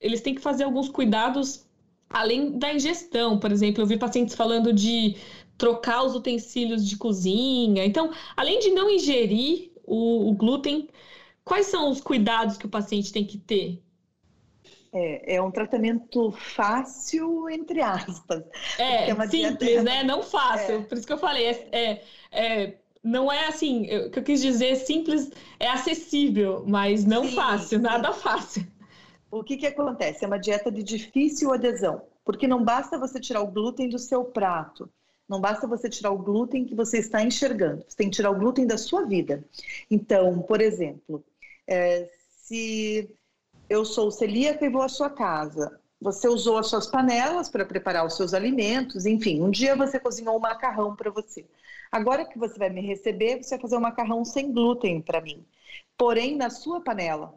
eles 0.00 0.20
têm 0.20 0.34
que 0.34 0.40
fazer 0.42 0.64
alguns 0.64 0.88
cuidados 0.88 1.66
além 2.10 2.58
da 2.58 2.74
ingestão. 2.74 3.38
Por 3.38 3.50
exemplo, 3.52 3.82
eu 3.82 3.86
vi 3.86 3.96
pacientes 3.96 4.34
falando 4.34 4.72
de 4.72 5.16
trocar 5.62 6.02
os 6.02 6.16
utensílios 6.16 6.84
de 6.84 6.96
cozinha. 6.96 7.84
Então, 7.84 8.10
além 8.36 8.58
de 8.58 8.72
não 8.72 8.90
ingerir 8.90 9.70
o, 9.84 10.28
o 10.28 10.32
glúten, 10.32 10.88
quais 11.44 11.66
são 11.66 11.88
os 11.88 12.00
cuidados 12.00 12.56
que 12.56 12.66
o 12.66 12.68
paciente 12.68 13.12
tem 13.12 13.24
que 13.24 13.38
ter? 13.38 13.80
É, 14.92 15.36
é 15.36 15.40
um 15.40 15.52
tratamento 15.52 16.32
fácil, 16.32 17.48
entre 17.48 17.80
aspas. 17.80 18.42
É, 18.76 19.08
é 19.08 19.14
simples, 19.28 19.68
dieta... 19.68 19.82
né? 19.84 20.02
Não 20.02 20.20
fácil. 20.26 20.80
É. 20.80 20.82
Por 20.82 20.98
isso 20.98 21.06
que 21.06 21.12
eu 21.12 21.18
falei, 21.18 21.46
é, 21.46 21.68
é, 21.70 22.02
é 22.32 22.78
não 23.00 23.30
é 23.30 23.46
assim, 23.46 23.82
o 23.98 24.10
que 24.10 24.18
eu 24.18 24.24
quis 24.24 24.42
dizer 24.42 24.74
simples, 24.74 25.30
é 25.60 25.68
acessível, 25.68 26.64
mas 26.66 27.04
não 27.04 27.24
sim, 27.24 27.36
fácil, 27.36 27.78
sim. 27.78 27.84
nada 27.84 28.12
fácil. 28.12 28.66
O 29.30 29.44
que, 29.44 29.56
que 29.56 29.66
acontece? 29.66 30.24
É 30.24 30.26
uma 30.26 30.40
dieta 30.40 30.72
de 30.72 30.82
difícil 30.82 31.52
adesão, 31.52 32.02
porque 32.24 32.48
não 32.48 32.64
basta 32.64 32.98
você 32.98 33.20
tirar 33.20 33.42
o 33.42 33.50
glúten 33.50 33.88
do 33.88 33.98
seu 33.98 34.24
prato, 34.24 34.90
não 35.28 35.40
basta 35.40 35.66
você 35.66 35.88
tirar 35.88 36.10
o 36.10 36.18
glúten 36.18 36.64
que 36.64 36.74
você 36.74 36.98
está 36.98 37.22
enxergando, 37.22 37.84
você 37.86 37.96
tem 37.96 38.10
que 38.10 38.16
tirar 38.16 38.30
o 38.30 38.38
glúten 38.38 38.66
da 38.66 38.76
sua 38.76 39.04
vida. 39.04 39.44
Então, 39.90 40.42
por 40.42 40.60
exemplo, 40.60 41.24
é, 41.66 42.10
se 42.28 43.10
eu 43.68 43.84
sou 43.84 44.10
celíaca 44.10 44.64
e 44.64 44.68
vou 44.68 44.82
à 44.82 44.88
sua 44.88 45.08
casa, 45.08 45.80
você 46.00 46.28
usou 46.28 46.58
as 46.58 46.66
suas 46.66 46.88
panelas 46.88 47.48
para 47.48 47.64
preparar 47.64 48.04
os 48.04 48.16
seus 48.16 48.34
alimentos, 48.34 49.06
enfim, 49.06 49.40
um 49.40 49.50
dia 49.50 49.76
você 49.76 50.00
cozinhou 50.00 50.36
um 50.36 50.40
macarrão 50.40 50.96
para 50.96 51.10
você. 51.10 51.46
Agora 51.90 52.24
que 52.24 52.38
você 52.38 52.58
vai 52.58 52.70
me 52.70 52.80
receber, 52.80 53.42
você 53.42 53.50
vai 53.50 53.60
fazer 53.60 53.76
um 53.76 53.80
macarrão 53.80 54.24
sem 54.24 54.52
glúten 54.52 55.00
para 55.00 55.20
mim. 55.20 55.44
Porém, 55.96 56.36
na 56.36 56.50
sua 56.50 56.80
panela, 56.80 57.34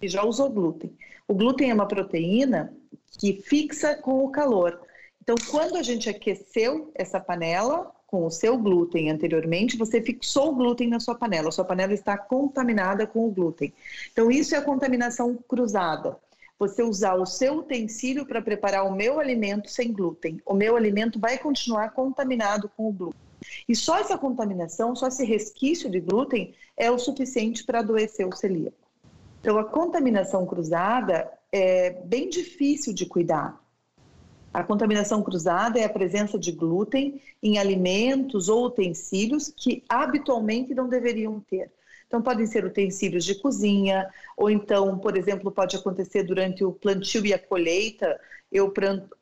que 0.00 0.08
já 0.08 0.24
usou 0.24 0.48
glúten. 0.48 0.96
O 1.28 1.34
glúten 1.34 1.70
é 1.70 1.74
uma 1.74 1.88
proteína 1.88 2.72
que 3.18 3.42
fixa 3.42 3.94
com 3.96 4.24
o 4.24 4.30
calor. 4.30 4.80
Então, 5.26 5.34
quando 5.50 5.76
a 5.76 5.82
gente 5.82 6.08
aqueceu 6.08 6.92
essa 6.94 7.18
panela 7.18 7.92
com 8.06 8.24
o 8.24 8.30
seu 8.30 8.56
glúten 8.56 9.10
anteriormente, 9.10 9.76
você 9.76 10.00
fixou 10.00 10.52
o 10.52 10.54
glúten 10.54 10.88
na 10.88 11.00
sua 11.00 11.16
panela. 11.16 11.48
A 11.48 11.50
sua 11.50 11.64
panela 11.64 11.92
está 11.92 12.16
contaminada 12.16 13.08
com 13.08 13.26
o 13.26 13.30
glúten. 13.32 13.74
Então, 14.12 14.30
isso 14.30 14.54
é 14.54 14.58
a 14.58 14.62
contaminação 14.62 15.36
cruzada. 15.48 16.16
Você 16.60 16.80
usar 16.84 17.16
o 17.16 17.26
seu 17.26 17.56
utensílio 17.56 18.24
para 18.24 18.40
preparar 18.40 18.86
o 18.86 18.94
meu 18.94 19.18
alimento 19.18 19.68
sem 19.68 19.92
glúten. 19.92 20.40
O 20.46 20.54
meu 20.54 20.76
alimento 20.76 21.18
vai 21.18 21.36
continuar 21.36 21.90
contaminado 21.90 22.70
com 22.76 22.88
o 22.88 22.92
glúten. 22.92 23.20
E 23.68 23.74
só 23.74 23.98
essa 23.98 24.16
contaminação, 24.16 24.94
só 24.94 25.08
esse 25.08 25.24
resquício 25.24 25.90
de 25.90 25.98
glúten 25.98 26.54
é 26.76 26.88
o 26.88 27.00
suficiente 27.00 27.64
para 27.64 27.80
adoecer 27.80 28.28
o 28.28 28.36
celíaco. 28.36 28.78
Então, 29.40 29.58
a 29.58 29.64
contaminação 29.64 30.46
cruzada 30.46 31.28
é 31.50 31.90
bem 31.90 32.28
difícil 32.28 32.94
de 32.94 33.06
cuidar. 33.06 33.65
A 34.56 34.64
contaminação 34.64 35.22
cruzada 35.22 35.78
é 35.78 35.84
a 35.84 35.88
presença 35.90 36.38
de 36.38 36.50
glúten 36.50 37.20
em 37.42 37.58
alimentos 37.58 38.48
ou 38.48 38.68
utensílios 38.68 39.52
que 39.54 39.84
habitualmente 39.86 40.74
não 40.74 40.88
deveriam 40.88 41.38
ter. 41.40 41.70
Então, 42.06 42.22
podem 42.22 42.46
ser 42.46 42.64
utensílios 42.64 43.22
de 43.26 43.34
cozinha, 43.34 44.08
ou 44.34 44.48
então, 44.48 44.98
por 44.98 45.14
exemplo, 45.14 45.52
pode 45.52 45.76
acontecer 45.76 46.22
durante 46.22 46.64
o 46.64 46.72
plantio 46.72 47.26
e 47.26 47.34
a 47.34 47.38
colheita. 47.38 48.18
Eu 48.50 48.72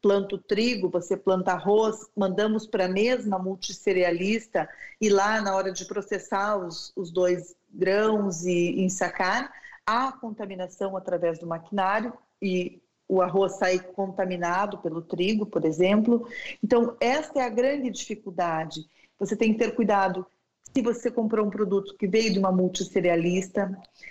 planto 0.00 0.38
trigo, 0.38 0.88
você 0.88 1.16
planta 1.16 1.50
arroz, 1.50 2.08
mandamos 2.16 2.64
para 2.64 2.84
a 2.84 2.88
mesma 2.88 3.36
multisserealista 3.36 4.68
e 5.00 5.08
lá, 5.08 5.40
na 5.40 5.56
hora 5.56 5.72
de 5.72 5.84
processar 5.84 6.58
os, 6.58 6.92
os 6.94 7.10
dois 7.10 7.56
grãos 7.72 8.46
e 8.46 8.80
ensacar, 8.80 9.52
há 9.84 10.12
contaminação 10.12 10.96
através 10.96 11.40
do 11.40 11.46
maquinário 11.48 12.12
e 12.40 12.83
o 13.08 13.20
arroz 13.20 13.58
sai 13.58 13.78
contaminado 13.78 14.78
pelo 14.78 15.02
trigo, 15.02 15.46
por 15.46 15.64
exemplo. 15.64 16.26
Então, 16.62 16.96
esta 17.00 17.40
é 17.40 17.42
a 17.42 17.48
grande 17.48 17.90
dificuldade. 17.90 18.86
Você 19.18 19.36
tem 19.36 19.52
que 19.52 19.58
ter 19.58 19.74
cuidado 19.74 20.26
se 20.74 20.82
você 20.82 21.08
comprou 21.08 21.46
um 21.46 21.50
produto 21.50 21.96
que 21.96 22.08
veio 22.08 22.32
de 22.32 22.38
uma 22.38 22.50
multisserealista, 22.50 23.70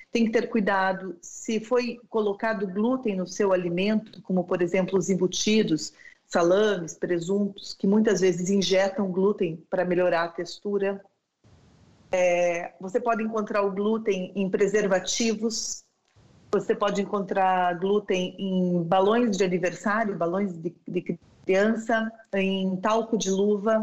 tem 0.09 0.23
que 0.23 0.31
ter 0.31 0.47
cuidado 0.47 1.17
se 1.21 1.59
foi 1.59 1.99
colocado 2.07 2.65
glúten 2.65 3.17
no 3.17 3.27
seu 3.27 3.51
alimento, 3.51 4.21
como 4.21 4.45
por 4.45 4.61
exemplo 4.61 4.97
os 4.97 5.09
embutidos, 5.09 5.93
salames, 6.25 6.93
presuntos, 6.93 7.73
que 7.73 7.85
muitas 7.85 8.21
vezes 8.21 8.49
injetam 8.49 9.11
glúten 9.11 9.57
para 9.69 9.83
melhorar 9.83 10.23
a 10.23 10.29
textura. 10.29 11.03
É, 12.09 12.73
você 12.79 12.97
pode 12.97 13.21
encontrar 13.21 13.61
o 13.63 13.71
glúten 13.71 14.31
em 14.33 14.49
preservativos, 14.49 15.83
você 16.59 16.75
pode 16.75 17.01
encontrar 17.01 17.77
glúten 17.79 18.35
em 18.37 18.83
balões 18.83 19.35
de 19.35 19.43
aniversário, 19.43 20.15
balões 20.15 20.53
de, 20.53 20.73
de 20.87 21.19
criança, 21.43 22.11
em 22.33 22.75
talco 22.77 23.17
de 23.17 23.29
luva, 23.29 23.81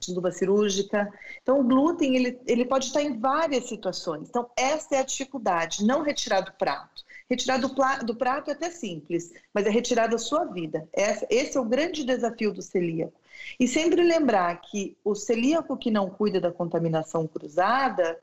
de 0.00 0.12
luva 0.12 0.30
cirúrgica. 0.30 1.08
Então, 1.42 1.60
o 1.60 1.64
glúten 1.64 2.16
ele, 2.16 2.40
ele 2.46 2.64
pode 2.64 2.86
estar 2.86 3.02
em 3.02 3.18
várias 3.18 3.68
situações. 3.68 4.28
Então, 4.28 4.50
essa 4.56 4.96
é 4.96 4.98
a 4.98 5.04
dificuldade, 5.04 5.84
não 5.84 6.02
retirar 6.02 6.40
do 6.40 6.52
prato. 6.52 7.04
Retirar 7.28 7.58
do, 7.58 7.68
do 8.04 8.14
prato 8.14 8.50
é 8.50 8.52
até 8.52 8.70
simples, 8.70 9.32
mas 9.52 9.66
é 9.66 9.70
retirar 9.70 10.06
da 10.08 10.18
sua 10.18 10.44
vida. 10.44 10.88
Essa, 10.92 11.26
esse 11.30 11.56
é 11.56 11.60
o 11.60 11.64
grande 11.64 12.04
desafio 12.04 12.52
do 12.52 12.62
celíaco. 12.62 13.20
E 13.58 13.66
sempre 13.66 14.02
lembrar 14.02 14.60
que 14.60 14.96
o 15.04 15.14
celíaco 15.14 15.76
que 15.76 15.90
não 15.90 16.08
cuida 16.08 16.40
da 16.40 16.52
contaminação 16.52 17.26
cruzada, 17.26 18.18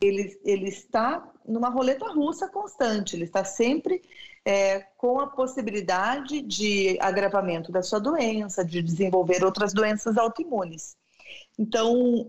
ele, 0.00 0.38
ele 0.44 0.68
está 0.68 1.30
numa 1.46 1.68
roleta 1.68 2.06
russa 2.06 2.48
constante, 2.48 3.16
ele 3.16 3.24
está 3.24 3.44
sempre 3.44 4.02
é, 4.44 4.80
com 4.96 5.20
a 5.20 5.26
possibilidade 5.26 6.40
de 6.42 6.98
agravamento 7.00 7.72
da 7.72 7.82
sua 7.82 7.98
doença, 7.98 8.64
de 8.64 8.82
desenvolver 8.82 9.44
outras 9.44 9.72
doenças 9.72 10.16
autoimunes. 10.16 10.96
Então, 11.58 12.28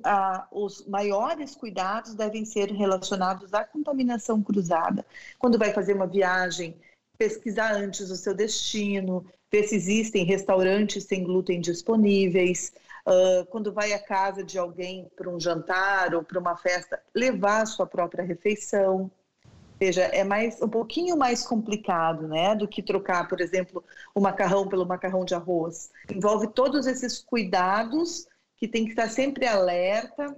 os 0.51 0.86
maiores 0.88 1.56
cuidados 1.56 2.13
devem 2.13 2.45
ser 2.45 2.71
relacionados 2.71 3.54
à 3.54 3.63
contaminação 3.63 4.41
cruzada. 4.41 5.06
Quando 5.39 5.58
vai 5.58 5.73
fazer 5.73 5.93
uma 5.93 6.08
viagem, 6.08 6.75
pesquisar 7.17 7.73
antes 7.75 8.10
o 8.10 8.15
seu 8.15 8.34
destino, 8.34 9.25
ver 9.51 9.63
se 9.63 9.75
existem 9.75 10.25
restaurantes 10.25 11.06
sem 11.06 11.23
glúten 11.23 11.60
disponíveis. 11.60 12.73
Uh, 13.07 13.45
quando 13.47 13.71
vai 13.71 13.93
à 13.93 13.99
casa 13.99 14.43
de 14.43 14.57
alguém 14.57 15.07
para 15.15 15.29
um 15.29 15.39
jantar 15.39 16.15
ou 16.15 16.23
para 16.23 16.39
uma 16.39 16.57
festa, 16.57 16.99
levar 17.13 17.61
a 17.61 17.65
sua 17.65 17.85
própria 17.85 18.23
refeição. 18.23 19.11
Ou 19.43 19.77
seja, 19.77 20.03
é 20.03 20.23
mais 20.23 20.59
um 20.61 20.67
pouquinho 20.67 21.15
mais 21.15 21.45
complicado, 21.45 22.27
né, 22.27 22.55
do 22.55 22.67
que 22.67 22.81
trocar, 22.81 23.27
por 23.27 23.41
exemplo, 23.41 23.83
o 24.13 24.21
macarrão 24.21 24.67
pelo 24.67 24.85
macarrão 24.85 25.23
de 25.23 25.35
arroz. 25.35 25.91
Envolve 26.09 26.47
todos 26.47 26.87
esses 26.87 27.19
cuidados 27.19 28.25
que 28.57 28.67
tem 28.67 28.85
que 28.85 28.91
estar 28.91 29.09
sempre 29.09 29.45
alerta 29.45 30.35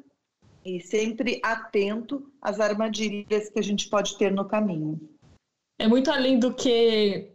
e 0.66 0.82
sempre 0.82 1.40
atento 1.44 2.30
às 2.42 2.60
armadilhas 2.60 3.50
que 3.50 3.60
a 3.60 3.64
gente 3.64 3.88
pode 3.90 4.18
ter 4.18 4.32
no 4.32 4.44
caminho. 4.44 5.00
É 5.80 5.88
muito 5.88 6.12
além 6.12 6.40
do 6.40 6.54
que 6.54 7.32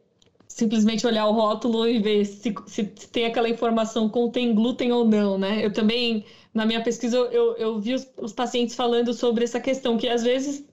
simplesmente 0.53 1.07
olhar 1.07 1.27
o 1.27 1.33
rótulo 1.33 1.88
e 1.88 1.99
ver 1.99 2.27
se, 2.27 2.55
se, 2.67 2.85
tem 2.85 3.25
aquela 3.25 3.49
informação 3.49 4.09
contém 4.09 4.55
glúten 4.55 4.93
ou 4.93 5.05
não, 5.05 5.38
né? 5.38 5.65
Eu 5.65 5.73
também, 5.73 6.25
na 6.53 6.67
minha 6.67 6.83
pesquisa, 6.83 7.17
eu, 7.17 7.57
eu 7.57 7.81
vi 7.81 7.95
os, 7.95 8.07
os 8.21 8.33
pacientes 8.33 8.75
falando 8.75 9.15
sobre 9.15 9.45
essa 9.45 9.59
questão, 9.59 9.97
que 9.97 10.07
às 10.07 10.23
vezes 10.23 10.65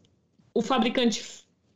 o 0.54 0.62
fabricante 0.62 1.24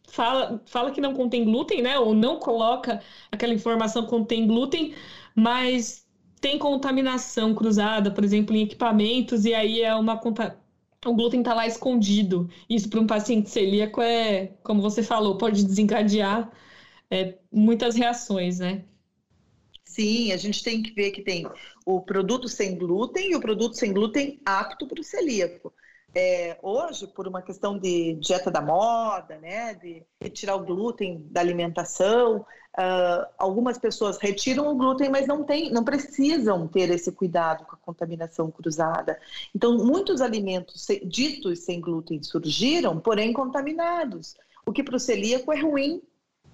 fala, 0.10 0.62
fala 0.66 0.92
que 0.92 1.00
não 1.00 1.14
contém 1.14 1.46
glúten, 1.46 1.82
né? 1.82 1.98
Ou 1.98 2.14
não 2.14 2.38
coloca 2.40 3.02
aquela 3.32 3.54
informação 3.54 4.06
contém 4.06 4.48
glúten, 4.48 4.94
mas 5.34 6.06
tem 6.42 6.60
contaminação 6.60 7.56
cruzada, 7.56 8.12
por 8.12 8.24
exemplo, 8.26 8.54
em 8.54 8.64
equipamentos, 8.64 9.46
e 9.46 9.54
aí 9.54 9.82
é 9.82 9.96
uma 9.96 10.20
o 11.06 11.14
glúten 11.14 11.40
está 11.40 11.54
lá 11.54 11.66
escondido. 11.66 12.50
Isso 12.70 12.90
para 12.90 13.00
um 13.00 13.08
paciente 13.08 13.50
celíaco 13.50 14.02
é, 14.02 14.48
como 14.62 14.82
você 14.82 15.02
falou, 15.02 15.38
pode 15.38 15.64
desencadear 15.66 16.52
é, 17.14 17.38
muitas 17.52 17.96
reações, 17.96 18.58
né? 18.58 18.84
Sim, 19.86 20.32
a 20.32 20.38
gente 20.38 20.64
tem 20.64 20.82
que 20.82 20.92
ver 20.92 21.12
que 21.12 21.22
tem 21.22 21.48
o 21.86 22.02
produto 22.02 22.50
sem 22.50 22.76
glúten 22.76 23.32
e 23.32 23.36
o 23.36 23.40
produto 23.40 23.76
sem 23.76 23.94
glúten 23.94 24.42
apto 24.44 24.88
para 24.88 25.00
o 25.00 25.04
celíaco. 25.04 25.72
É, 26.16 26.58
hoje, 26.64 27.06
por 27.06 27.28
uma 27.28 27.44
questão 27.44 27.78
de 27.78 28.16
dieta 28.16 28.50
da 28.50 28.62
moda, 28.62 29.38
né, 29.38 29.76
de 29.76 30.04
retirar 30.20 30.56
o 30.56 30.66
glúten 30.66 31.24
da 31.30 31.42
alimentação, 31.42 32.38
uh, 32.38 33.28
algumas 33.38 33.78
pessoas 33.78 34.18
retiram 34.18 34.68
o 34.68 34.76
glúten, 34.76 35.10
mas 35.10 35.28
não, 35.28 35.44
tem, 35.44 35.72
não 35.72 35.84
precisam 35.84 36.68
ter 36.68 36.90
esse 36.90 37.12
cuidado 37.12 37.66
com 37.66 37.76
a 37.76 37.80
contaminação 37.80 38.50
cruzada. 38.50 39.20
Então, 39.56 39.78
muitos 39.78 40.22
alimentos 40.22 40.88
ditos 41.04 41.60
sem 41.60 41.80
glúten 41.80 42.22
surgiram, 42.24 43.00
porém 43.00 43.34
contaminados, 43.34 44.36
o 44.66 44.72
que 44.72 44.84
para 44.84 44.96
o 44.96 45.00
celíaco 45.00 45.52
é 45.52 45.60
ruim, 45.60 46.02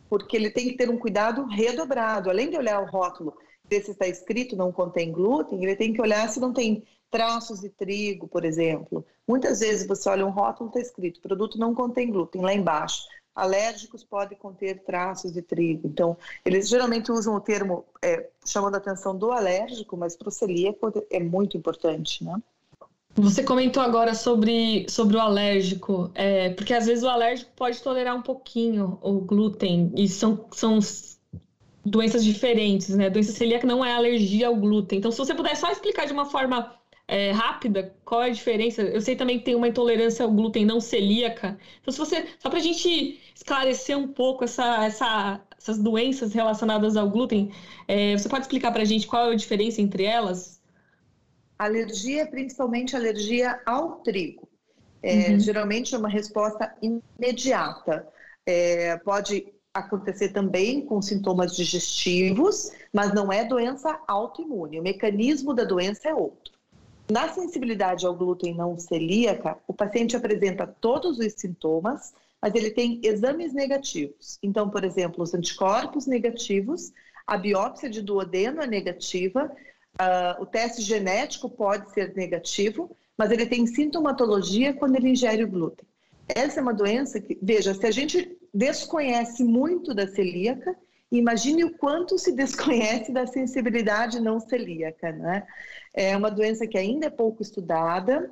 porque 0.09 0.35
ele 0.35 0.49
tem 0.49 0.67
que 0.67 0.75
ter 0.75 0.89
um 0.89 0.97
cuidado 0.97 1.45
redobrado. 1.45 2.29
Além 2.29 2.49
de 2.49 2.57
olhar 2.57 2.81
o 2.81 2.89
rótulo, 2.89 3.37
ver 3.69 3.83
se 3.83 3.91
está 3.91 4.07
escrito 4.07 4.55
não 4.55 4.71
contém 4.71 5.11
glúten, 5.11 5.63
ele 5.63 5.75
tem 5.75 5.93
que 5.93 6.01
olhar 6.01 6.27
se 6.27 6.39
não 6.39 6.51
tem 6.51 6.83
traços 7.11 7.61
de 7.61 7.69
trigo, 7.69 8.27
por 8.27 8.43
exemplo. 8.43 9.05
Muitas 9.27 9.59
vezes 9.59 9.87
você 9.87 10.09
olha 10.09 10.25
um 10.25 10.31
rótulo, 10.31 10.69
está 10.69 10.79
escrito 10.79 11.21
produto 11.21 11.59
não 11.59 11.73
contém 11.73 12.11
glúten, 12.11 12.41
lá 12.41 12.53
embaixo. 12.53 13.07
Alérgicos 13.35 14.03
podem 14.03 14.37
conter 14.37 14.83
traços 14.83 15.31
de 15.31 15.41
trigo. 15.41 15.87
Então, 15.87 16.17
eles 16.43 16.67
geralmente 16.67 17.11
usam 17.11 17.35
o 17.35 17.39
termo 17.39 17.85
é, 18.01 18.27
chamando 18.45 18.75
a 18.75 18.79
atenção 18.79 19.15
do 19.15 19.31
alérgico, 19.31 19.95
mas 19.95 20.15
para 20.15 20.29
o 20.29 20.31
celíaco 20.31 20.91
é 21.09 21.19
muito 21.19 21.55
importante, 21.55 22.23
né? 22.23 22.35
Você 23.21 23.43
comentou 23.43 23.83
agora 23.83 24.13
sobre, 24.13 24.85
sobre 24.89 25.17
o 25.17 25.19
alérgico, 25.19 26.09
é, 26.15 26.51
porque 26.51 26.73
às 26.73 26.85
vezes 26.85 27.03
o 27.03 27.09
alérgico 27.09 27.51
pode 27.55 27.81
tolerar 27.81 28.15
um 28.15 28.21
pouquinho 28.21 28.97
o 29.01 29.19
glúten, 29.19 29.91
e 29.95 30.07
são, 30.07 30.45
são 30.51 30.79
doenças 31.85 32.23
diferentes, 32.23 32.89
né? 32.95 33.09
Doença 33.09 33.33
celíaca 33.33 33.67
não 33.67 33.83
é 33.83 33.91
alergia 33.91 34.47
ao 34.47 34.55
glúten. 34.55 34.99
Então, 34.99 35.11
se 35.11 35.17
você 35.17 35.35
puder 35.35 35.55
só 35.57 35.69
explicar 35.69 36.05
de 36.05 36.13
uma 36.13 36.25
forma 36.25 36.73
é, 37.07 37.31
rápida 37.31 37.93
qual 38.05 38.23
é 38.23 38.27
a 38.27 38.33
diferença, 38.33 38.81
eu 38.83 39.01
sei 39.01 39.15
também 39.17 39.39
que 39.39 39.45
tem 39.45 39.55
uma 39.55 39.67
intolerância 39.67 40.23
ao 40.23 40.31
glúten 40.31 40.65
não 40.65 40.79
celíaca. 40.79 41.57
Então, 41.81 41.91
se 41.91 41.97
você, 41.99 42.25
só 42.39 42.49
para 42.49 42.59
a 42.59 42.61
gente 42.61 43.19
esclarecer 43.35 43.97
um 43.97 44.07
pouco 44.07 44.45
essa, 44.45 44.85
essa, 44.85 45.41
essas 45.57 45.77
doenças 45.77 46.33
relacionadas 46.33 46.95
ao 46.95 47.09
glúten, 47.09 47.51
é, 47.87 48.17
você 48.17 48.29
pode 48.29 48.43
explicar 48.43 48.71
para 48.71 48.83
a 48.83 48.85
gente 48.85 49.07
qual 49.07 49.29
é 49.29 49.33
a 49.33 49.35
diferença 49.35 49.81
entre 49.81 50.03
elas? 50.03 50.58
Alergia, 51.59 52.25
principalmente 52.25 52.95
alergia 52.95 53.61
ao 53.65 53.97
trigo. 53.97 54.47
É, 55.03 55.31
uhum. 55.31 55.39
Geralmente 55.39 55.93
é 55.93 55.97
uma 55.97 56.09
resposta 56.09 56.73
imediata. 56.81 58.07
É, 58.45 58.97
pode 58.97 59.45
acontecer 59.73 60.29
também 60.29 60.85
com 60.85 61.01
sintomas 61.01 61.55
digestivos, 61.55 62.71
mas 62.91 63.13
não 63.13 63.31
é 63.31 63.43
doença 63.43 63.99
autoimune. 64.07 64.79
O 64.79 64.83
mecanismo 64.83 65.53
da 65.53 65.63
doença 65.63 66.09
é 66.09 66.13
outro. 66.13 66.53
Na 67.09 67.27
sensibilidade 67.29 68.05
ao 68.05 68.15
glúten 68.15 68.53
não 68.53 68.77
celíaca, 68.77 69.57
o 69.67 69.73
paciente 69.73 70.15
apresenta 70.15 70.67
todos 70.67 71.17
os 71.17 71.33
sintomas, 71.33 72.13
mas 72.41 72.53
ele 72.53 72.71
tem 72.71 73.01
exames 73.03 73.53
negativos. 73.53 74.37
Então, 74.43 74.69
por 74.69 74.83
exemplo, 74.83 75.23
os 75.23 75.33
anticorpos 75.33 76.05
negativos, 76.05 76.93
a 77.25 77.37
biópsia 77.37 77.89
de 77.89 78.01
duodeno 78.01 78.61
é 78.61 78.67
negativa 78.67 79.51
Uh, 79.95 80.41
o 80.41 80.45
teste 80.45 80.81
genético 80.81 81.49
pode 81.49 81.91
ser 81.91 82.15
negativo, 82.15 82.95
mas 83.17 83.31
ele 83.31 83.45
tem 83.45 83.67
sintomatologia 83.67 84.73
quando 84.73 84.95
ele 84.95 85.09
ingere 85.09 85.43
o 85.43 85.49
glúten. 85.49 85.85
Essa 86.27 86.59
é 86.59 86.63
uma 86.63 86.73
doença 86.73 87.19
que, 87.19 87.37
veja, 87.41 87.73
se 87.73 87.85
a 87.85 87.91
gente 87.91 88.37
desconhece 88.53 89.43
muito 89.43 89.93
da 89.93 90.07
celíaca, 90.07 90.75
imagine 91.11 91.63
o 91.63 91.77
quanto 91.77 92.17
se 92.17 92.31
desconhece 92.31 93.11
da 93.11 93.25
sensibilidade 93.25 94.19
não 94.19 94.39
celíaca, 94.39 95.11
né? 95.11 95.45
É 95.93 96.15
uma 96.15 96.29
doença 96.29 96.67
que 96.67 96.77
ainda 96.77 97.07
é 97.07 97.09
pouco 97.09 97.41
estudada, 97.41 98.31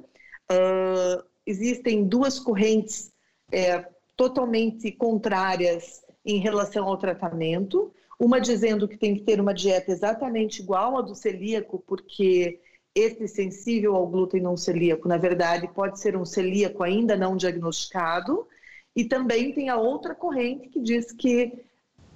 uh, 0.52 1.24
existem 1.46 2.06
duas 2.06 2.40
correntes 2.40 3.12
é, 3.52 3.86
totalmente 4.16 4.92
contrárias 4.92 6.04
em 6.26 6.40
relação 6.40 6.86
ao 6.86 6.98
tratamento. 6.98 7.94
Uma 8.20 8.42
dizendo 8.42 8.88
que 8.88 8.98
tem 8.98 9.16
que 9.16 9.24
ter 9.24 9.40
uma 9.40 9.54
dieta 9.54 9.92
exatamente 9.92 10.62
igual 10.62 10.98
à 10.98 11.02
do 11.02 11.14
celíaco, 11.14 11.84
porque 11.86 12.60
esse 12.96 13.28
sensível 13.28 13.96
ao 13.96 14.08
glúten 14.08 14.42
não 14.42 14.58
celíaco, 14.58 15.08
na 15.08 15.18
verdade, 15.18 15.68
pode 15.68 16.00
ser 16.00 16.18
um 16.18 16.26
celíaco 16.26 16.84
ainda 16.84 17.16
não 17.16 17.38
diagnosticado. 17.38 18.48
E 18.96 19.06
também 19.06 19.54
tem 19.54 19.70
a 19.70 19.78
outra 19.78 20.16
corrente 20.16 20.70
que 20.70 20.82
diz 20.82 21.12
que 21.12 21.64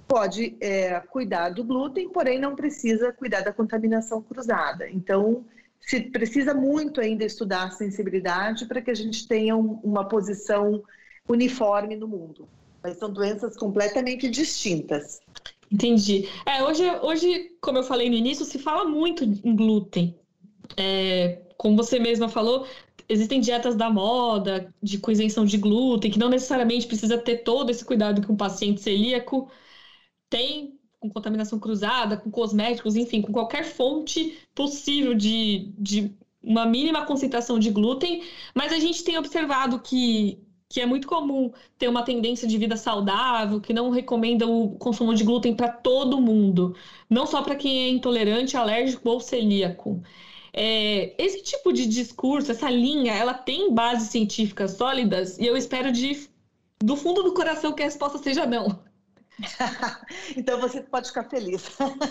pode 0.08 0.56
é, 0.60 0.98
cuidar 0.98 1.50
do 1.50 1.62
glúten, 1.62 2.08
porém 2.10 2.40
não 2.40 2.56
precisa 2.56 3.12
cuidar 3.12 3.42
da 3.42 3.52
contaminação 3.52 4.20
cruzada. 4.20 4.90
Então, 4.90 5.44
se 5.80 6.00
precisa 6.00 6.52
muito 6.52 7.00
ainda 7.00 7.24
estudar 7.24 7.68
a 7.68 7.70
sensibilidade 7.70 8.66
para 8.66 8.82
que 8.82 8.90
a 8.90 8.94
gente 8.94 9.26
tenha 9.26 9.56
um, 9.56 9.80
uma 9.82 10.08
posição 10.08 10.82
uniforme 11.28 11.96
no 11.96 12.08
mundo. 12.08 12.48
Mas 12.82 12.98
são 12.98 13.10
doenças 13.10 13.56
completamente 13.56 14.28
distintas. 14.28 15.20
Entendi. 15.72 16.28
É, 16.44 16.62
hoje, 16.62 16.82
hoje, 17.02 17.56
como 17.60 17.78
eu 17.78 17.82
falei 17.82 18.10
no 18.10 18.14
início, 18.16 18.44
se 18.44 18.58
fala 18.58 18.84
muito 18.84 19.24
em 19.24 19.56
glúten. 19.56 20.14
É, 20.76 21.40
como 21.56 21.76
você 21.76 21.98
mesma 21.98 22.28
falou, 22.28 22.66
existem 23.08 23.40
dietas 23.40 23.74
da 23.74 23.90
moda, 23.90 24.72
de 24.82 24.98
com 24.98 25.10
isenção 25.10 25.46
de 25.46 25.56
glúten, 25.56 26.10
que 26.10 26.18
não 26.18 26.28
necessariamente 26.28 26.86
precisa 26.86 27.16
ter 27.16 27.38
todo 27.38 27.70
esse 27.70 27.84
cuidado 27.84 28.20
que 28.20 28.30
um 28.30 28.36
paciente 28.36 28.82
celíaco 28.82 29.50
tem 30.28 30.78
com 31.00 31.08
contaminação 31.08 31.58
cruzada, 31.58 32.16
com 32.16 32.30
cosméticos, 32.30 32.94
enfim, 32.94 33.22
com 33.22 33.32
qualquer 33.32 33.64
fonte 33.64 34.38
possível 34.54 35.14
de, 35.14 35.72
de 35.78 36.14
uma 36.42 36.66
mínima 36.66 37.06
concentração 37.06 37.58
de 37.58 37.70
glúten, 37.70 38.22
mas 38.54 38.72
a 38.72 38.78
gente 38.78 39.02
tem 39.02 39.18
observado 39.18 39.80
que 39.80 40.38
que 40.72 40.80
é 40.80 40.86
muito 40.86 41.06
comum 41.06 41.52
ter 41.78 41.86
uma 41.86 42.02
tendência 42.02 42.48
de 42.48 42.56
vida 42.56 42.76
saudável, 42.78 43.60
que 43.60 43.74
não 43.74 43.90
recomenda 43.90 44.46
o 44.46 44.70
consumo 44.78 45.14
de 45.14 45.22
glúten 45.22 45.54
para 45.54 45.68
todo 45.68 46.20
mundo, 46.20 46.74
não 47.10 47.26
só 47.26 47.42
para 47.42 47.54
quem 47.56 47.84
é 47.84 47.88
intolerante, 47.90 48.56
alérgico 48.56 49.06
ou 49.10 49.20
celíaco. 49.20 50.02
É, 50.52 51.14
esse 51.22 51.42
tipo 51.42 51.72
de 51.74 51.86
discurso, 51.86 52.50
essa 52.52 52.70
linha, 52.70 53.12
ela 53.12 53.34
tem 53.34 53.72
bases 53.72 54.08
científicas 54.08 54.72
sólidas 54.72 55.38
e 55.38 55.46
eu 55.46 55.56
espero 55.58 55.92
de, 55.92 56.26
do 56.82 56.96
fundo 56.96 57.22
do 57.22 57.34
coração 57.34 57.74
que 57.74 57.82
a 57.82 57.86
resposta 57.86 58.16
seja 58.18 58.46
não. 58.46 58.82
então 60.36 60.60
você 60.60 60.82
pode 60.82 61.08
ficar 61.08 61.24
feliz. 61.24 61.62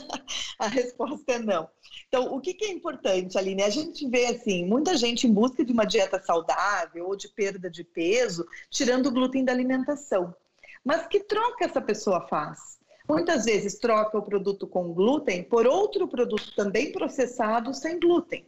a 0.60 0.68
resposta 0.68 1.34
é 1.34 1.40
não. 1.40 1.70
Então, 2.08 2.34
o 2.34 2.42
que, 2.42 2.54
que, 2.54 2.66
é 2.66 2.72
importante, 2.72 3.38
Aline? 3.38 3.64
A 3.64 3.70
gente 3.70 4.08
vê 4.10 4.28
assim, 4.28 4.66
muita 4.66 4.98
gente 4.98 5.28
em 5.28 5.34
busca 5.34 5.64
de 5.64 5.72
uma 5.72 5.86
dieta 5.86 6.22
saudável 6.22 7.08
ou 7.08 7.16
de 7.16 7.30
perda 7.30 7.70
de 7.70 7.84
peso, 7.84 8.46
tirando 8.70 9.08
o 9.08 9.12
glúten 9.12 9.46
da 9.46 9.52
alimentação. 9.52 10.36
Mas 10.84 11.08
que 11.08 11.22
troca 11.22 11.66
essa 11.66 11.82
pessoa 11.82 12.28
faz? 12.28 12.80
Muitas 13.08 13.46
vezes 13.46 13.78
troca 13.78 14.18
o 14.18 14.24
produto 14.24 14.68
com 14.68 14.94
glúten 14.94 15.44
por 15.44 15.68
outro 15.68 16.08
produto 16.08 16.56
também 16.56 16.92
processado 16.92 17.74
sem 17.74 18.00
glúten. 18.00 18.46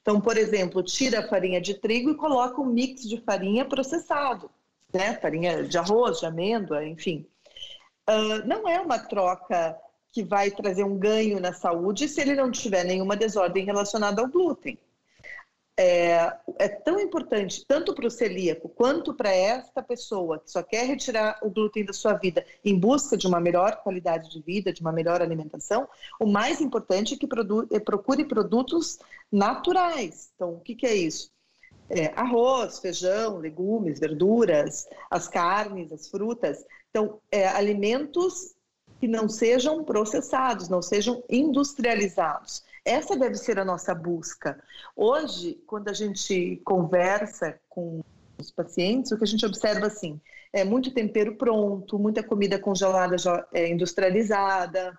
Então, 0.00 0.20
por 0.20 0.36
exemplo, 0.36 0.82
tira 0.82 1.20
a 1.20 1.28
farinha 1.28 1.60
de 1.60 1.74
trigo 1.74 2.10
e 2.10 2.16
coloca 2.16 2.60
um 2.60 2.66
mix 2.66 3.02
de 3.08 3.20
farinha 3.20 3.64
processado, 3.64 4.50
né? 4.92 5.14
Farinha 5.14 5.64
de 5.64 5.76
arroz, 5.76 6.20
de 6.20 6.26
amêndoa, 6.26 6.86
enfim. 6.86 7.26
Uh, 8.08 8.46
não 8.46 8.68
é 8.68 8.80
uma 8.80 8.98
troca 8.98 9.76
que 10.12 10.22
vai 10.22 10.50
trazer 10.50 10.82
um 10.82 10.96
ganho 10.96 11.38
na 11.38 11.52
saúde 11.52 12.08
se 12.08 12.20
ele 12.20 12.34
não 12.34 12.50
tiver 12.50 12.84
nenhuma 12.84 13.16
desordem 13.16 13.64
relacionada 13.64 14.22
ao 14.22 14.28
glúten. 14.28 14.78
É, 15.78 16.32
é 16.58 16.68
tão 16.68 16.98
importante, 16.98 17.66
tanto 17.68 17.94
para 17.94 18.06
o 18.06 18.10
celíaco 18.10 18.66
quanto 18.66 19.12
para 19.12 19.30
esta 19.30 19.82
pessoa 19.82 20.38
que 20.38 20.50
só 20.50 20.62
quer 20.62 20.86
retirar 20.86 21.38
o 21.42 21.50
glúten 21.50 21.84
da 21.84 21.92
sua 21.92 22.14
vida 22.14 22.46
em 22.64 22.78
busca 22.78 23.14
de 23.14 23.26
uma 23.26 23.38
melhor 23.38 23.82
qualidade 23.82 24.30
de 24.30 24.40
vida, 24.40 24.72
de 24.72 24.80
uma 24.80 24.90
melhor 24.90 25.20
alimentação, 25.20 25.86
o 26.18 26.24
mais 26.24 26.62
importante 26.62 27.12
é 27.12 27.18
que 27.18 27.26
produ 27.26 27.68
é 27.70 27.78
procure 27.78 28.24
produtos 28.24 28.98
naturais. 29.30 30.30
Então, 30.34 30.54
o 30.54 30.60
que, 30.60 30.74
que 30.74 30.86
é 30.86 30.94
isso? 30.94 31.30
É, 31.90 32.06
arroz, 32.16 32.78
feijão, 32.78 33.36
legumes, 33.36 34.00
verduras, 34.00 34.88
as 35.10 35.28
carnes, 35.28 35.92
as 35.92 36.08
frutas. 36.08 36.64
Então, 36.96 37.20
é, 37.30 37.46
alimentos 37.46 38.54
que 38.98 39.06
não 39.06 39.28
sejam 39.28 39.84
processados, 39.84 40.70
não 40.70 40.80
sejam 40.80 41.22
industrializados. 41.28 42.64
Essa 42.86 43.14
deve 43.14 43.34
ser 43.34 43.58
a 43.58 43.66
nossa 43.66 43.94
busca. 43.94 44.58
Hoje, 44.96 45.62
quando 45.66 45.88
a 45.88 45.92
gente 45.92 46.58
conversa 46.64 47.60
com 47.68 48.00
os 48.38 48.50
pacientes, 48.50 49.12
o 49.12 49.18
que 49.18 49.24
a 49.24 49.26
gente 49.26 49.44
observa 49.44 49.88
assim 49.88 50.18
é 50.54 50.64
muito 50.64 50.90
tempero 50.90 51.36
pronto, 51.36 51.98
muita 51.98 52.22
comida 52.22 52.58
congelada 52.58 53.18
já 53.18 53.46
é, 53.52 53.68
industrializada. 53.68 54.98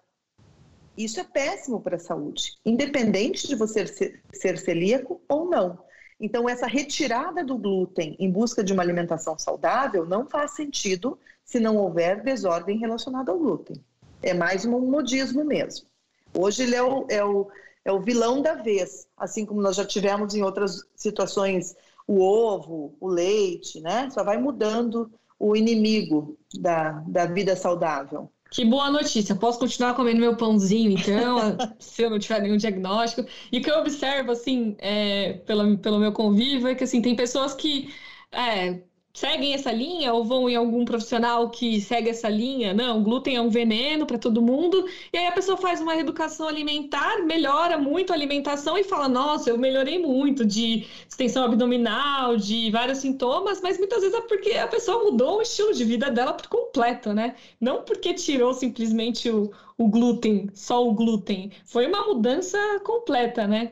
Isso 0.95 1.19
é 1.19 1.23
péssimo 1.23 1.81
para 1.81 1.95
a 1.95 1.99
saúde, 1.99 2.59
independente 2.63 3.47
de 3.47 3.55
você 3.55 3.87
ser, 3.87 4.21
ser 4.31 4.59
celíaco 4.59 5.19
ou 5.27 5.49
não. 5.49 5.79
Então, 6.19 6.49
essa 6.49 6.65
retirada 6.65 7.43
do 7.43 7.57
glúten 7.57 8.15
em 8.19 8.29
busca 8.29 8.63
de 8.63 8.73
uma 8.73 8.81
alimentação 8.81 9.37
saudável 9.37 10.05
não 10.05 10.25
faz 10.25 10.51
sentido 10.51 11.17
se 11.43 11.59
não 11.59 11.77
houver 11.77 12.23
desordem 12.23 12.77
relacionada 12.77 13.31
ao 13.31 13.37
glúten. 13.37 13.83
É 14.21 14.33
mais 14.33 14.65
um 14.65 14.79
modismo 14.79 15.43
mesmo. 15.43 15.87
Hoje 16.33 16.63
ele 16.63 16.75
é 16.75 16.83
o, 16.83 17.05
é 17.09 17.23
o 17.23 17.47
é 17.87 17.91
o 17.91 18.01
vilão 18.01 18.41
da 18.41 18.53
vez, 18.53 19.07
assim 19.15 19.45
como 19.45 19.61
nós 19.61 19.77
já 19.77 19.85
tivemos 19.85 20.35
em 20.35 20.43
outras 20.43 20.83
situações 20.93 21.73
o 22.05 22.19
ovo, 22.19 22.93
o 22.99 23.07
leite, 23.07 23.79
né? 23.79 24.09
Só 24.09 24.25
vai 24.25 24.37
mudando 24.37 25.09
o 25.39 25.55
inimigo 25.55 26.37
da, 26.59 27.01
da 27.07 27.25
vida 27.25 27.55
saudável. 27.55 28.29
Que 28.49 28.63
boa 28.65 28.89
notícia. 28.89 29.35
Posso 29.35 29.59
continuar 29.59 29.93
comendo 29.93 30.19
meu 30.19 30.35
pãozinho, 30.37 30.91
então, 30.91 31.57
se 31.79 32.01
eu 32.03 32.09
não 32.09 32.19
tiver 32.19 32.41
nenhum 32.41 32.57
diagnóstico. 32.57 33.27
E 33.51 33.59
o 33.59 33.61
que 33.61 33.69
eu 33.69 33.79
observo, 33.79 34.31
assim, 34.31 34.75
é, 34.79 35.33
pelo, 35.45 35.77
pelo 35.79 35.99
meu 35.99 36.11
convívio, 36.13 36.67
é 36.67 36.75
que, 36.75 36.83
assim, 36.83 37.01
tem 37.01 37.15
pessoas 37.15 37.53
que 37.53 37.93
é, 38.31 38.81
seguem 39.17 39.55
essa 39.55 39.71
linha 39.71 40.13
ou 40.13 40.23
vão 40.23 40.47
em 40.47 40.55
algum 40.55 40.85
profissional 40.85 41.49
que 41.49 41.81
segue 41.81 42.11
essa 42.11 42.29
linha? 42.29 42.71
Não, 42.71 43.01
glúten 43.01 43.35
é 43.35 43.41
um 43.41 43.49
veneno 43.49 44.05
para 44.05 44.19
todo 44.19 44.43
mundo. 44.43 44.87
E 45.11 45.17
aí 45.17 45.25
a 45.25 45.31
pessoa 45.31 45.57
faz 45.57 45.81
uma 45.81 45.95
reeducação 45.95 46.47
alimentar, 46.47 47.23
melhora 47.25 47.79
muito 47.79 48.11
a 48.11 48.15
alimentação 48.15 48.77
e 48.77 48.83
fala: 48.83 49.09
Nossa, 49.09 49.49
eu 49.49 49.57
melhorei 49.57 49.97
muito 49.97 50.45
de 50.45 50.85
extensão 51.09 51.45
abdominal, 51.45 52.37
de 52.37 52.69
vários 52.69 52.99
sintomas, 52.99 53.59
mas 53.59 53.79
muitas 53.79 54.01
vezes 54.01 54.15
é 54.15 54.21
porque 54.21 54.51
a 54.51 54.67
pessoa 54.67 55.03
mudou 55.03 55.39
o 55.39 55.41
estilo 55.41 55.73
de 55.73 55.83
vida 55.83 56.11
dela 56.11 56.33
por 56.33 56.47
completo, 56.47 57.11
né? 57.11 57.35
Não 57.59 57.81
porque 57.81 58.13
tirou 58.13 58.53
simplesmente 58.53 59.31
o, 59.31 59.51
o 59.79 59.87
glúten, 59.87 60.47
só 60.53 60.87
o 60.87 60.93
glúten. 60.93 61.51
Foi 61.65 61.87
uma 61.87 62.05
mudança 62.05 62.59
completa, 62.83 63.47
né? 63.47 63.71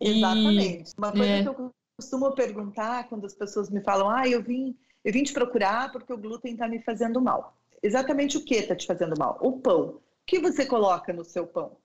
Exatamente. 0.00 0.92
Uma 0.96 1.10
coisa 1.10 1.32
é... 1.32 1.42
que 1.42 1.48
eu 1.48 1.77
costumo 1.98 2.32
perguntar 2.32 3.08
quando 3.08 3.26
as 3.26 3.34
pessoas 3.34 3.68
me 3.68 3.82
falam: 3.82 4.08
ah, 4.08 4.26
eu 4.26 4.40
vim, 4.40 4.76
eu 5.04 5.12
vim 5.12 5.24
te 5.24 5.32
procurar 5.32 5.90
porque 5.90 6.12
o 6.12 6.18
glúten 6.18 6.52
está 6.52 6.68
me 6.68 6.80
fazendo 6.80 7.20
mal. 7.20 7.56
Exatamente 7.82 8.36
o 8.36 8.44
que 8.44 8.54
está 8.54 8.74
te 8.74 8.86
fazendo 8.86 9.18
mal? 9.18 9.36
O 9.42 9.60
pão. 9.60 9.80
O 9.80 10.00
que 10.24 10.38
você 10.38 10.64
coloca 10.64 11.12
no 11.12 11.24
seu 11.24 11.46
pão? 11.46 11.76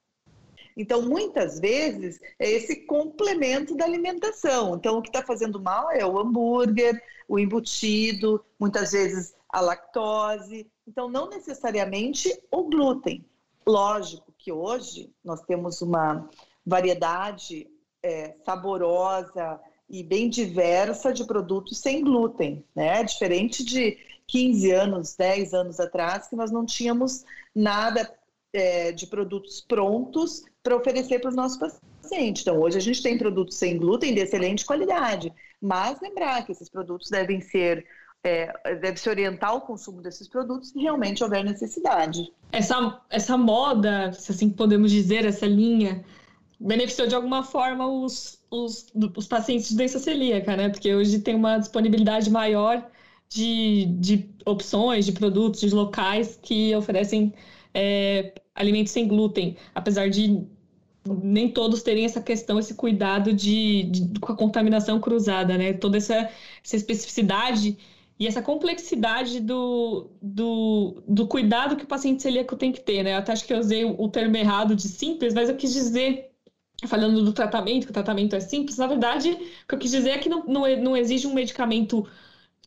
Então, 0.76 1.04
muitas 1.04 1.60
vezes, 1.60 2.20
é 2.40 2.50
esse 2.50 2.86
complemento 2.86 3.76
da 3.76 3.86
alimentação. 3.86 4.76
Então, 4.76 4.98
o 4.98 5.02
que 5.02 5.10
está 5.10 5.24
fazendo 5.24 5.60
mal 5.60 5.92
é 5.92 6.06
o 6.06 6.20
hambúrguer, 6.20 7.02
o 7.28 7.38
embutido, 7.38 8.44
muitas 8.60 8.92
vezes 8.92 9.36
a 9.50 9.62
lactose. 9.62 10.70
Então, 10.88 11.08
não 11.08 11.30
necessariamente 11.30 12.36
o 12.52 12.64
glúten. 12.64 13.24
Lógico 13.66 14.34
que 14.38 14.52
hoje 14.52 15.14
nós 15.24 15.42
temos 15.42 15.82
uma 15.82 16.28
variedade 16.66 17.70
é, 18.02 18.36
saborosa, 18.44 19.60
e 19.90 20.04
bem 20.04 20.30
diversa 20.30 21.14
de 21.14 21.26
produtos 21.26 21.80
sem 21.80 22.02
glúten, 22.02 22.66
né? 22.76 23.04
Diferente 23.04 23.64
de 23.64 23.98
15 24.28 24.72
anos, 24.72 25.16
10 25.16 25.54
anos 25.54 25.80
atrás, 25.80 26.28
que 26.28 26.36
nós 26.36 26.52
não 26.52 26.66
tínhamos 26.66 27.24
nada 27.54 28.12
é, 28.54 28.92
de 28.92 29.08
produtos 29.08 29.62
prontos 29.62 30.44
para 30.62 30.76
oferecer 30.76 31.20
para 31.20 31.30
os 31.30 31.36
nossos 31.36 31.58
pacientes. 31.58 32.42
Então, 32.42 32.60
hoje 32.60 32.78
a 32.78 32.82
gente 32.82 33.04
tem 33.04 33.18
produtos 33.18 33.58
sem 33.58 33.78
glúten 33.78 34.14
de 34.14 34.22
excelente 34.22 34.66
qualidade, 34.66 35.34
mas 35.62 36.00
lembrar 36.02 36.46
que 36.46 36.52
esses 36.52 36.70
produtos 36.70 37.10
devem 37.10 37.42
ser 37.42 37.86
é, 38.24 38.76
deve 38.76 38.98
se 38.98 39.10
orientar 39.10 39.54
o 39.54 39.62
consumo 39.62 40.02
desses 40.02 40.30
produtos 40.30 40.70
se 40.70 40.80
realmente 40.80 41.22
houver 41.22 41.44
necessidade. 41.44 42.32
Essa, 42.52 43.02
essa 43.10 43.38
moda, 43.38 44.14
se 44.14 44.32
assim 44.32 44.50
podemos 44.50 44.92
dizer, 44.92 45.26
essa 45.26 45.46
linha, 45.46 46.06
beneficiou 46.58 47.08
de 47.08 47.16
alguma 47.16 47.44
forma 47.44 47.86
os, 47.86 48.42
os, 48.54 48.86
os 49.16 49.28
pacientes 49.28 49.70
de 49.70 49.76
doença 49.76 49.98
celíaca, 49.98 50.56
né? 50.56 50.70
Porque 50.70 50.94
hoje 50.94 51.20
tem 51.20 51.34
uma 51.34 51.58
disponibilidade 51.58 52.30
maior 52.30 52.88
de, 53.28 53.86
de 54.00 54.30
opções, 54.46 55.06
de 55.06 55.12
produtos, 55.12 55.62
de 55.62 55.70
locais 55.72 56.38
que 56.42 56.76
oferecem 56.76 57.34
é, 57.74 58.34
alimentos 58.54 58.94
sem 58.94 59.08
glúten, 59.08 59.58
apesar 59.74 60.10
de 60.10 60.46
nem 61.06 61.50
todos 61.50 61.82
terem 61.82 62.06
essa 62.06 62.22
questão, 62.22 62.60
esse 62.60 62.76
cuidado 62.76 63.34
de, 63.34 63.84
de 63.84 64.20
com 64.20 64.32
a 64.32 64.36
contaminação 64.36 65.00
cruzada, 65.00 65.58
né? 65.58 65.74
Toda 65.74 65.98
essa, 65.98 66.30
essa 66.64 66.76
especificidade 66.76 67.78
e 68.20 68.28
essa 68.28 68.42
complexidade 68.42 69.40
do, 69.40 70.12
do, 70.22 71.04
do 71.08 71.28
cuidado 71.28 71.76
que 71.76 71.86
o 71.86 71.88
paciente 71.88 72.22
celíaco 72.22 72.56
tem 72.56 72.72
que 72.72 72.82
ter, 72.82 73.04
né? 73.04 73.14
Eu 73.14 73.18
até 73.18 73.32
acho 73.32 73.46
que 73.46 73.54
eu 73.54 73.60
usei 73.60 73.84
o 73.84 74.08
termo 74.10 74.38
errado 74.38 74.76
de 74.76 74.88
simples, 74.88 75.34
mas 75.34 75.50
eu 75.50 75.56
quis 75.58 75.74
dizer 75.74 76.33
falando 76.88 77.24
do 77.24 77.34
tratamento, 77.34 77.86
que 77.86 77.92
o 77.92 77.94
tratamento 77.94 78.36
é 78.36 78.40
simples, 78.40 78.78
na 78.78 78.88
verdade, 78.88 79.32
o 79.32 79.68
que 79.68 79.76
eu 79.76 79.80
quis 79.80 79.92
dizer 79.92 80.12
é 80.12 80.18
que 80.18 80.30
não, 80.30 80.44
não, 80.46 80.78
não 80.78 80.98
exige 80.98 81.28
um 81.28 81.34
medicamento 81.34 82.08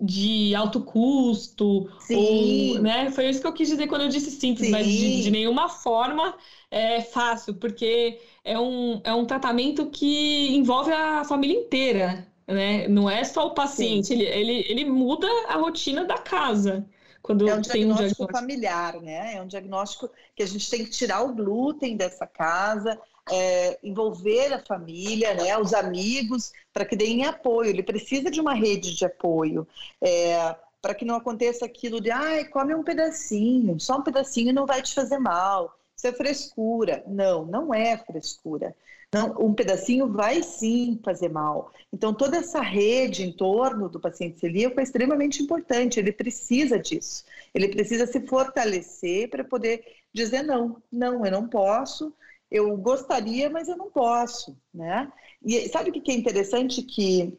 de 0.00 0.54
alto 0.54 0.80
custo, 0.82 1.90
Sim. 2.00 2.76
Ou, 2.76 2.82
né? 2.82 3.10
Foi 3.10 3.28
isso 3.28 3.40
que 3.40 3.46
eu 3.46 3.52
quis 3.52 3.68
dizer 3.68 3.86
quando 3.86 4.02
eu 4.02 4.08
disse 4.08 4.30
simples, 4.30 4.66
Sim. 4.66 4.72
mas 4.72 4.86
de, 4.86 5.22
de, 5.22 5.30
nenhuma 5.30 5.68
forma 5.68 6.36
é 6.70 7.00
fácil, 7.00 7.54
porque 7.54 8.20
é 8.44 8.58
um, 8.58 9.00
é 9.02 9.14
um 9.14 9.24
tratamento 9.24 9.86
que 9.86 10.54
envolve 10.54 10.92
a 10.92 11.24
família 11.24 11.58
inteira, 11.58 12.26
né? 12.46 12.86
Não 12.88 13.08
é 13.08 13.24
só 13.24 13.46
o 13.46 13.54
paciente, 13.54 14.12
ele, 14.12 14.24
ele, 14.24 14.66
ele 14.68 14.84
muda 14.84 15.26
a 15.48 15.54
rotina 15.54 16.04
da 16.04 16.18
casa. 16.18 16.86
Quando 17.22 17.48
é 17.48 17.54
um 17.54 17.60
diagnóstico, 17.60 17.74
um 17.74 17.96
diagnóstico 17.96 18.32
familiar, 18.32 19.00
né? 19.00 19.34
É 19.34 19.42
um 19.42 19.48
diagnóstico 19.48 20.10
que 20.34 20.42
a 20.42 20.46
gente 20.46 20.70
tem 20.70 20.84
que 20.84 20.90
tirar 20.90 21.22
o 21.22 21.34
glúten 21.34 21.96
dessa 21.96 22.26
casa, 22.26 23.00
é, 23.30 23.78
envolver 23.82 24.52
a 24.52 24.64
família, 24.64 25.34
né, 25.34 25.56
os 25.58 25.74
amigos, 25.74 26.52
para 26.72 26.84
que 26.84 26.96
deem 26.96 27.24
apoio. 27.24 27.70
Ele 27.70 27.82
precisa 27.82 28.30
de 28.30 28.40
uma 28.40 28.54
rede 28.54 28.94
de 28.94 29.04
apoio. 29.04 29.66
É, 30.00 30.56
para 30.80 30.94
que 30.94 31.04
não 31.04 31.16
aconteça 31.16 31.64
aquilo 31.64 32.00
de, 32.00 32.10
ai, 32.10 32.44
come 32.44 32.74
um 32.74 32.84
pedacinho, 32.84 33.80
só 33.80 33.98
um 33.98 34.02
pedacinho 34.02 34.54
não 34.54 34.66
vai 34.66 34.82
te 34.82 34.94
fazer 34.94 35.18
mal. 35.18 35.76
Isso 35.96 36.06
é 36.06 36.12
frescura. 36.12 37.02
Não, 37.06 37.44
não 37.44 37.74
é 37.74 37.96
frescura. 37.96 38.76
Não, 39.12 39.34
um 39.40 39.54
pedacinho 39.54 40.12
vai 40.12 40.42
sim 40.42 41.00
fazer 41.02 41.30
mal. 41.30 41.72
Então, 41.92 42.12
toda 42.12 42.36
essa 42.36 42.60
rede 42.60 43.22
em 43.22 43.32
torno 43.32 43.88
do 43.88 43.98
paciente 43.98 44.38
celíaco 44.38 44.78
é 44.78 44.82
extremamente 44.82 45.42
importante. 45.42 45.98
Ele 45.98 46.12
precisa 46.12 46.78
disso. 46.78 47.24
Ele 47.54 47.68
precisa 47.68 48.06
se 48.06 48.20
fortalecer 48.26 49.30
para 49.30 49.42
poder 49.42 49.84
dizer 50.12 50.42
não, 50.42 50.82
não, 50.92 51.24
eu 51.24 51.32
não 51.32 51.48
posso, 51.48 52.12
eu 52.50 52.76
gostaria, 52.76 53.50
mas 53.50 53.68
eu 53.68 53.76
não 53.76 53.90
posso, 53.90 54.56
né? 54.72 55.10
E 55.42 55.68
sabe 55.68 55.90
o 55.90 55.92
que 55.92 56.10
é 56.10 56.14
interessante? 56.14 56.82
Que 56.82 57.38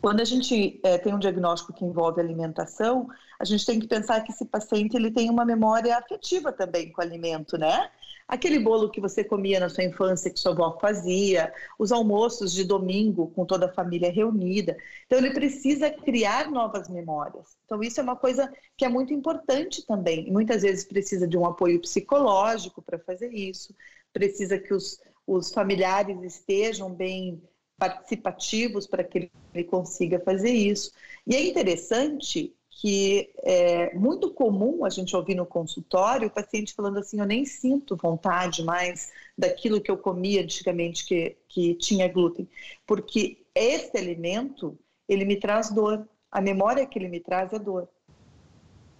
quando 0.00 0.20
a 0.20 0.24
gente 0.24 0.80
é, 0.84 0.96
tem 0.96 1.14
um 1.14 1.18
diagnóstico 1.18 1.72
que 1.72 1.84
envolve 1.84 2.20
alimentação, 2.20 3.08
a 3.40 3.44
gente 3.44 3.66
tem 3.66 3.80
que 3.80 3.86
pensar 3.86 4.20
que 4.22 4.30
esse 4.30 4.44
paciente 4.44 4.96
ele 4.96 5.10
tem 5.10 5.28
uma 5.28 5.44
memória 5.44 5.96
afetiva 5.96 6.52
também 6.52 6.92
com 6.92 7.00
o 7.00 7.04
alimento, 7.04 7.58
né? 7.58 7.90
Aquele 8.28 8.58
bolo 8.58 8.90
que 8.90 9.00
você 9.00 9.24
comia 9.24 9.58
na 9.58 9.70
sua 9.70 9.84
infância, 9.84 10.30
que 10.30 10.38
sua 10.38 10.52
avó 10.52 10.78
fazia, 10.78 11.52
os 11.78 11.90
almoços 11.90 12.52
de 12.52 12.62
domingo 12.62 13.28
com 13.28 13.46
toda 13.46 13.66
a 13.66 13.72
família 13.72 14.12
reunida. 14.12 14.76
Então, 15.06 15.18
ele 15.18 15.30
precisa 15.30 15.90
criar 15.90 16.50
novas 16.50 16.90
memórias. 16.90 17.56
Então, 17.64 17.82
isso 17.82 17.98
é 17.98 18.02
uma 18.02 18.16
coisa 18.16 18.52
que 18.76 18.84
é 18.84 18.88
muito 18.88 19.14
importante 19.14 19.84
também. 19.86 20.30
Muitas 20.30 20.60
vezes 20.60 20.84
precisa 20.84 21.26
de 21.26 21.38
um 21.38 21.46
apoio 21.46 21.80
psicológico 21.80 22.82
para 22.82 22.98
fazer 22.98 23.32
isso 23.32 23.74
precisa 24.18 24.58
que 24.58 24.74
os, 24.74 25.00
os 25.26 25.52
familiares 25.52 26.20
estejam 26.22 26.92
bem 26.92 27.40
participativos 27.78 28.86
para 28.86 29.04
que 29.04 29.30
ele 29.54 29.64
consiga 29.64 30.18
fazer 30.18 30.50
isso. 30.50 30.90
E 31.24 31.36
é 31.36 31.46
interessante 31.46 32.52
que 32.70 33.32
é 33.42 33.94
muito 33.94 34.32
comum 34.32 34.84
a 34.84 34.90
gente 34.90 35.14
ouvir 35.16 35.34
no 35.34 35.46
consultório 35.46 36.28
o 36.28 36.30
paciente 36.30 36.74
falando 36.74 36.98
assim: 36.98 37.20
eu 37.20 37.26
nem 37.26 37.44
sinto 37.44 37.96
vontade 37.96 38.64
mais 38.64 39.12
daquilo 39.36 39.80
que 39.80 39.90
eu 39.90 39.96
comia 39.96 40.42
antigamente 40.42 41.04
que, 41.04 41.36
que 41.48 41.74
tinha 41.74 42.08
glúten, 42.08 42.48
porque 42.86 43.44
esse 43.54 43.96
alimento 43.96 44.76
ele 45.08 45.24
me 45.24 45.36
traz 45.36 45.70
dor, 45.70 46.06
a 46.30 46.40
memória 46.40 46.86
que 46.86 46.98
ele 46.98 47.08
me 47.08 47.20
traz 47.20 47.52
é 47.52 47.58
dor. 47.58 47.88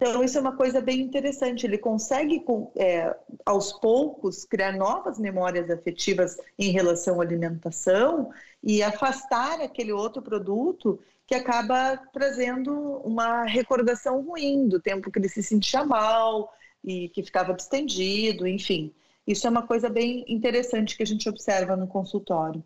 Então, 0.01 0.23
isso 0.23 0.39
é 0.39 0.41
uma 0.41 0.57
coisa 0.57 0.81
bem 0.81 1.01
interessante. 1.01 1.67
Ele 1.67 1.77
consegue, 1.77 2.45
é, 2.77 3.15
aos 3.45 3.73
poucos, 3.73 4.45
criar 4.45 4.73
novas 4.73 5.19
memórias 5.19 5.69
afetivas 5.69 6.37
em 6.57 6.71
relação 6.71 7.21
à 7.21 7.25
alimentação 7.25 8.31
e 8.63 8.81
afastar 8.81 9.61
aquele 9.61 9.93
outro 9.93 10.23
produto 10.23 11.01
que 11.27 11.35
acaba 11.35 11.97
trazendo 12.13 12.73
uma 13.05 13.45
recordação 13.45 14.23
ruim 14.23 14.69
do 14.69 14.81
tempo 14.81 15.11
que 15.11 15.19
ele 15.19 15.29
se 15.29 15.43
sentia 15.43 15.85
mal 15.85 16.53
e 16.85 17.09
que 17.09 17.23
ficava 17.23 17.53
distendido, 17.53 18.47
enfim. 18.47 18.95
Isso 19.27 19.47
é 19.47 19.51
uma 19.51 19.67
coisa 19.67 19.91
bem 19.91 20.25
interessante 20.29 20.97
que 20.97 21.03
a 21.03 21.07
gente 21.07 21.29
observa 21.29 21.77
no 21.77 21.89
consultório. 21.89 22.65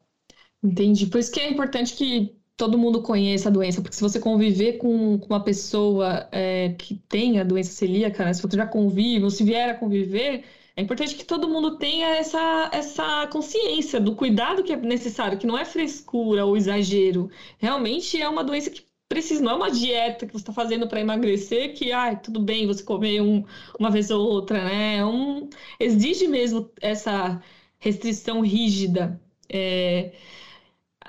Entendi. 0.62 1.07
Por 1.07 1.18
isso 1.18 1.33
que 1.33 1.41
é 1.41 1.51
importante 1.51 1.97
que 1.97 2.37
todo 2.57 2.78
mundo 2.78 3.03
conheça 3.03 3.48
a 3.48 3.53
doença, 3.53 3.80
porque 3.82 3.96
se 3.96 4.03
você 4.03 4.20
conviver 4.20 4.74
com, 4.78 5.16
uma 5.28 5.42
pessoa 5.42 6.28
é, 6.32 6.70
que 6.78 6.96
tem 7.09 7.40
a 7.40 7.44
doença 7.44 7.72
celíaca, 7.72 8.24
né, 8.24 8.32
se 8.32 8.42
você 8.42 8.57
já 8.57 8.66
convive, 8.66 9.24
ou 9.24 9.30
se 9.30 9.44
vier 9.44 9.70
a 9.70 9.74
conviver, 9.74 10.44
é 10.76 10.82
importante 10.82 11.14
que 11.14 11.24
todo 11.24 11.48
mundo 11.48 11.76
tenha 11.78 12.09
essa, 12.16 12.70
essa 12.72 13.26
consciência 13.28 14.00
do 14.00 14.14
cuidado 14.16 14.62
que 14.62 14.72
é 14.72 14.76
necessário, 14.76 15.38
que 15.38 15.46
não 15.46 15.59
é 15.59 15.64
frescura 15.64 16.44
ou 16.46 16.57
exagero. 16.57 17.30
Realmente 17.59 18.20
é 18.20 18.28
uma 18.28 18.44
doença 18.44 18.70
que 18.70 18.82
precisa, 19.09 19.42
não 19.42 19.53
é 19.53 19.55
uma 19.55 19.70
dieta 19.70 20.26
que 20.26 20.32
você 20.32 20.38
está 20.42 20.53
fazendo 20.53 20.88
para 20.88 21.00
emagrecer, 21.00 21.74
que 21.74 21.92
ah, 21.92 22.16
tudo 22.16 22.40
bem 22.40 22.66
você 22.66 22.82
comer 22.82 23.20
um, 23.20 23.44
uma 23.78 23.90
vez 23.90 24.11
ou 24.11 24.26
outra, 24.26 24.64
né? 24.64 24.96
É 24.98 25.05
um, 25.05 25.50
exige 25.78 26.26
mesmo 26.26 26.70
essa 26.80 27.42
restrição 27.78 28.40
rígida. 28.40 29.20
É, 29.50 30.12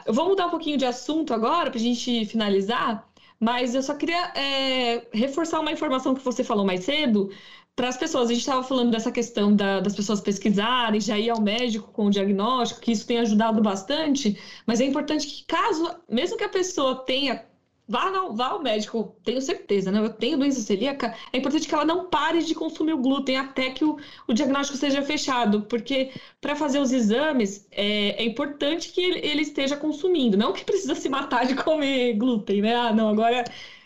eu 0.06 0.14
vou 0.14 0.28
mudar 0.28 0.47
um 0.47 0.49
pouquinho 0.49 0.78
de 0.78 0.86
assunto 0.86 1.34
agora 1.34 1.70
para 1.70 1.80
a 1.80 1.84
gente 1.84 2.26
finalizar, 2.26 3.08
mas 3.39 3.76
eu 3.76 3.82
só 3.82 3.93
queria 3.95 4.32
é, 4.36 5.08
reforçar 5.14 5.60
uma 5.60 5.72
informação 5.72 6.14
que 6.16 6.24
você 6.24 6.43
falou 6.43 6.66
mais 6.66 6.84
cedo 6.84 7.30
para 7.76 7.89
as 7.89 7.97
pessoas. 7.97 8.30
A 8.30 8.34
gente 8.34 8.41
estava 8.41 8.64
falando 8.64 8.91
dessa 8.91 9.12
questão 9.12 9.56
da, 9.56 9.80
das 9.80 9.95
pessoas 9.95 10.22
pesquisarem, 10.22 11.01
já 11.01 11.18
ir 11.18 11.30
ao 11.30 11.41
médico 11.41 11.91
com 11.91 12.06
o 12.06 12.10
diagnóstico, 12.10 12.82
que 12.82 12.91
isso 12.91 13.06
tem 13.06 13.20
ajudado 13.20 13.62
bastante, 13.62 14.39
mas 14.66 14.80
é 14.80 14.86
importante 14.86 15.28
que, 15.28 15.45
caso, 15.45 15.89
mesmo 16.10 16.38
que 16.38 16.43
a 16.43 16.49
pessoa 16.49 17.04
tenha 17.06 17.45
Vá, 17.86 18.09
não, 18.09 18.34
vá 18.34 18.47
ao 18.47 18.61
médico, 18.63 19.13
tenho 19.25 19.41
certeza, 19.41 19.91
né? 19.91 19.99
Eu 19.99 20.09
tenho 20.09 20.38
doença 20.38 20.61
celíaca. 20.61 21.13
É 21.34 21.38
importante 21.38 21.67
que 21.67 21.75
ela 21.75 21.84
não 21.84 22.09
pare 22.09 22.41
de 22.41 22.55
consumir 22.55 22.93
o 22.93 22.97
glúten 22.97 23.36
até 23.36 23.71
que 23.71 23.84
o, 23.84 23.97
o 24.25 24.34
diagnóstico 24.34 24.77
seja 24.77 25.01
fechado, 25.01 25.63
porque 25.63 26.11
para 26.39 26.55
fazer 26.55 26.79
os 26.79 26.93
exames 26.93 27.67
é, 27.71 28.21
é, 28.21 28.25
importante 28.25 28.91
que 28.91 29.01
ele, 29.01 29.19
ele, 29.19 29.41
esteja 29.41 29.75
consumindo, 29.75 30.38
não 30.38 30.53
que 30.53 30.63
precisa 30.63 30.95
se 30.95 31.09
matar 31.09 31.45
de 31.45 31.55
comer 31.55 32.13
glúten, 32.13 32.61
né? 32.61 32.73
Ah, 32.73 32.93
não, 32.93 33.09
agora 33.09 33.43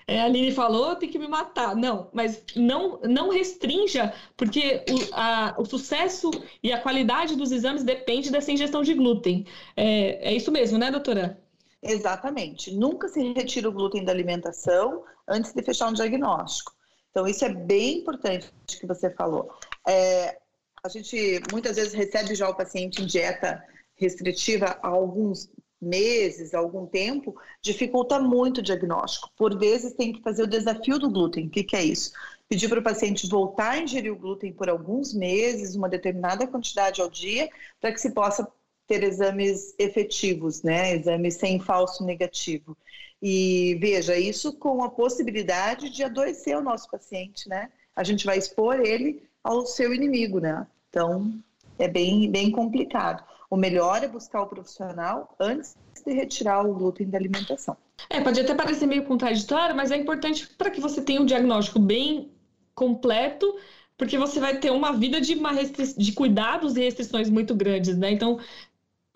é, 0.08 0.22
a 0.22 0.26
Aline 0.26 0.52
falou, 0.52 0.96
tem 0.96 1.10
que 1.10 1.18
me 1.20 1.28
matar. 1.28 1.76
Não, 1.76 2.10
mas 2.14 2.44
não, 2.56 3.00
não 3.04 3.30
restrinja, 3.30 4.14
porque 4.38 4.84
o, 4.90 5.14
a, 5.14 5.56
o 5.58 5.66
sucesso 5.66 6.30
e 6.64 6.72
a 6.72 6.80
qualidade 6.80 7.36
dos 7.36 7.52
exames 7.52 7.84
depende 7.84 8.32
dessa 8.32 8.52
ingestão 8.52 8.84
de 8.84 8.94
glúten. 8.94 9.46
É, 9.76 10.30
é 10.32 10.34
isso 10.36 10.52
mesmo, 10.52 10.78
né, 10.78 10.92
doutora? 10.92 11.38
Exatamente. 11.82 12.74
Nunca 12.74 13.08
se 13.08 13.34
retira 13.34 13.70
o 13.70 13.72
glúten 13.72 14.04
da 14.04 14.12
alimentação 14.12 15.04
antes 15.28 15.54
de 15.54 15.62
fechar 15.62 15.90
um 15.90 15.94
diagnóstico. 15.94 16.74
Então, 17.12 17.28
isso 17.28 17.46
é 17.46 17.50
bem 17.50 18.00
importante 18.00 18.52
que 18.68 18.86
você 18.86 19.10
falou. 19.10 19.52
É, 19.88 20.38
a 20.84 20.90
gente 20.90 21.42
muitas 21.52 21.76
vezes 21.76 21.94
recebe 21.94 22.36
já 22.36 22.50
o 22.50 22.56
paciente 22.56 23.02
em 23.02 23.06
dieta 23.06 23.64
restritiva 23.96 24.78
há 24.82 24.88
alguns 24.88 25.50
meses, 25.82 26.54
há 26.54 26.60
algum 26.60 26.86
tempo, 26.86 27.36
dificulta 27.62 28.20
muito 28.20 28.60
o 28.60 28.62
diagnóstico. 28.64 29.32
Por 29.36 29.58
vezes 29.58 29.94
tem 29.94 30.14
que 30.14 30.22
fazer 30.22 30.44
o 30.44 30.48
desafio 30.48 30.98
do 30.98 31.10
glúten. 31.10 31.48
O 31.48 31.50
que, 31.50 31.64
que 31.64 31.76
é 31.76 31.84
isso? 31.84 32.12
Pedir 32.50 32.70
para 32.70 32.80
o 32.80 32.84
paciente 32.84 33.28
voltar 33.28 33.72
a 33.72 33.78
ingerir 33.80 34.12
o 34.12 34.16
glúten 34.16 34.54
por 34.54 34.70
alguns 34.70 35.14
meses, 35.14 35.76
uma 35.76 35.90
determinada 35.90 36.48
quantidade 36.48 37.02
ao 37.02 37.10
dia, 37.10 37.50
para 37.80 37.92
que 37.92 38.02
se 38.02 38.12
possa 38.12 38.48
ter 38.88 39.04
exames 39.04 39.76
efetivos, 39.78 40.64
né? 40.64 40.96
Exames 40.96 41.36
sem 41.36 41.60
falso 41.60 42.04
negativo. 42.06 42.78
E 43.22 43.78
veja, 43.82 44.18
isso 44.18 44.54
com 44.54 44.84
a 44.84 44.90
possibilidade 44.90 45.90
de 45.90 46.04
adoecer 46.04 46.58
o 46.58 46.64
nosso 46.64 46.90
paciente, 46.90 47.50
né? 47.50 47.70
A 47.96 48.04
gente 48.04 48.26
vai 48.26 48.38
expor 48.38 48.80
ele 48.80 49.24
ao 49.44 49.66
seu 49.66 49.94
inimigo, 49.94 50.40
né? 50.40 50.66
Então, 50.90 51.34
é 51.78 51.88
bem, 51.88 52.30
bem 52.32 52.52
complicado. 52.52 53.24
O 53.50 53.58
melhor 53.58 54.04
é 54.04 54.08
buscar 54.08 54.42
o 54.42 54.48
profissional 54.48 55.36
antes 55.40 55.76
de 56.06 56.14
retirar 56.14 56.66
o 56.66 56.74
glúten 56.74 57.10
da 57.10 57.18
alimentação. 57.18 57.78
É, 58.10 58.22
pode 58.22 58.40
até 58.40 58.54
parecer 58.54 58.86
meio 58.86 59.06
contraditório, 59.06 59.76
mas 59.76 59.92
é 59.92 59.98
importante 59.98 60.48
para 60.58 60.70
que 60.70 60.80
você 60.80 61.02
tenha 61.02 61.22
um 61.22 61.26
diagnóstico 61.26 61.80
bem 61.80 62.32
completo, 62.76 63.58
porque 63.98 64.18
você 64.18 64.40
vai 64.40 64.60
ter 64.60 64.72
uma 64.72 64.94
vida 64.94 65.20
de, 65.20 65.34
uma 65.34 65.52
de 65.54 66.12
cuidados 66.12 66.78
e 66.78 66.82
restrições 66.82 67.30
muito 67.30 67.56
grandes, 67.56 67.98
né? 67.98 68.12
Então, 68.12 68.40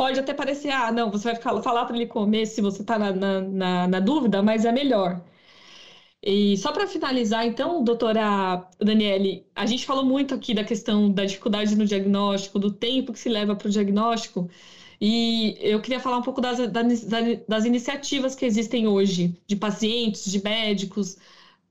pode 0.01 0.19
até 0.19 0.33
parecer, 0.33 0.71
ah, 0.71 0.91
não, 0.91 1.11
você 1.11 1.25
vai 1.25 1.35
ficar, 1.35 1.61
falar 1.61 1.85
para 1.85 1.95
ele 1.95 2.07
comer 2.07 2.47
se 2.47 2.59
você 2.59 2.81
está 2.81 2.97
na, 2.97 3.11
na, 3.13 3.87
na, 3.87 3.99
dúvida, 3.99 4.41
mas 4.41 4.65
é 4.65 4.71
melhor. 4.71 5.21
E 6.23 6.57
só 6.57 6.71
para 6.71 6.87
finalizar, 6.87 7.45
então, 7.45 7.83
doutora 7.83 8.67
Daniele, 8.79 9.45
a 9.55 9.63
gente 9.67 9.85
falou 9.85 10.03
muito 10.03 10.33
aqui 10.33 10.55
da 10.55 10.63
questão 10.63 11.11
da 11.11 11.23
dificuldade 11.23 11.75
no 11.75 11.85
diagnóstico, 11.85 12.57
do 12.57 12.71
tempo 12.71 13.13
que 13.13 13.19
se 13.19 13.29
leva 13.29 13.55
para 13.55 13.67
o 13.67 13.71
diagnóstico, 13.71 14.49
e 14.99 15.55
eu 15.59 15.79
queria 15.79 15.99
falar 15.99 16.17
um 16.17 16.23
pouco 16.23 16.41
das, 16.41 16.57
das, 16.71 17.05
das 17.47 17.65
iniciativas 17.65 18.33
que 18.33 18.43
existem 18.43 18.87
hoje, 18.87 19.39
de 19.45 19.55
pacientes, 19.55 20.31
de 20.31 20.43
médicos, 20.43 21.15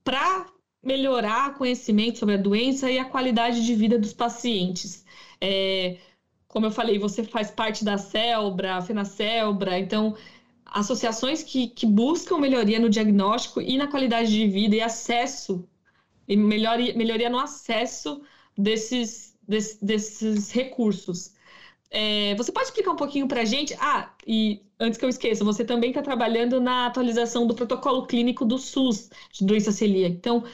para 0.04 0.46
melhorar 0.80 1.50
o 1.50 1.54
conhecimento 1.54 2.20
sobre 2.20 2.36
a 2.36 2.38
doença 2.38 2.88
e 2.88 2.96
a 2.96 3.04
qualidade 3.04 3.66
de 3.66 3.74
vida 3.74 3.98
dos 3.98 4.12
pacientes. 4.12 5.04
É, 5.40 5.96
como 6.50 6.66
eu 6.66 6.70
falei, 6.70 6.98
você 6.98 7.22
faz 7.22 7.50
parte 7.50 7.84
da 7.84 7.96
Celbra, 7.96 8.82
FenaCelbra, 8.82 9.78
então 9.78 10.16
associações 10.66 11.42
que, 11.44 11.68
que 11.68 11.86
buscam 11.86 12.38
melhoria 12.38 12.78
no 12.78 12.90
diagnóstico 12.90 13.60
e 13.60 13.78
na 13.78 13.86
qualidade 13.86 14.30
de 14.30 14.46
vida 14.48 14.74
e 14.74 14.80
acesso, 14.80 15.64
e 16.26 16.36
melhoria, 16.36 16.92
melhoria 16.94 17.30
no 17.30 17.38
acesso 17.38 18.22
desses, 18.58 19.36
desses, 19.46 19.78
desses 19.80 20.50
recursos. 20.50 21.34
É, 21.88 22.34
você 22.34 22.50
pode 22.50 22.66
explicar 22.66 22.92
um 22.92 22.96
pouquinho 22.96 23.28
para 23.28 23.42
a 23.42 23.44
gente? 23.44 23.74
Ah, 23.80 24.12
e 24.26 24.60
antes 24.78 24.98
que 24.98 25.04
eu 25.04 25.08
esqueça, 25.08 25.44
você 25.44 25.64
também 25.64 25.90
está 25.90 26.02
trabalhando 26.02 26.60
na 26.60 26.86
atualização 26.86 27.46
do 27.46 27.54
protocolo 27.54 28.06
clínico 28.06 28.44
do 28.44 28.58
SUS 28.58 29.08
de 29.32 29.44
doença 29.44 29.70
celíaca. 29.70 30.14
Então, 30.16 30.44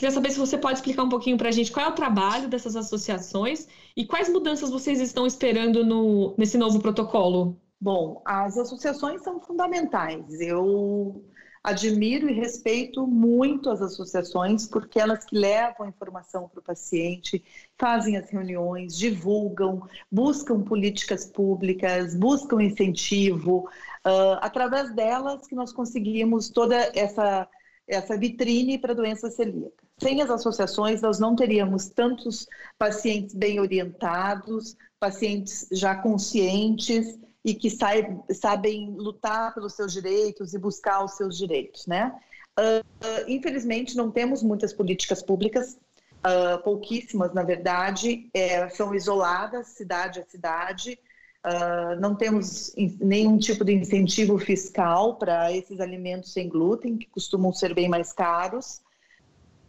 Queria 0.00 0.14
saber 0.14 0.30
se 0.30 0.38
você 0.38 0.56
pode 0.56 0.78
explicar 0.78 1.02
um 1.02 1.10
pouquinho 1.10 1.36
para 1.36 1.50
a 1.50 1.52
gente 1.52 1.70
qual 1.70 1.84
é 1.84 1.88
o 1.90 1.94
trabalho 1.94 2.48
dessas 2.48 2.74
associações 2.74 3.68
e 3.94 4.06
quais 4.06 4.30
mudanças 4.30 4.70
vocês 4.70 4.98
estão 4.98 5.26
esperando 5.26 5.84
no, 5.84 6.34
nesse 6.38 6.56
novo 6.56 6.80
protocolo. 6.80 7.60
Bom, 7.78 8.22
as 8.24 8.56
associações 8.56 9.22
são 9.22 9.38
fundamentais. 9.38 10.40
Eu 10.40 11.22
admiro 11.62 12.30
e 12.30 12.32
respeito 12.32 13.06
muito 13.06 13.68
as 13.68 13.82
associações, 13.82 14.66
porque 14.66 14.98
elas 14.98 15.22
que 15.26 15.36
levam 15.36 15.84
a 15.84 15.90
informação 15.90 16.48
para 16.48 16.60
o 16.60 16.64
paciente, 16.64 17.44
fazem 17.78 18.16
as 18.16 18.30
reuniões, 18.30 18.96
divulgam, 18.96 19.86
buscam 20.10 20.62
políticas 20.62 21.26
públicas, 21.26 22.14
buscam 22.14 22.62
incentivo. 22.62 23.68
Uh, 24.06 24.40
através 24.40 24.94
delas 24.94 25.46
que 25.46 25.54
nós 25.54 25.74
conseguimos 25.74 26.48
toda 26.48 26.90
essa 26.94 27.46
essa 27.90 28.16
vitrine 28.16 28.78
para 28.78 28.94
doença 28.94 29.30
celíaca. 29.30 29.84
Sem 29.98 30.22
as 30.22 30.30
associações, 30.30 31.02
nós 31.02 31.18
não 31.18 31.34
teríamos 31.34 31.88
tantos 31.88 32.46
pacientes 32.78 33.34
bem 33.34 33.58
orientados, 33.58 34.76
pacientes 34.98 35.66
já 35.72 35.94
conscientes 35.94 37.18
e 37.44 37.54
que 37.54 37.68
sabem 37.70 38.90
lutar 38.90 39.52
pelos 39.54 39.74
seus 39.74 39.92
direitos 39.92 40.54
e 40.54 40.58
buscar 40.58 41.04
os 41.04 41.16
seus 41.16 41.36
direitos, 41.36 41.86
né? 41.86 42.14
Uh, 42.58 42.84
infelizmente, 43.26 43.96
não 43.96 44.10
temos 44.10 44.42
muitas 44.42 44.72
políticas 44.72 45.22
públicas, 45.22 45.78
uh, 46.18 46.62
pouquíssimas, 46.62 47.32
na 47.32 47.42
verdade, 47.42 48.28
é, 48.34 48.68
são 48.68 48.94
isoladas, 48.94 49.68
cidade 49.68 50.20
a 50.20 50.24
cidade, 50.24 50.98
Uh, 51.46 51.98
não 51.98 52.14
temos 52.14 52.74
nenhum 53.00 53.38
tipo 53.38 53.64
de 53.64 53.72
incentivo 53.72 54.38
fiscal 54.38 55.16
para 55.16 55.50
esses 55.50 55.80
alimentos 55.80 56.32
sem 56.32 56.48
glúten, 56.48 56.98
que 56.98 57.06
costumam 57.06 57.52
ser 57.52 57.74
bem 57.74 57.88
mais 57.88 58.12
caros. 58.12 58.82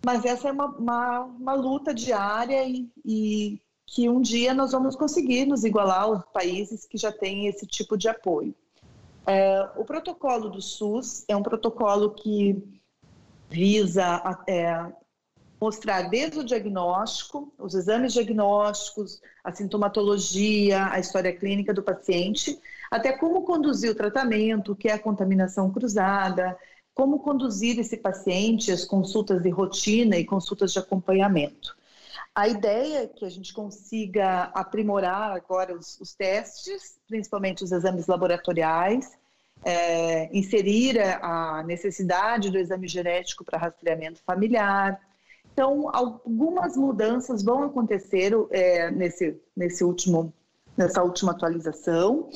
Mas 0.05 0.26
essa 0.26 0.49
é 0.49 0.51
uma, 0.51 0.65
uma, 0.65 1.19
uma 1.22 1.53
luta 1.53 1.93
diária 1.93 2.67
e, 2.67 2.89
e, 3.05 3.61
que 3.86 4.09
um 4.09 4.22
dia 4.22 4.53
nós 4.53 4.72
vamos 4.72 4.95
conseguir 4.95 5.45
nos 5.45 5.63
igualar 5.63 6.03
aos 6.03 6.26
países 6.34 6.86
que 6.86 6.97
já 6.97 7.11
têm 7.11 7.47
esse 7.47 7.65
tipo 7.65 7.97
de 7.97 8.09
apoio. 8.09 8.53
É, 9.26 9.69
o 9.78 9.86
protocolo 9.86 10.49
do 10.49 10.61
SUS 10.61 11.24
é 11.28 11.36
um 11.36 11.43
protocolo 11.43 12.11
que 12.11 12.82
visa 13.49 14.22
é, 14.47 14.91
mostrar 15.62 16.09
desde 16.09 16.39
o 16.39 16.43
diagnóstico, 16.43 17.53
os 17.59 17.76
exames 17.76 18.14
diagnósticos, 18.14 19.22
a 19.43 19.51
sintomatologia, 19.51 20.88
a 20.91 20.99
história 20.99 21.32
clínica 21.32 21.72
do 21.72 21.84
paciente, 21.84 22.59
até 22.89 23.12
como 23.12 23.43
conduzir 23.43 23.91
o 23.91 23.95
tratamento, 23.95 24.72
o 24.72 24.76
que 24.76 24.89
é 24.89 24.93
a 24.93 24.99
contaminação 24.99 25.72
cruzada, 25.72 26.57
como 26.95 27.20
conduzir 27.20 27.80
esse 27.80 27.95
paciente, 27.95 28.72
as 28.72 28.84
consultas 28.84 29.43
de 29.43 29.49
rotina 29.49 30.18
e 30.18 30.26
consultas 30.26 30.74
de 30.74 30.80
acompanhamento. 30.80 31.78
A 32.34 32.47
ideia 32.47 33.03
é 33.03 33.07
que 33.07 33.26
a 33.26 33.30
gente 33.30 33.53
consiga 33.53 34.43
aprimorar 34.55 35.32
agora 35.32 35.76
os, 35.76 35.99
os 35.99 36.14
testes, 36.16 36.97
principalmente 37.07 37.64
os 37.64 37.72
exames 37.72 38.07
laboratoriais, 38.07 39.12
é, 39.64 40.36
inserir 40.36 40.99
a 40.99 41.62
necessidade 41.64 42.49
do 42.49 42.57
exame 42.57 42.88
genético 42.88 43.43
para 43.45 43.59
rastreamento 43.59 44.22
familiar. 44.26 44.99
Então, 45.54 45.89
algumas 45.93 46.78
mudanças 46.78 47.43
vão 47.43 47.64
acontecer 47.64 48.34
é, 48.52 48.89
nesse, 48.91 49.39
nesse 49.56 49.84
último, 49.84 50.34
nessa 50.78 51.04
última 51.04 51.32
atualização. 51.32 52.30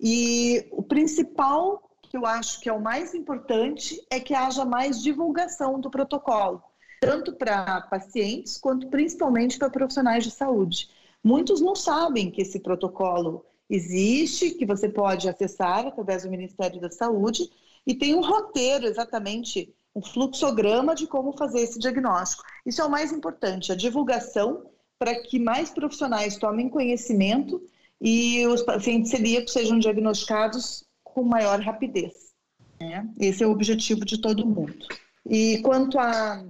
E 0.00 0.66
o 0.72 0.82
principal, 0.82 1.82
que 2.02 2.16
eu 2.16 2.26
acho 2.26 2.60
que 2.60 2.68
é 2.68 2.72
o 2.72 2.80
mais 2.80 3.14
importante, 3.14 4.04
é 4.10 4.18
que 4.18 4.34
haja 4.34 4.64
mais 4.64 5.02
divulgação 5.02 5.80
do 5.80 5.90
protocolo 5.90 6.62
tanto 7.00 7.32
para 7.32 7.82
pacientes 7.82 8.56
quanto 8.56 8.88
principalmente 8.88 9.58
para 9.58 9.70
profissionais 9.70 10.24
de 10.24 10.30
saúde. 10.30 10.88
Muitos 11.22 11.60
não 11.60 11.74
sabem 11.74 12.30
que 12.30 12.42
esse 12.42 12.60
protocolo 12.60 13.44
existe, 13.68 14.50
que 14.50 14.64
você 14.64 14.88
pode 14.88 15.28
acessar 15.28 15.86
através 15.86 16.22
do 16.22 16.30
Ministério 16.30 16.80
da 16.80 16.90
Saúde 16.90 17.50
e 17.86 17.94
tem 17.94 18.14
um 18.14 18.20
roteiro 18.20 18.86
exatamente, 18.86 19.74
um 19.96 20.02
fluxograma 20.02 20.94
de 20.94 21.06
como 21.06 21.32
fazer 21.32 21.60
esse 21.60 21.78
diagnóstico. 21.78 22.44
Isso 22.64 22.82
é 22.82 22.84
o 22.84 22.90
mais 22.90 23.10
importante, 23.10 23.72
a 23.72 23.76
divulgação 23.76 24.66
para 24.98 25.14
que 25.22 25.38
mais 25.38 25.70
profissionais 25.70 26.36
tomem 26.36 26.68
conhecimento 26.68 27.62
e 28.00 28.46
os 28.46 28.62
pacientes 28.62 29.10
celíacos 29.10 29.52
sejam 29.52 29.78
diagnosticados 29.78 30.84
com 31.02 31.22
maior 31.22 31.58
rapidez. 31.60 32.34
Né? 32.78 33.08
Esse 33.18 33.42
é 33.42 33.46
o 33.46 33.50
objetivo 33.50 34.04
de 34.04 34.18
todo 34.18 34.46
mundo. 34.46 34.76
E 35.24 35.60
quanto 35.62 35.98
a 35.98 36.44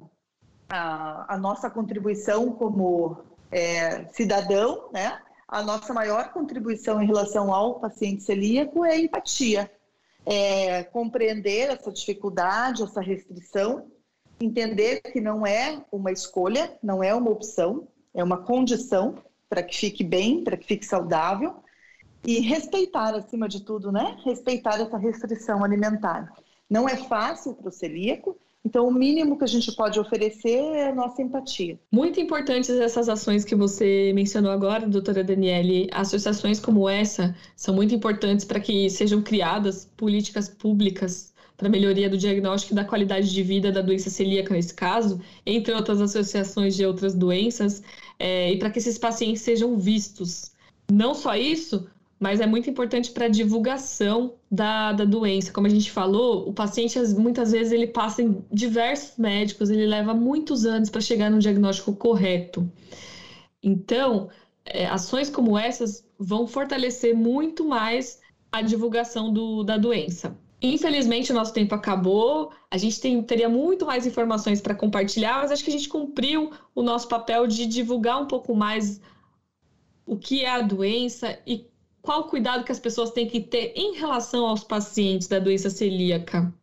a, 0.68 1.34
a 1.34 1.38
nossa 1.38 1.70
contribuição 1.70 2.52
como 2.52 3.18
é, 3.50 4.06
cidadão, 4.12 4.88
né? 4.92 5.20
A 5.48 5.62
nossa 5.62 5.94
maior 5.94 6.32
contribuição 6.32 7.00
em 7.00 7.06
relação 7.06 7.54
ao 7.54 7.78
paciente 7.78 8.24
celíaco 8.24 8.84
é 8.84 8.98
empatia, 8.98 9.70
é 10.26 10.82
compreender 10.82 11.70
essa 11.70 11.92
dificuldade, 11.92 12.82
essa 12.82 13.00
restrição, 13.00 13.86
entender 14.40 15.00
que 15.00 15.20
não 15.20 15.46
é 15.46 15.80
uma 15.90 16.10
escolha, 16.10 16.76
não 16.82 17.02
é 17.02 17.14
uma 17.14 17.30
opção, 17.30 17.86
é 18.12 18.22
uma 18.22 18.38
condição 18.38 19.14
para 19.48 19.62
que 19.62 19.76
fique 19.76 20.02
bem, 20.02 20.42
para 20.42 20.56
que 20.56 20.66
fique 20.66 20.84
saudável 20.84 21.62
e 22.24 22.40
respeitar 22.40 23.14
acima 23.14 23.48
de 23.48 23.64
tudo, 23.64 23.92
né? 23.92 24.16
Respeitar 24.24 24.80
essa 24.80 24.98
restrição 24.98 25.62
alimentar. 25.62 26.32
Não 26.68 26.88
é 26.88 26.96
fácil 26.96 27.54
para 27.54 27.68
o 27.68 27.72
celíaco, 27.72 28.36
então, 28.66 28.88
o 28.88 28.92
mínimo 28.92 29.38
que 29.38 29.44
a 29.44 29.46
gente 29.46 29.70
pode 29.76 30.00
oferecer 30.00 30.58
é 30.58 30.88
a 30.88 30.94
nossa 30.94 31.22
empatia. 31.22 31.78
Muito 31.92 32.18
importantes 32.18 32.68
essas 32.68 33.08
ações 33.08 33.44
que 33.44 33.54
você 33.54 34.10
mencionou 34.12 34.50
agora, 34.50 34.88
doutora 34.88 35.22
Daniele. 35.22 35.88
Associações 35.92 36.58
como 36.58 36.88
essa 36.88 37.32
são 37.54 37.72
muito 37.72 37.94
importantes 37.94 38.44
para 38.44 38.58
que 38.58 38.90
sejam 38.90 39.22
criadas 39.22 39.88
políticas 39.96 40.48
públicas 40.48 41.32
para 41.56 41.68
melhoria 41.68 42.10
do 42.10 42.18
diagnóstico 42.18 42.72
e 42.72 42.76
da 42.76 42.84
qualidade 42.84 43.32
de 43.32 43.40
vida 43.40 43.70
da 43.70 43.80
doença 43.80 44.10
celíaca, 44.10 44.52
nesse 44.52 44.74
caso, 44.74 45.20
entre 45.46 45.72
outras 45.72 46.00
associações 46.00 46.74
de 46.74 46.84
outras 46.84 47.14
doenças, 47.14 47.84
é, 48.18 48.52
e 48.52 48.58
para 48.58 48.68
que 48.68 48.80
esses 48.80 48.98
pacientes 48.98 49.42
sejam 49.42 49.78
vistos. 49.78 50.50
Não 50.90 51.14
só 51.14 51.36
isso, 51.36 51.86
mas 52.18 52.40
é 52.40 52.46
muito 52.46 52.70
importante 52.70 53.10
para 53.10 53.26
a 53.26 53.28
divulgação 53.28 54.34
da, 54.50 54.92
da 54.92 55.04
doença. 55.04 55.52
Como 55.52 55.66
a 55.66 55.70
gente 55.70 55.90
falou, 55.90 56.48
o 56.48 56.52
paciente 56.52 56.98
muitas 57.14 57.52
vezes 57.52 57.72
ele 57.72 57.86
passa 57.86 58.22
em 58.22 58.42
diversos 58.50 59.18
médicos, 59.18 59.68
ele 59.68 59.86
leva 59.86 60.14
muitos 60.14 60.64
anos 60.64 60.88
para 60.88 61.00
chegar 61.00 61.30
no 61.30 61.38
diagnóstico 61.38 61.94
correto. 61.94 62.70
Então, 63.62 64.30
é, 64.64 64.86
ações 64.86 65.28
como 65.28 65.58
essas 65.58 66.04
vão 66.18 66.46
fortalecer 66.46 67.14
muito 67.14 67.64
mais 67.64 68.18
a 68.50 68.62
divulgação 68.62 69.30
do, 69.30 69.62
da 69.62 69.76
doença. 69.76 70.36
Infelizmente, 70.62 71.30
o 71.30 71.34
nosso 71.34 71.52
tempo 71.52 71.74
acabou. 71.74 72.50
A 72.70 72.78
gente 72.78 72.98
tem, 72.98 73.22
teria 73.22 73.48
muito 73.48 73.84
mais 73.84 74.06
informações 74.06 74.60
para 74.60 74.74
compartilhar, 74.74 75.42
mas 75.42 75.50
acho 75.50 75.62
que 75.62 75.68
a 75.70 75.72
gente 75.72 75.88
cumpriu 75.88 76.50
o 76.74 76.82
nosso 76.82 77.06
papel 77.08 77.46
de 77.46 77.66
divulgar 77.66 78.22
um 78.22 78.26
pouco 78.26 78.54
mais 78.54 79.00
o 80.06 80.16
que 80.16 80.44
é 80.44 80.50
a 80.50 80.62
doença 80.62 81.38
e 81.46 81.66
qual 82.06 82.20
o 82.20 82.24
cuidado 82.24 82.64
que 82.64 82.72
as 82.72 82.78
pessoas 82.78 83.10
têm 83.10 83.26
que 83.26 83.40
ter 83.40 83.72
em 83.76 83.96
relação 83.96 84.46
aos 84.46 84.62
pacientes 84.64 85.26
da 85.26 85.40
doença 85.40 85.68
celíaca. 85.68 86.54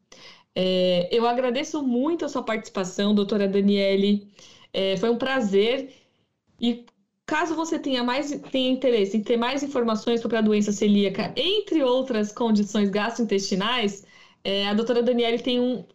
É, 0.55 1.09
eu 1.11 1.27
agradeço 1.27 1.83
muito 1.83 2.23
a 2.25 2.29
sua 2.29 2.43
participação, 2.43 3.13
doutora 3.13 3.47
Daniele. 3.47 4.27
É, 4.71 4.97
foi 4.97 5.09
um 5.09 5.17
prazer. 5.17 5.93
E 6.59 6.85
caso 7.25 7.55
você 7.55 7.77
tenha 7.77 8.03
mais 8.03 8.31
tenha 8.51 8.71
interesse 8.71 9.17
em 9.17 9.21
ter 9.21 9.37
mais 9.37 9.63
informações 9.63 10.21
sobre 10.21 10.37
a 10.37 10.41
doença 10.41 10.71
celíaca, 10.71 11.33
entre 11.35 11.83
outras 11.83 12.31
condições 12.31 12.89
gastrointestinais, 12.89 14.05
é, 14.43 14.67
a 14.67 14.73
doutora 14.73 15.01
Daniele 15.03 15.39
tem 15.39 15.59
um, 15.59 15.85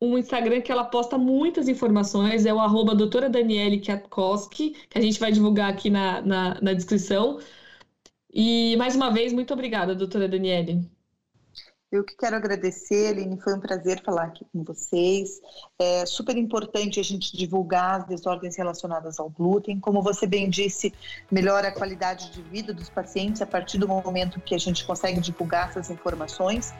um 0.00 0.18
Instagram 0.18 0.60
que 0.60 0.70
ela 0.70 0.84
posta 0.84 1.16
muitas 1.16 1.68
informações, 1.68 2.44
é 2.44 2.52
o 2.52 2.60
arroba 2.60 2.94
doutora 2.94 3.30
Daniele 3.30 3.80
Kwiatkowski, 3.80 4.74
que 4.88 4.98
a 4.98 5.00
gente 5.00 5.18
vai 5.18 5.32
divulgar 5.32 5.70
aqui 5.70 5.90
na, 5.90 6.20
na, 6.22 6.60
na 6.60 6.72
descrição. 6.72 7.38
E 8.38 8.76
mais 8.76 8.94
uma 8.94 9.10
vez, 9.10 9.32
muito 9.32 9.54
obrigada, 9.54 9.94
doutora 9.94 10.28
Daniele. 10.28 10.86
Eu 11.90 12.04
que 12.04 12.14
quero 12.14 12.36
agradecer, 12.36 13.06
Aline, 13.06 13.40
foi 13.40 13.54
um 13.54 13.60
prazer 13.60 14.02
falar 14.02 14.24
aqui 14.24 14.44
com 14.52 14.62
vocês. 14.62 15.40
É 15.78 16.04
super 16.04 16.36
importante 16.36 17.00
a 17.00 17.02
gente 17.02 17.34
divulgar 17.34 18.00
as 18.00 18.06
desordens 18.06 18.54
relacionadas 18.54 19.18
ao 19.18 19.30
glúten. 19.30 19.80
Como 19.80 20.02
você 20.02 20.26
bem 20.26 20.50
disse, 20.50 20.92
melhora 21.32 21.68
a 21.68 21.72
qualidade 21.72 22.30
de 22.30 22.42
vida 22.42 22.74
dos 22.74 22.90
pacientes 22.90 23.40
a 23.40 23.46
partir 23.46 23.78
do 23.78 23.88
momento 23.88 24.38
que 24.38 24.54
a 24.54 24.58
gente 24.58 24.84
consegue 24.84 25.18
divulgar 25.18 25.70
essas 25.70 25.88
informações. 25.88 26.74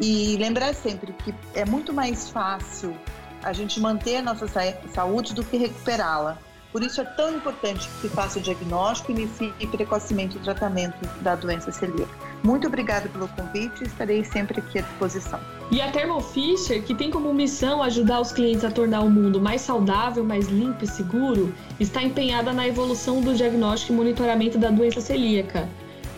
E 0.00 0.38
lembrar 0.38 0.74
sempre 0.74 1.12
que 1.12 1.34
é 1.54 1.66
muito 1.66 1.92
mais 1.92 2.30
fácil 2.30 2.96
a 3.42 3.52
gente 3.52 3.78
manter 3.80 4.16
a 4.16 4.22
nossa 4.22 4.46
saúde 4.94 5.34
do 5.34 5.44
que 5.44 5.58
recuperá-la. 5.58 6.38
Por 6.72 6.82
isso 6.82 7.02
é 7.02 7.04
tão 7.04 7.36
importante 7.36 7.86
que 8.00 8.08
faça 8.08 8.38
o 8.38 8.42
diagnóstico 8.42 9.12
e 9.12 9.14
inicie 9.14 9.52
precocemente 9.70 10.38
o 10.38 10.40
tratamento 10.40 11.06
da 11.20 11.34
doença 11.34 11.70
celíaca. 11.70 12.10
Muito 12.42 12.66
obrigada 12.66 13.10
pelo 13.10 13.28
convite 13.28 13.84
estarei 13.84 14.24
sempre 14.24 14.58
aqui 14.58 14.78
à 14.78 14.82
disposição. 14.82 15.38
E 15.70 15.82
a 15.82 15.92
Thermo 15.92 16.20
Fisher, 16.20 16.82
que 16.82 16.94
tem 16.94 17.10
como 17.10 17.34
missão 17.34 17.82
ajudar 17.82 18.20
os 18.20 18.32
clientes 18.32 18.64
a 18.64 18.70
tornar 18.70 19.00
o 19.00 19.10
mundo 19.10 19.38
mais 19.40 19.60
saudável, 19.60 20.24
mais 20.24 20.48
limpo 20.48 20.82
e 20.82 20.86
seguro, 20.86 21.54
está 21.78 22.02
empenhada 22.02 22.50
na 22.52 22.66
evolução 22.66 23.20
do 23.20 23.34
diagnóstico 23.34 23.92
e 23.92 23.96
monitoramento 23.96 24.58
da 24.58 24.70
doença 24.70 25.00
celíaca. 25.00 25.68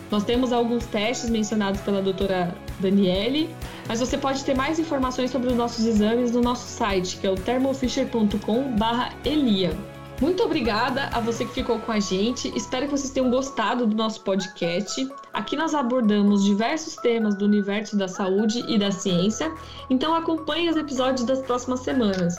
Nós 0.09 0.23
temos 0.23 0.53
alguns 0.53 0.85
testes 0.85 1.29
mencionados 1.29 1.81
pela 1.81 2.01
doutora 2.01 2.55
Daniele, 2.79 3.53
mas 3.87 3.99
você 3.99 4.17
pode 4.17 4.43
ter 4.43 4.55
mais 4.55 4.79
informações 4.79 5.29
sobre 5.31 5.49
os 5.49 5.55
nossos 5.55 5.85
exames 5.85 6.31
no 6.31 6.41
nosso 6.41 6.67
site, 6.67 7.17
que 7.17 7.27
é 7.27 7.29
o 7.29 7.35
thermofisher.com/elia. 7.35 9.94
Muito 10.21 10.43
obrigada 10.43 11.09
a 11.11 11.19
você 11.19 11.43
que 11.43 11.53
ficou 11.53 11.77
com 11.79 11.91
a 11.91 11.99
gente. 11.99 12.49
Espero 12.55 12.85
que 12.85 12.91
vocês 12.91 13.11
tenham 13.11 13.29
gostado 13.29 13.85
do 13.85 13.93
nosso 13.93 14.21
podcast. 14.21 15.05
Aqui 15.33 15.57
nós 15.57 15.75
abordamos 15.75 16.45
diversos 16.45 16.95
temas 16.95 17.35
do 17.35 17.43
universo 17.43 17.97
da 17.97 18.07
saúde 18.07 18.63
e 18.65 18.77
da 18.77 18.91
ciência, 18.91 19.53
então 19.89 20.15
acompanhe 20.15 20.69
os 20.69 20.77
episódios 20.77 21.25
das 21.25 21.41
próximas 21.41 21.81
semanas. 21.81 22.37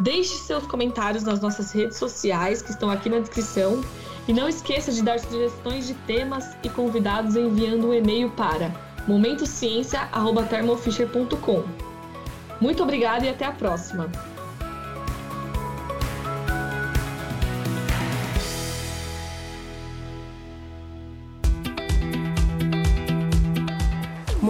Deixe 0.00 0.34
seus 0.34 0.66
comentários 0.66 1.22
nas 1.22 1.40
nossas 1.40 1.72
redes 1.72 1.96
sociais 1.96 2.60
que 2.60 2.72
estão 2.72 2.90
aqui 2.90 3.08
na 3.08 3.20
descrição 3.20 3.82
e 4.28 4.34
não 4.34 4.46
esqueça 4.46 4.92
de 4.92 5.02
dar 5.02 5.18
sugestões 5.18 5.86
de 5.86 5.94
temas 5.94 6.54
e 6.62 6.68
convidados 6.68 7.36
enviando 7.36 7.88
um 7.88 7.94
e-mail 7.94 8.28
para 8.30 8.70
momentociencia@thermofisher.com. 9.08 11.64
Muito 12.60 12.82
obrigada 12.82 13.24
e 13.24 13.30
até 13.30 13.46
a 13.46 13.52
próxima. 13.52 14.10